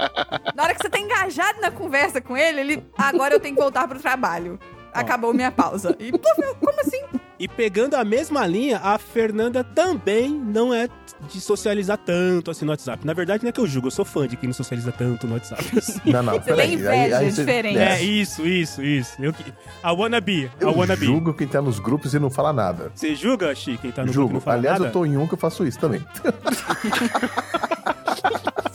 [0.56, 2.86] Na hora que você tá engajado na conversa com ele, ele.
[2.96, 4.60] Agora eu tenho que voltar pro trabalho.
[4.94, 5.96] Acabou minha pausa.
[6.00, 7.02] E puf, como assim?
[7.40, 10.88] E pegando a mesma linha, a Fernanda também não é
[11.32, 13.06] de socializar tanto assim no WhatsApp.
[13.06, 15.28] Na verdade, não é que eu julgo, eu sou fã de quem não socializa tanto
[15.28, 15.64] no WhatsApp.
[16.06, 16.68] Não, não, Você peraí.
[16.70, 17.78] tem inveja, é você- diferente.
[17.78, 19.22] é, isso, isso, isso.
[19.22, 21.06] Eu, que- a wannabe, a Eu wannabe.
[21.06, 22.92] julgo quem tá nos grupos e não fala nada.
[22.96, 24.34] Você julga, Chi, quem tá no grupo e julgo.
[24.36, 24.90] não fala Aliás, nada?
[24.90, 26.04] eu tô em um que eu faço isso também.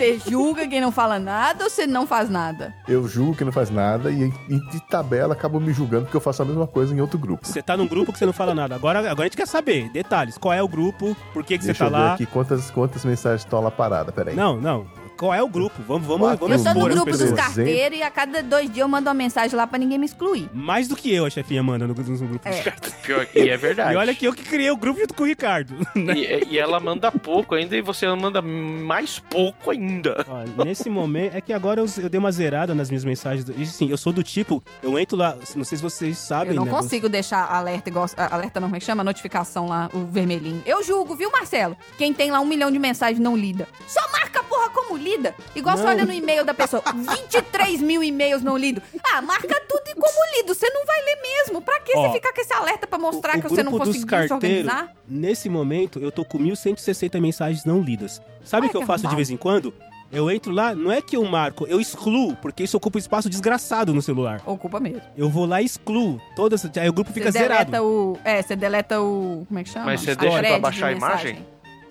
[0.03, 2.75] Você julga quem não fala nada ou você não faz nada?
[2.89, 6.43] Eu julgo que não faz nada e de tabela acabo me julgando porque eu faço
[6.43, 7.47] a mesma coisa em outro grupo.
[7.47, 8.75] Você tá num grupo que você não fala nada.
[8.75, 10.37] Agora, agora a gente quer saber detalhes.
[10.37, 11.17] Qual é o grupo?
[11.33, 12.15] Por que, que você Deixa tá eu ver lá?
[12.15, 14.35] aqui quantas, quantas mensagens estão lá paradas, peraí.
[14.35, 14.87] Não, não.
[15.23, 15.81] Qual é o grupo?
[15.87, 16.49] Vamos, vamos, Quatro.
[16.49, 17.39] vamos Eu tô no grupo dos pessoas.
[17.41, 20.51] carteiros e a cada dois dias eu mando uma mensagem lá pra ninguém me excluir.
[20.53, 22.63] Mais do que eu, a chefinha manda no, no grupo dos É.
[22.65, 22.93] caras.
[23.05, 23.95] Pior, e é verdade.
[23.95, 25.75] E olha que eu que criei o grupo junto com o Ricardo.
[25.95, 30.27] E, e ela manda pouco ainda e você manda mais pouco ainda.
[30.29, 33.47] Ó, nesse momento, é que agora eu, eu dei uma zerada nas minhas mensagens.
[33.57, 36.57] E sim, eu sou do tipo, eu entro lá, não sei se vocês sabem, Eu
[36.57, 36.71] não né?
[36.73, 38.07] consigo deixar alerta igual.
[38.17, 39.05] a- Alerta não, como é que chama?
[39.05, 40.63] Notificação lá, o vermelhinho.
[40.67, 41.77] Eu julgo, viu, Marcelo?
[41.97, 43.69] Quem tem lá um milhão de mensagens não lida.
[43.87, 45.12] Só marca a porra como lida.
[45.55, 45.91] Igual você Não.
[45.91, 46.83] olha no e-mail da pessoa.
[46.93, 48.83] 23 mil e-mails não lido.
[49.13, 50.55] Ah, marca tudo e como lido.
[50.55, 51.61] Você não vai ler mesmo.
[51.63, 53.73] Pra que Ó, você ficar com esse alerta pra mostrar o, o que você não
[53.73, 54.93] conseguiu se carteiros, organizar?
[55.07, 58.21] nesse momento, eu tô com 1.160 mensagens não lidas.
[58.45, 59.73] Sabe o Ai, que eu que faço de vez em quando?
[60.11, 63.31] Eu entro lá, não é que eu marco, eu excluo, porque isso ocupa um espaço
[63.31, 64.43] desgraçado no celular.
[64.45, 65.01] Ocupa mesmo.
[65.17, 67.71] Eu vou lá e excluo todas, aí o grupo fica você zerado.
[67.71, 68.19] deleta o.
[68.23, 69.47] É, você deleta o.
[69.49, 69.87] Como é que chama?
[69.87, 71.47] Mas você A deixa pra baixar a imagem?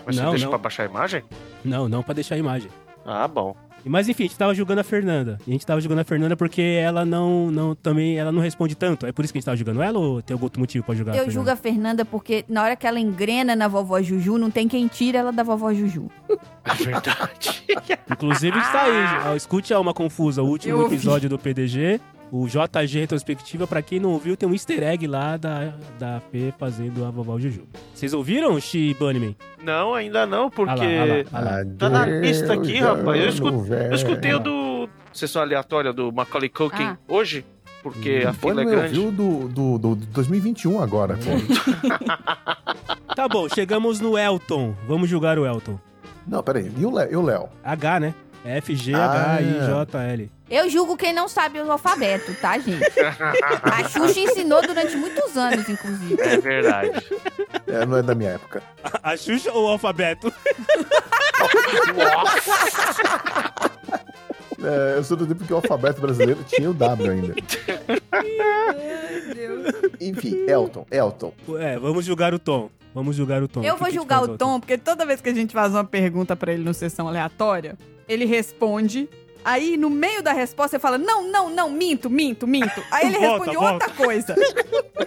[0.05, 0.49] Mas você Não, deixa não.
[0.51, 1.23] pra baixar a imagem?
[1.65, 2.69] Não, não pra deixar a imagem.
[3.05, 3.55] Ah, bom.
[3.83, 5.39] Mas enfim, a gente tava jogando a Fernanda.
[5.47, 8.75] E a gente tava jogando a Fernanda porque ela não, não também ela não responde
[8.75, 9.07] tanto.
[9.07, 10.93] É por isso que a gente tava jogando ela ou tem algum outro motivo pra
[10.93, 11.13] jogar?
[11.13, 11.33] a Eu Fernanda?
[11.33, 14.85] julgo a Fernanda porque na hora que ela engrena na vovó Juju, não tem quem
[14.87, 16.09] tire ela da vovó Juju.
[16.63, 17.63] É verdade.
[18.11, 19.35] Inclusive está aí.
[19.35, 21.99] Escute a Uma Confusa, o último episódio do PDG.
[22.31, 26.53] O JG Retrospectiva, pra quem não ouviu, tem um easter egg lá da, da Fê
[26.57, 27.63] fazendo a vovó Juju.
[27.93, 29.35] Vocês ouviram, Shi Bunnyman?
[29.61, 30.71] não, ainda não, porque.
[30.71, 31.65] Ah lá, ah lá, ah lá.
[31.77, 33.37] Tá na lista aqui, rapaz.
[33.39, 33.47] Eu
[33.89, 34.89] Eu escutei o do.
[35.13, 36.97] Sessão aleatória do Macaulay Culkin Ah.
[37.05, 37.43] hoje,
[37.83, 38.97] porque a O fila é grande.
[38.97, 41.17] ouviu do, do, do, do 2021 agora.
[43.15, 44.73] Tá bom, chegamos no Elton.
[44.87, 45.77] Vamos julgar o Elton.
[46.25, 46.71] Não, peraí.
[46.77, 47.11] E o Léo?
[47.11, 47.49] E o Léo?
[47.63, 48.13] H, né?
[48.43, 49.35] F, G, Ah.
[49.37, 50.31] H, I, J, L.
[50.49, 52.83] Eu julgo quem não sabe o alfabeto, tá, gente?
[53.63, 56.21] A Xuxa ensinou durante muitos anos, inclusive.
[56.21, 56.91] É verdade.
[57.67, 58.61] É, não é da minha época.
[59.01, 60.33] A Xuxa ou o alfabeto?
[64.63, 67.35] É, eu sou do tempo que o alfabeto brasileiro tinha o W ainda.
[69.99, 71.33] Enfim, Elton, Elton.
[71.59, 72.69] É, vamos julgar o Tom.
[72.93, 73.63] Vamos julgar o Tom.
[73.63, 74.37] Eu que vou que julgar o?
[74.37, 77.77] Tom, porque toda vez que a gente faz uma pergunta pra ele no sessão aleatória,
[78.07, 79.07] ele responde.
[79.43, 82.83] Aí, no meio da resposta, você fala: Não, não, não, minto, minto, minto.
[82.91, 83.73] Aí ele Volta, responde volta.
[83.85, 84.35] outra coisa.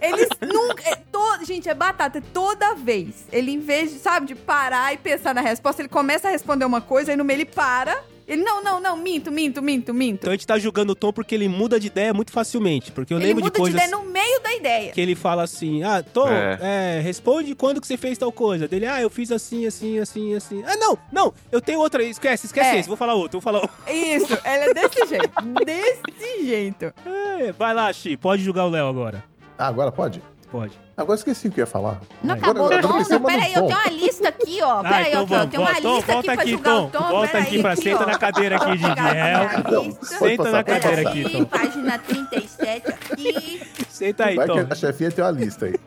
[0.00, 0.82] Eles nunca.
[0.88, 2.20] É, to- gente, é batata.
[2.32, 3.26] Toda vez.
[3.30, 6.64] Ele, em vez de, sabe, de parar e pensar na resposta, ele começa a responder
[6.64, 8.02] uma coisa, aí no meio ele para.
[8.26, 10.14] Ele: Não, não, não, minto, minto, minto, minto.
[10.20, 12.90] Então a gente tá julgando o Tom porque ele muda de ideia muito facilmente.
[12.92, 14.92] Porque eu ele lembro muda de coisas ideia no meio da ideia.
[14.92, 16.58] que ele fala assim: Ah, Tom, É.
[16.98, 18.66] é, responde quando que você fez tal coisa.
[18.66, 20.62] Dele, ah, eu fiz assim, assim, assim, assim.
[20.66, 22.02] Ah, não, não, eu tenho outra.
[22.02, 22.78] Esquece, esquece É.
[22.80, 23.76] esse, vou falar outro, vou falar outro.
[23.92, 25.64] Isso, ele é desse jeito.
[25.66, 26.94] Desse jeito.
[27.06, 29.24] É, vai lá, Xi, pode julgar o Léo agora.
[29.58, 30.22] Ah, agora pode?
[30.50, 30.72] Pode.
[30.96, 32.00] Agora eu esqueci o que eu ia falar.
[32.22, 32.98] Não acabou agora o Tom?
[33.10, 34.78] Não, peraí, eu tenho uma lista aqui, ó.
[34.78, 36.50] Ah, Peraí, então ó, Tom, vamos, eu tenho uma Tom, lista aqui volta pra aqui,
[36.52, 36.84] julgar Tom.
[36.86, 37.08] o Tom.
[37.08, 38.06] Volta aqui pra- senta ó.
[38.06, 38.94] na cadeira aqui lista.
[38.94, 41.44] pode Senta na cadeira aqui, Aqui, Tom.
[41.46, 43.62] página 37 aqui.
[43.88, 44.64] Senta aí, Vai Tom.
[44.66, 45.74] que a chefinha tem uma lista aí.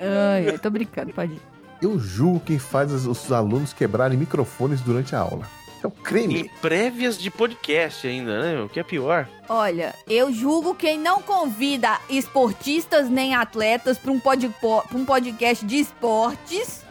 [0.00, 1.40] Ai, eu tô brincando, pode ir.
[1.80, 5.46] Eu julgo quem faz os, os alunos quebrarem microfones durante a aula.
[5.82, 6.50] É um E crime.
[6.60, 8.62] prévias de podcast ainda, né?
[8.62, 9.28] O que é pior.
[9.48, 14.50] Olha, eu julgo quem não convida esportistas nem atletas pra um, pod,
[14.94, 16.84] um podcast de esportes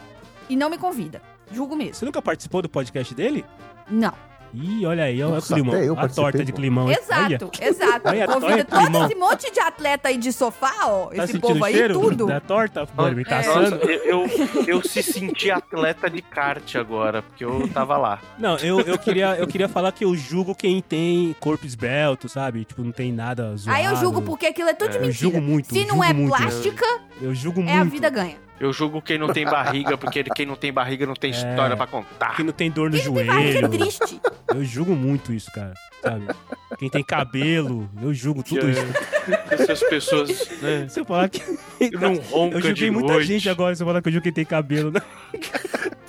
[0.48, 1.22] e não me convida.
[1.50, 1.94] Julgo mesmo.
[1.94, 3.44] Você nunca participou do podcast dele?
[3.90, 4.12] Não.
[4.54, 5.74] Ih, olha aí, olha o Nossa, climão.
[5.74, 6.56] até eu a torta de pô.
[6.58, 6.84] climão.
[6.86, 6.98] Olha.
[6.98, 8.08] Exato, exato.
[8.08, 9.06] Olha, Convida todo climão.
[9.06, 11.06] esse monte de atleta aí de sofá, ó.
[11.06, 12.26] Tá esse povo o aí, cheiro tudo.
[12.26, 12.86] da torta?
[12.94, 13.38] Mano, me tá É.
[13.40, 13.70] assando.
[13.70, 18.20] Nossa, eu, eu, eu se senti atleta de kart agora, porque eu tava lá.
[18.38, 22.64] Não, eu, eu, queria, eu queria falar que eu julgo quem tem corpo esbelto, sabe?
[22.66, 23.78] Tipo, não tem nada zoado.
[23.78, 25.18] Aí eu julgo porque aquilo é tudo de Eu mentira.
[25.18, 26.28] julgo muito, Se eu não julgo é muito.
[26.36, 26.86] plástica,
[27.20, 27.80] Eu julgo é muito.
[27.80, 28.36] a vida ganha.
[28.62, 31.34] Eu julgo quem não tem barriga, porque quem não tem barriga não tem É.
[31.34, 32.36] história pra contar.
[32.36, 33.68] Quem não tem dor no Quem tem barriga é joelho.
[33.68, 34.20] triste.
[34.54, 35.74] Eu julgo muito isso, cara.
[36.00, 36.28] Sabe?
[36.78, 38.86] Quem tem cabelo, eu julgo tudo Que, isso.
[39.50, 40.86] Essas pessoas, né?
[40.88, 41.42] Se eu falar que.
[41.98, 43.26] Não ronca Eu julguei de muita noite.
[43.26, 44.92] gente agora se eu falar que eu julgo quem tem cabelo.
[44.92, 45.00] Né?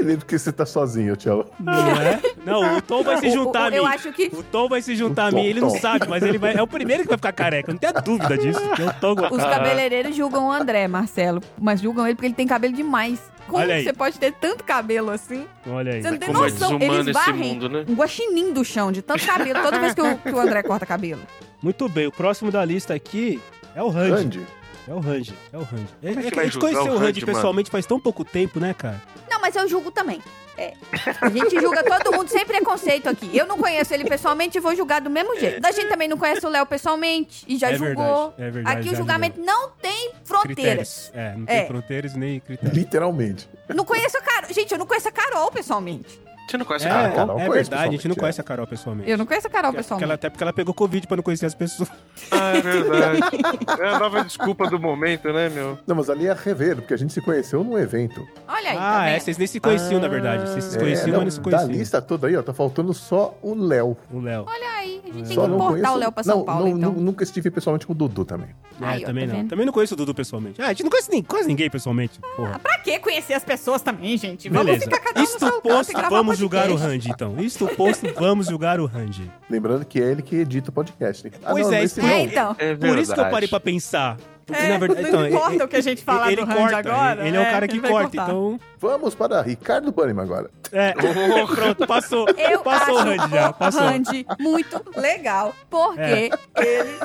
[0.00, 1.46] Tô entendendo que você tá sozinho, Tchau.
[1.60, 2.20] Não é?
[2.44, 3.76] Não, o Tom vai se O- o- juntar a mim.
[3.76, 5.42] eu acho que O Tom vai se juntar a mim.
[5.42, 5.78] Tom, Ele não Tom.
[5.80, 6.54] sabe, mas ele vai.
[6.54, 7.70] É o primeiro que vai ficar careca.
[7.72, 8.60] Não tenha dúvida disso.
[9.00, 9.12] Tô...
[9.12, 11.42] os cabeleireiros julgam o André, Marcelo.
[11.60, 13.20] Mas julgam ele porque ele tem cabelo demais.
[13.46, 13.84] Como Olha aí.
[13.84, 15.44] você pode ter tanto cabelo assim?
[15.66, 16.02] Olha aí.
[16.02, 16.78] Você não tem Como é noção.
[16.78, 17.84] desumano Eles varrem mundo, né?
[17.88, 20.86] um guaxinim do chão de tanto cabelo toda vez que o, que o André corta
[20.86, 21.20] cabelo.
[21.62, 23.40] Muito bem, o próximo da lista aqui
[23.74, 24.10] é o Randy.
[24.12, 24.46] Randy.
[24.88, 25.34] É o Randy.
[25.52, 25.86] É o Randy.
[26.02, 27.34] É, é é a gente conheceu o o Randy mano?
[27.34, 29.00] pessoalmente faz tão pouco tempo, né, cara?
[29.30, 30.20] Não, mas eu julgo também.
[30.58, 30.74] É.
[31.20, 33.34] A gente julga todo mundo sem preconceito aqui.
[33.34, 35.64] Eu não conheço ele pessoalmente e vou julgar do mesmo jeito.
[35.64, 38.30] A gente também não conhece o Léo pessoalmente e já É julgou.
[38.36, 40.54] verdade, é verdade, aqui já o julgamento não tem fronteiras.
[40.54, 41.10] Critérios.
[41.14, 41.66] É, não tem É.
[41.66, 42.76] fronteiras nem critérios.
[42.76, 43.48] Literalmente.
[43.74, 44.52] Não conheço a Carol.
[44.52, 46.20] Gente, eu não conheço a Carol pessoalmente.
[46.50, 47.38] Você não conhece É, a Carol?
[47.40, 49.10] É conheço verdade, a gente não conhece a Carol pessoalmente.
[49.10, 50.12] Eu não conheço a Carol Porque ela- pessoalmente.
[50.12, 51.88] até porque ela pegou Covid pra não conhecer as pessoas.
[52.32, 53.20] Ah, é verdade.
[53.80, 55.78] É a nova desculpa do momento, né, meu?
[55.86, 58.26] Não, mas ali é rever, porque a gente se conheceu num evento.
[58.46, 59.22] Olha aí, tá ah, é, vendo?
[59.22, 60.48] vocês nem se conheciam, na verdade.
[60.50, 61.78] Vocês se É, conheciam, não, mas não se da conheciam.
[61.78, 63.96] lista toda aí, ó, tá faltando só o Léo.
[64.12, 64.44] O Léo.
[64.48, 65.92] Olha aí, a gente tem Só que não importar conheço...
[65.92, 66.92] o Léo pra São não, Paulo, não, então.
[66.92, 68.48] nu- Nunca estive pessoalmente com o Dudu também.
[68.80, 69.40] É, Aí, ó, também tá não.
[69.40, 69.50] vendo?
[69.50, 70.60] Também não conheço o Dudu pessoalmente.
[70.62, 72.18] Ah, a gente não conhece nem, quase ninguém pessoalmente.
[72.36, 72.58] Porra.
[72.58, 74.48] Pra que conhecer as pessoas também, gente?
[74.48, 74.84] Vamos Beleza.
[74.84, 76.68] ficar cada um no Isto seu canto e gravar vamos podcast.
[76.68, 77.36] julgar o Randy, então.
[77.40, 79.30] Isto posto, vamos julgar o Randy.
[79.48, 81.24] Lembrando que é ele que edita o podcast.
[81.24, 81.30] né?
[81.44, 82.08] Ah, Pois não, é, isso- não.
[82.08, 82.56] É, então.
[82.58, 84.16] É Por isso que eu parei pra pensar.
[84.50, 86.46] Porque, É, na verdade, não então, importa ele- o que a gente falar ele do
[86.54, 88.22] corta, agora, Ele, ele é o é, cara que ele corta, cortar.
[88.24, 88.60] então.
[88.78, 90.50] Vamos para Ricardo Banniman agora.
[90.72, 90.92] É,
[91.54, 92.26] pronto, passou.
[92.36, 93.82] Eu passou o Randy já, passou.
[93.82, 96.30] Randy muito legal, porque ele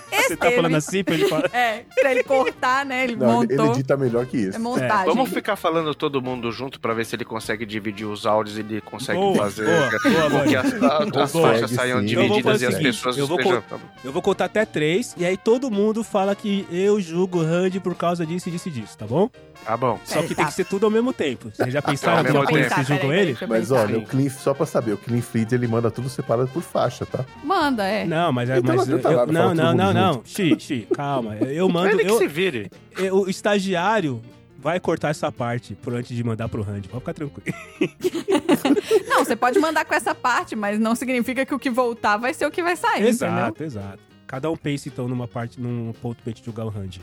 [0.10, 0.38] Você esteve...
[0.38, 1.50] tá falando assim pra ele falar.
[1.56, 3.04] É, pra ele cortar, né?
[3.04, 3.76] Ele Não, ele- ele montou.
[3.76, 4.56] edita melhor que isso.
[4.56, 5.06] É montagem.
[5.06, 8.62] Vamos ficar falando todo mundo junto pra ver se ele consegue dividir os áudios e
[8.62, 12.06] ele consegue Boa, fazer boa, boa, que as, as faixas saiam sim.
[12.06, 13.64] Divididas e as seguinte, pessoas eu vou estejam...
[14.04, 17.80] Eu vou contar até três, e aí todo mundo fala que eu julgo o Randy
[17.80, 19.30] por causa disso e disso e disso, tá bom?
[19.64, 20.00] Tá bom.
[20.04, 20.36] Só que tá.
[20.36, 21.50] tem que ser tudo ao mesmo tempo.
[21.54, 23.38] Vocês já pensaram Ao em alguma coisa que vocês julgam ele?
[23.48, 26.62] Mas olha, o Clean, só pra saber, o Clean Feed ele manda tudo separado por
[26.62, 27.26] faixa, tá?
[27.44, 28.06] Manda, é.
[28.06, 28.58] Não, mas é.
[28.60, 28.98] Então mas eu-
[29.28, 30.22] não, não, não, não.
[30.26, 31.36] Xi, Xi, calma.
[31.38, 31.90] Eu mando.
[31.90, 32.70] Ele que Eu, se vire.
[32.98, 34.22] eu- o estagiário
[34.58, 36.88] vai cortar essa parte por antes de mandar pro Randy.
[36.88, 37.56] Pode ficar tranquilo.
[39.08, 42.34] Não, você pode mandar com essa parte, mas não significa que o que voltar vai
[42.34, 43.12] ser o que vai sair, entendeu?
[43.28, 44.00] exato, exato.
[44.28, 47.00] Cada um pensa então numa parte, num ponto pra gente julgar o Randy.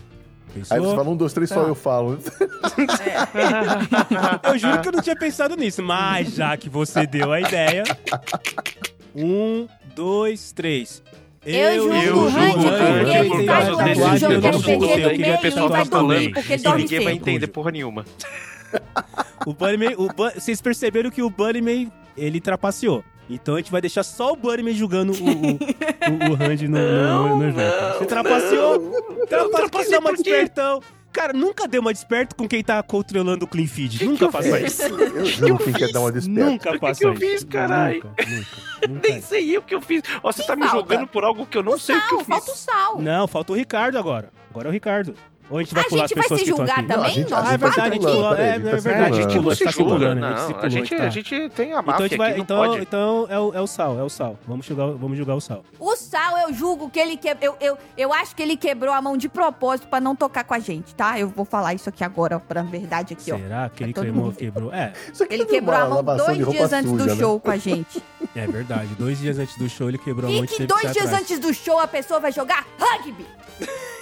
[0.55, 0.77] Pensou?
[0.77, 1.69] Aí você fala um, dois, três, só Tá.
[1.69, 2.19] eu falo.
[4.45, 7.85] Eu juro que eu não tinha pensado nisso, mas já que você deu a ideia.
[9.15, 11.03] Um, dois, três.
[11.45, 14.01] Eu julgo Eu o Randy julgo o Randy porque ele por faz causa o desse
[14.21, 16.35] jogo de RPG que meio o e pessoal vai tá dormir falando.
[16.35, 18.05] porque ele E dorme ninguém vai entender porra nenhuma.
[19.45, 23.03] O Bunnyman, o Bun- vocês perceberam que o Bunnyman, ele trapaceou.
[23.31, 26.79] Então a gente vai deixar só o Bunnyman julgando o, o, o, o Randy no,
[26.79, 27.99] no, no evento.
[27.99, 28.79] Você trapaceou?
[29.29, 30.83] Trapaceou, dá uma despertão.
[31.13, 34.03] Cara, nunca dê uma desperto com quem tá controlando o clean feed.
[34.03, 34.83] Nunca faça isso.
[34.83, 36.51] eu juro quer dar uma desperta.
[36.51, 37.21] Nunca que faça que eu isso.
[37.21, 37.95] fiz, carai?
[37.97, 39.09] Nunca, nunca, nunca.
[39.09, 40.03] Nem sei eu o que eu fiz.
[40.23, 40.79] Ó, você tá me falta?
[40.79, 42.63] julgando por algo que eu não sei o que eu Sal, falta o fiz.
[42.65, 43.03] sal.
[43.03, 44.31] Não, falta o Ricardo agora.
[44.51, 45.15] Agora é o Ricardo.
[45.53, 46.89] Ou a gente vai A pular gente as vai se que estão julgar aqui.
[46.89, 47.15] Não, a também?
[47.15, 48.31] gente- Ah, é verdade, a gente pulou.
[48.31, 49.29] peraí, É, a gente é tá verdade, a gente pulando.
[49.29, 50.21] pulou, Não a se gente tá julga, pulando.
[50.21, 50.29] não.
[50.29, 51.03] A gente se A gente, tá.
[51.05, 52.83] a gente tem a Então, a máfia gente vai, aqui, não então, pode.
[52.83, 54.39] então é, o, é o sal, é o sal.
[54.49, 55.63] Vamos julgar, vamos julgar o sal.
[55.79, 57.57] O Sal, eu julgo que ele quebrou.
[57.61, 60.55] Eu, eu, eu acho que ele quebrou a mão de propósito pra não tocar com
[60.55, 61.19] a gente, tá?
[61.19, 63.37] Eu vou falar isso aqui agora, pra verdade aqui, ó.
[63.37, 64.73] Será que ele queimou, quebrou?
[64.73, 64.93] É,
[65.31, 67.17] Ele quebrou a mão de dois dias antes do né?
[67.17, 68.03] show com a gente.
[68.35, 68.95] é verdade.
[68.99, 71.39] Dois dias antes do show ele quebrou a mão E e que dois dias antes
[71.39, 73.27] do show a pessoa vai jogar rugby.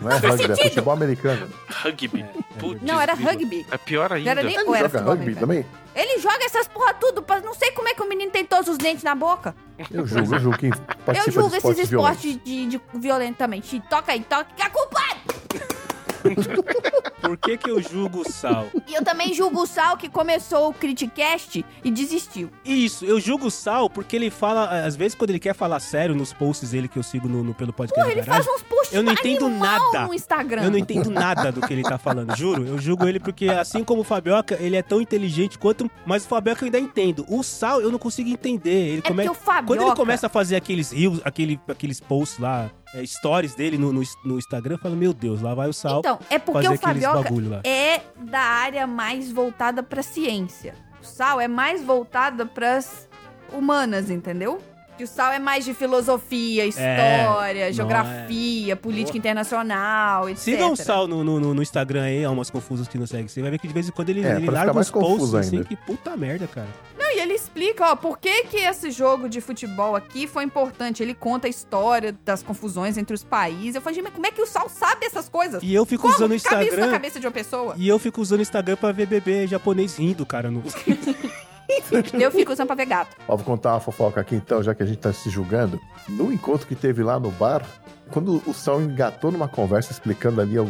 [0.00, 1.48] Não é rugby, é futebol americano.
[1.82, 2.20] Rugby.
[2.22, 3.66] É, é Putz, Não, era rugby.
[3.70, 4.30] É pior Não ainda.
[4.30, 5.40] era nem Ele era joga rugby americano?
[5.46, 5.66] também?
[5.94, 8.68] Ele joga essas porra tudo, pra, não sei como é que o menino tem todos
[8.68, 9.54] os dentes na boca.
[9.90, 13.62] Eu julgo, eu julgo quem participa eu julgo de esses esportes de, de violento também.
[13.62, 14.46] Xi, Toca aí, toca.
[14.56, 15.83] Que a culpa é
[17.20, 18.66] Por que que eu julgo o sal?
[18.86, 22.50] E eu também julgo o Sal que começou o Criticast e desistiu.
[22.64, 26.14] Isso, eu julgo o Sal porque ele fala, às vezes quando ele quer falar sério
[26.14, 28.62] nos posts dele que eu sigo no, no- pelo podcast Porra, ele Garagem, faz uns
[28.68, 30.06] posts eu não entendo nada.
[30.06, 30.62] no Instagram.
[30.64, 32.66] eu não entendo nada do que ele tá falando, juro.
[32.66, 35.90] Eu julgo ele porque, assim como o Fabioca, ele é tão inteligente quanto.
[36.06, 37.24] Mas o Fabioca eu ainda entendo.
[37.28, 38.88] O Sal eu não consigo entender.
[38.88, 39.28] Ele É come...
[39.28, 39.66] o Fabioca...
[39.66, 43.92] Quando ele começa a fazer aqueles rios, aquele, aqueles posts lá, é, stories dele no,
[43.92, 46.78] no, no Instagram, eu falo, meu Deus, lá vai o Sal Então, é porque o
[46.78, 47.28] Fabioca
[47.64, 50.74] é da área mais voltada pra ciência.
[51.02, 53.08] O Sal é mais voltada pras
[53.52, 54.60] humanas, entendeu?
[54.96, 60.44] Que o Sal é mais de filosofia, história, não geografia, política internacional, etc.
[60.44, 63.28] Siga o Sal no, no, no Instagram aí, Almas Confusas que não segue.
[63.28, 65.64] Você vai ver que de vez em quando ele, É, ele larga uns posts assim,
[65.64, 66.68] que puta merda, cara.
[67.14, 71.00] E ele explica, ó, por que que esse jogo de futebol aqui foi importante.
[71.02, 73.76] Ele conta a história das confusões entre os países.
[73.76, 75.62] Eu falei, mas como é que o Sal sabe essas coisas?
[75.62, 76.90] E eu fico Como usando o que cabe isso na Instagram.
[76.92, 77.74] cabeça de uma pessoa?
[77.78, 80.50] E eu fico usando o Instagram pra ver bebê japonês rindo, cara.
[80.50, 80.62] No...
[82.18, 83.16] Eu fico usando pra ver gato.
[83.28, 85.80] Ó, vou contar uma fofoca aqui então, já que a gente tá se julgando.
[86.08, 87.62] No encontro que teve lá no bar,
[88.10, 90.68] quando o Sal engatou numa conversa explicando ali, eu,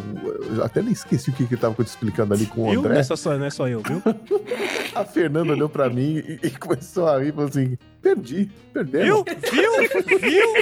[0.56, 2.80] eu até nem esqueci o que que ele tava explicando ali com o Viu?
[2.82, 3.00] Não André.
[3.00, 4.00] é, só, só- não é só eu, viu?
[4.94, 9.06] A Fernanda olhou pra mim e, e começou a rir e falou assim: perdi, perdemos.
[9.06, 9.24] Viu?
[9.52, 10.20] Viu?
[10.20, 10.52] Viu?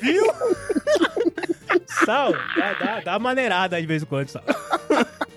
[0.00, 0.24] Viu?
[2.04, 4.42] Sal, dá, dá, dá uma maneirada aí de vez em quando, Sal.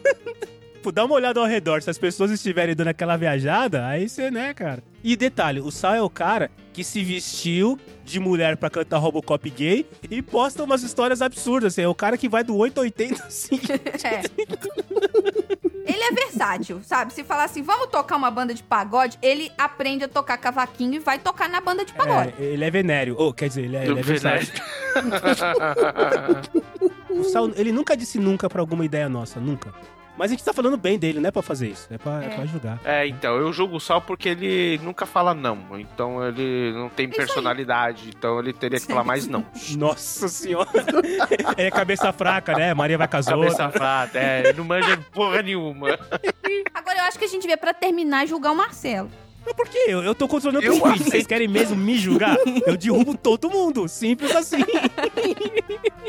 [0.80, 1.82] tipo, dá uma olhada ao redor.
[1.82, 4.82] Se as pessoas estiverem dando aquela viajada, aí você, né, cara?
[5.04, 9.50] E detalhe, o Sal é o cara que se vestiu de mulher pra cantar Robocop
[9.50, 11.74] gay e posta umas histórias absurdas.
[11.74, 13.60] Assim, é o cara que vai do 880 assim.
[14.04, 14.22] É.
[15.86, 17.12] Ele é versátil, sabe?
[17.12, 21.00] Se falar assim, vamos tocar uma banda de pagode, ele aprende a tocar cavaquinho e
[21.00, 22.34] vai tocar na banda de pagode.
[22.40, 23.16] É, ele é venéreo.
[23.18, 24.54] Oh, quer dizer, ele é, ele é versátil.
[27.10, 29.74] O Sal, ele nunca disse nunca pra alguma ideia nossa, nunca.
[30.20, 32.26] Mas a gente tá falando bem dele, não é pra fazer isso, é pra, é.
[32.26, 32.30] É.
[32.36, 32.80] pra julgar.
[32.84, 35.80] É, então, eu julgo Sal porque ele nunca fala não.
[35.80, 38.10] Então ele não tem personalidade.
[38.10, 39.46] Então ele teria que falar mais não.
[39.80, 40.68] Nossa senhora.
[41.56, 42.74] é cabeça fraca, né?
[42.74, 43.38] Maria vai casar.
[43.38, 45.88] Cabeça frada, é, ele não manja porra nenhuma.
[46.74, 49.10] Agora eu acho que a gente vê pra terminar julgar o Marcelo.
[49.46, 49.86] Mas por quê?
[49.88, 50.96] Eu, eu tô controlando Eu o Twitch.
[50.96, 51.12] aceito.
[51.12, 52.36] Vocês querem mesmo me julgar?
[52.68, 53.88] Eu derrubo todo mundo.
[53.88, 54.66] Simples assim.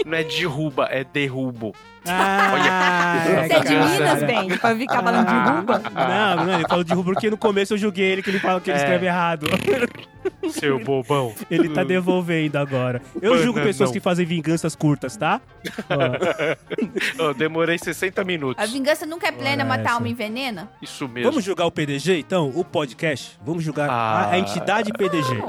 [0.04, 1.72] Não é derruba, é derrubo.
[2.06, 3.74] Ah, Você é de.
[3.76, 5.82] Minas, bem, pra ficar falando de ruba.
[5.94, 8.60] Não, não, ele falou de rubro porque no começo eu julguei ele que ele fala
[8.60, 8.82] que ele É.
[8.82, 9.46] escreve errado.
[10.50, 11.32] Seu bobão.
[11.50, 13.00] Ele tá devolvendo agora.
[13.22, 15.40] Eu julgo pessoas que fazem vinganças curtas, tá?
[17.18, 18.62] Eu demorei 60 minutos.
[18.62, 19.94] A vingança nunca é plena, Ora, matar essa.
[19.94, 20.68] alma envenena?
[20.82, 21.30] Isso mesmo.
[21.30, 22.50] Vamos julgar o PDG, então?
[22.54, 23.38] O podcast?
[23.44, 24.30] Vamos julgar a, Ah.
[24.32, 25.42] a entidade PDG.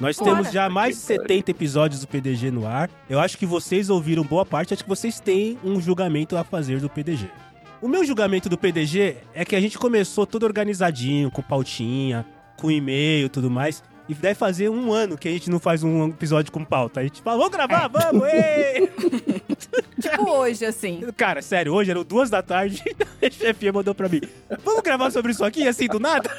[0.00, 0.30] Nós Bora.
[0.32, 2.90] temos já mais de 70 episódios do PDG no ar.
[3.08, 5.97] Eu acho que vocês ouviram boa parte, acho que vocês têm um julgamento
[6.36, 7.30] a fazer do PDG.
[7.80, 12.26] O meu julgamento do PDG é que a gente começou todo organizadinho, com pautinha,
[12.56, 13.82] com e-mail e tudo mais.
[14.08, 17.00] E deve fazer um ano que a gente não faz um episódio com pauta.
[17.00, 18.24] A gente fala, vamos gravar, vamos!
[19.98, 21.04] ê!" Tipo hoje, assim.
[21.16, 22.82] Cara, sério, hoje eram duas da tarde
[23.22, 24.20] a chefinha mandou pra mim.
[24.64, 26.30] Vamos gravar sobre isso aqui, assim, do nada?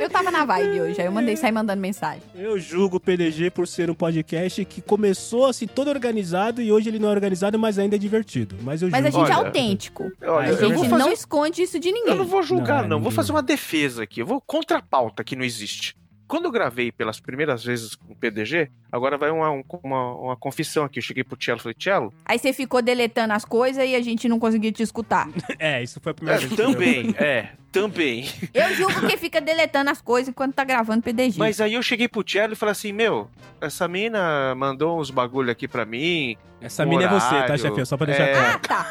[0.00, 2.22] Eu tava na vibe hoje, aí eu mandei sair mandando mensagem.
[2.34, 6.88] Eu julgo o PDG por ser um podcast que começou assim todo organizado e hoje
[6.88, 8.56] ele não é organizado, mas ainda é divertido.
[8.62, 10.10] Mas eu Mas a gente é Olha, autêntico.
[10.22, 12.12] Olha, A gente vou fazer- não esconde isso de ninguém.
[12.12, 12.98] Eu não vou julgar, Não, não.
[12.98, 14.20] é Vou fazer uma defesa aqui.
[14.20, 15.96] Eu vou contra a pauta que não existe.
[16.26, 20.36] Quando eu gravei pelas primeiras vezes com o PDG, agora vai uma, um- uma, uma
[20.36, 20.98] confissão aqui.
[20.98, 24.00] Eu cheguei pro Cello e falei, Cello, Aí você ficou deletando as coisas e a
[24.02, 25.28] gente não conseguia te escutar.
[25.58, 26.52] É, isso foi a primeira é, vez.
[26.54, 28.28] que eu- também, é, também.
[28.54, 31.38] Eu julgo que fica deletando as coisas enquanto tá gravando PDG.
[31.38, 33.28] Mas aí eu cheguei pro Cello e falei assim, meu,
[33.60, 37.84] essa mina mandou uns bagulho aqui pra mim, Essa mina é você, tá, horário, chefinha?
[37.84, 38.54] Só pra deixar é, claro.
[38.54, 38.86] Ah, tá.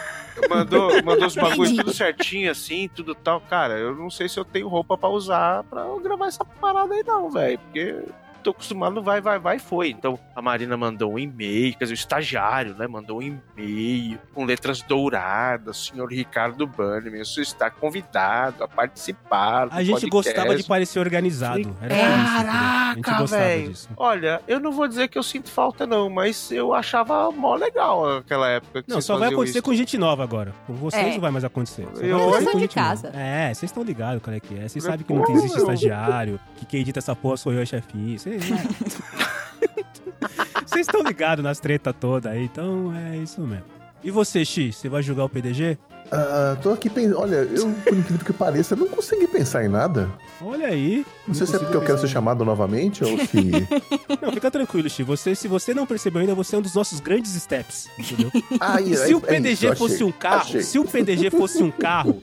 [0.49, 3.39] mandou, mandou os bagulhos tudo certinho assim, tudo tal.
[3.39, 6.93] Cara, eu não sei se eu tenho roupa pra usar pra eu gravar essa parada
[6.93, 7.95] aí não, velho, porque
[8.43, 9.89] tô acostumado, vai, vai, vai, foi.
[9.89, 14.45] Então a Marina mandou um e-mail, quer dizer, o estagiário, né, mandou um e-mail com
[14.45, 20.09] letras douradas, senhor Ricardo Bannerman, você está convidado a participar A gente podcast.
[20.33, 21.75] gostava de parecer organizado.
[21.81, 22.03] Era É.
[22.03, 23.69] Caraca, gostava velho.
[23.69, 23.89] disso.
[23.97, 28.17] Olha, eu não vou dizer que eu sinto falta, não, mas eu achava mó legal
[28.17, 29.63] aquela época que Não, só vai acontecer isso.
[29.63, 30.53] com gente nova agora.
[30.67, 31.11] Com vocês É.
[31.13, 31.87] não vai mais acontecer.
[31.93, 32.89] Só vai Eu- acontecer Lição com de gente nova.
[32.89, 33.11] casa.
[33.15, 34.67] É, vocês estão ligados qual é que é.
[34.67, 37.65] Vocês sabem que não existe eu- estagiário, que quem edita essa porra sou eu, a
[37.65, 38.17] chefinha.
[40.65, 43.65] Vocês estão ligados nas tretas todas aí, então é isso mesmo.
[44.03, 45.77] E você, X, você vai julgar o PDG?
[46.11, 47.19] Ah, tô aqui pensando.
[47.19, 50.11] Olha, eu, por incrível que pareça, não consegui pensar em nada.
[50.41, 51.05] Olha aí.
[51.27, 53.51] Não sei se é porque eu quero ser chamado novamente ou se.
[54.21, 55.05] Não, fica tranquilo, X.
[55.07, 58.31] Você, se você não percebeu ainda, você é um dos nossos grandes steps, entendeu?
[58.95, 60.61] Se o é PDG isso, fosse achei, um carro, achei.
[60.61, 62.21] se o PDG fosse um carro,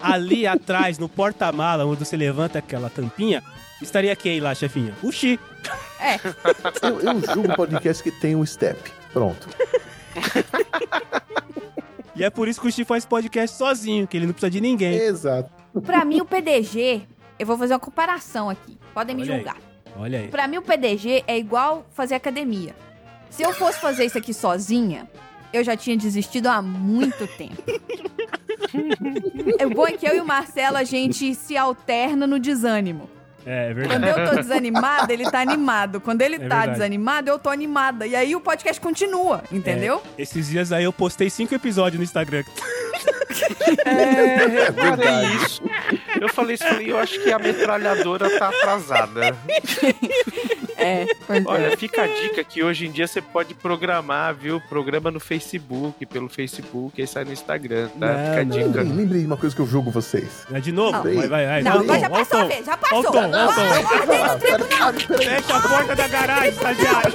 [0.00, 3.42] ali atrás, no porta-mala, onde você levanta aquela tampinha,
[3.80, 4.94] estaria quem lá, chefinha?
[5.02, 5.38] O Xi.
[6.00, 6.16] É,
[6.86, 8.78] Eu, eu julgo podcast que tem um step.
[9.12, 9.48] Pronto.
[12.14, 14.60] E é por isso que o Xi faz podcast sozinho, que ele não precisa de
[14.60, 14.94] ninguém.
[14.96, 15.50] Exato.
[15.84, 17.02] pra mim o PDG,
[17.38, 18.76] eu vou fazer uma comparação aqui.
[18.92, 19.36] Podem me Olha aí.
[19.38, 19.56] julgar.
[19.96, 20.28] Olha aí.
[20.28, 22.74] Pra mim o PDG é igual fazer academia.
[23.30, 25.08] Se eu fosse fazer isso aqui sozinha,
[25.52, 27.62] eu já tinha desistido há muito tempo.
[29.64, 33.08] O bom é que eu e o Marcelo, a gente se alterna no desânimo.
[33.46, 34.20] É, é Quando verdade.
[34.20, 36.00] eu tô desanimada, ele tá animado.
[36.00, 36.72] Quando ele É tá verdade.
[36.72, 38.06] desanimado, eu tô animada.
[38.06, 40.02] E aí o podcast continua, entendeu?
[40.18, 42.44] É, esses dias aí eu postei cinco episódios no Instagram.
[43.84, 45.62] É, reparei isso.
[46.20, 49.36] Eu falei isso, falei, eu acho que a metralhadora tá atrasada.
[50.76, 51.02] É.
[51.02, 51.06] é.
[51.44, 54.60] Olha, fica a dica que hoje em dia você pode programar, viu?
[54.68, 58.06] Programa no Facebook, pelo Facebook, aí sai no Instagram, tá?
[58.06, 58.82] Não, fica a dica.
[58.82, 60.46] Lembrei, lembrei de uma coisa que eu julgo vocês.
[60.52, 60.92] É de novo?
[60.92, 61.02] Não.
[61.02, 61.62] Vai, vai, vai.
[61.62, 62.48] Não, agora já tom, passou tom.
[62.48, 63.02] vez, já passou.
[63.02, 63.30] tom, tom.
[63.34, 65.18] Ah, peraí.
[65.18, 67.12] Fecha a porta da garagem, estagiário.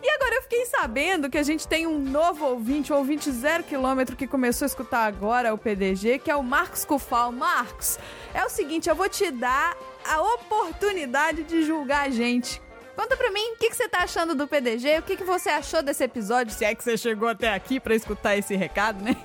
[0.04, 3.64] e agora eu fiquei sabendo que a gente tem um novo ouvinte, um ouvinte zero
[3.64, 7.32] quilômetro que começou a escutar agora o PDG, que é o Marcos Cufal.
[7.32, 7.98] Marcos,
[8.34, 9.55] é o seguinte, eu vou te dar
[10.06, 12.62] a oportunidade de julgar a gente.
[12.96, 15.00] Conta pra mim, o que, que você tá achando do PDG?
[15.00, 16.54] O que, que você achou desse episódio?
[16.54, 19.18] Se é que você chegou até aqui pra escutar esse recado, né?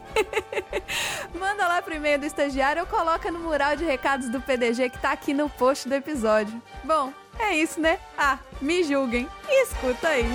[1.39, 4.99] Manda lá pro e-mail do estagiário ou coloca no mural de recados do PDG que
[4.99, 6.61] tá aqui no post do episódio.
[6.83, 8.01] Bom, é isso, né?
[8.19, 10.27] Ah, me julguem e escuta aí.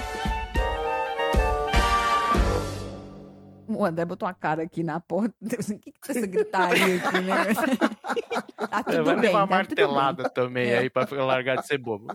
[3.68, 5.34] O André botou uma cara aqui na porta.
[5.42, 7.54] O que, que é essa gritaria aqui, né?
[8.70, 9.86] tá tudo É, Vai bem, levar uma tá tudo bem.
[9.86, 12.08] martelada também aí pra largar de ser bobo.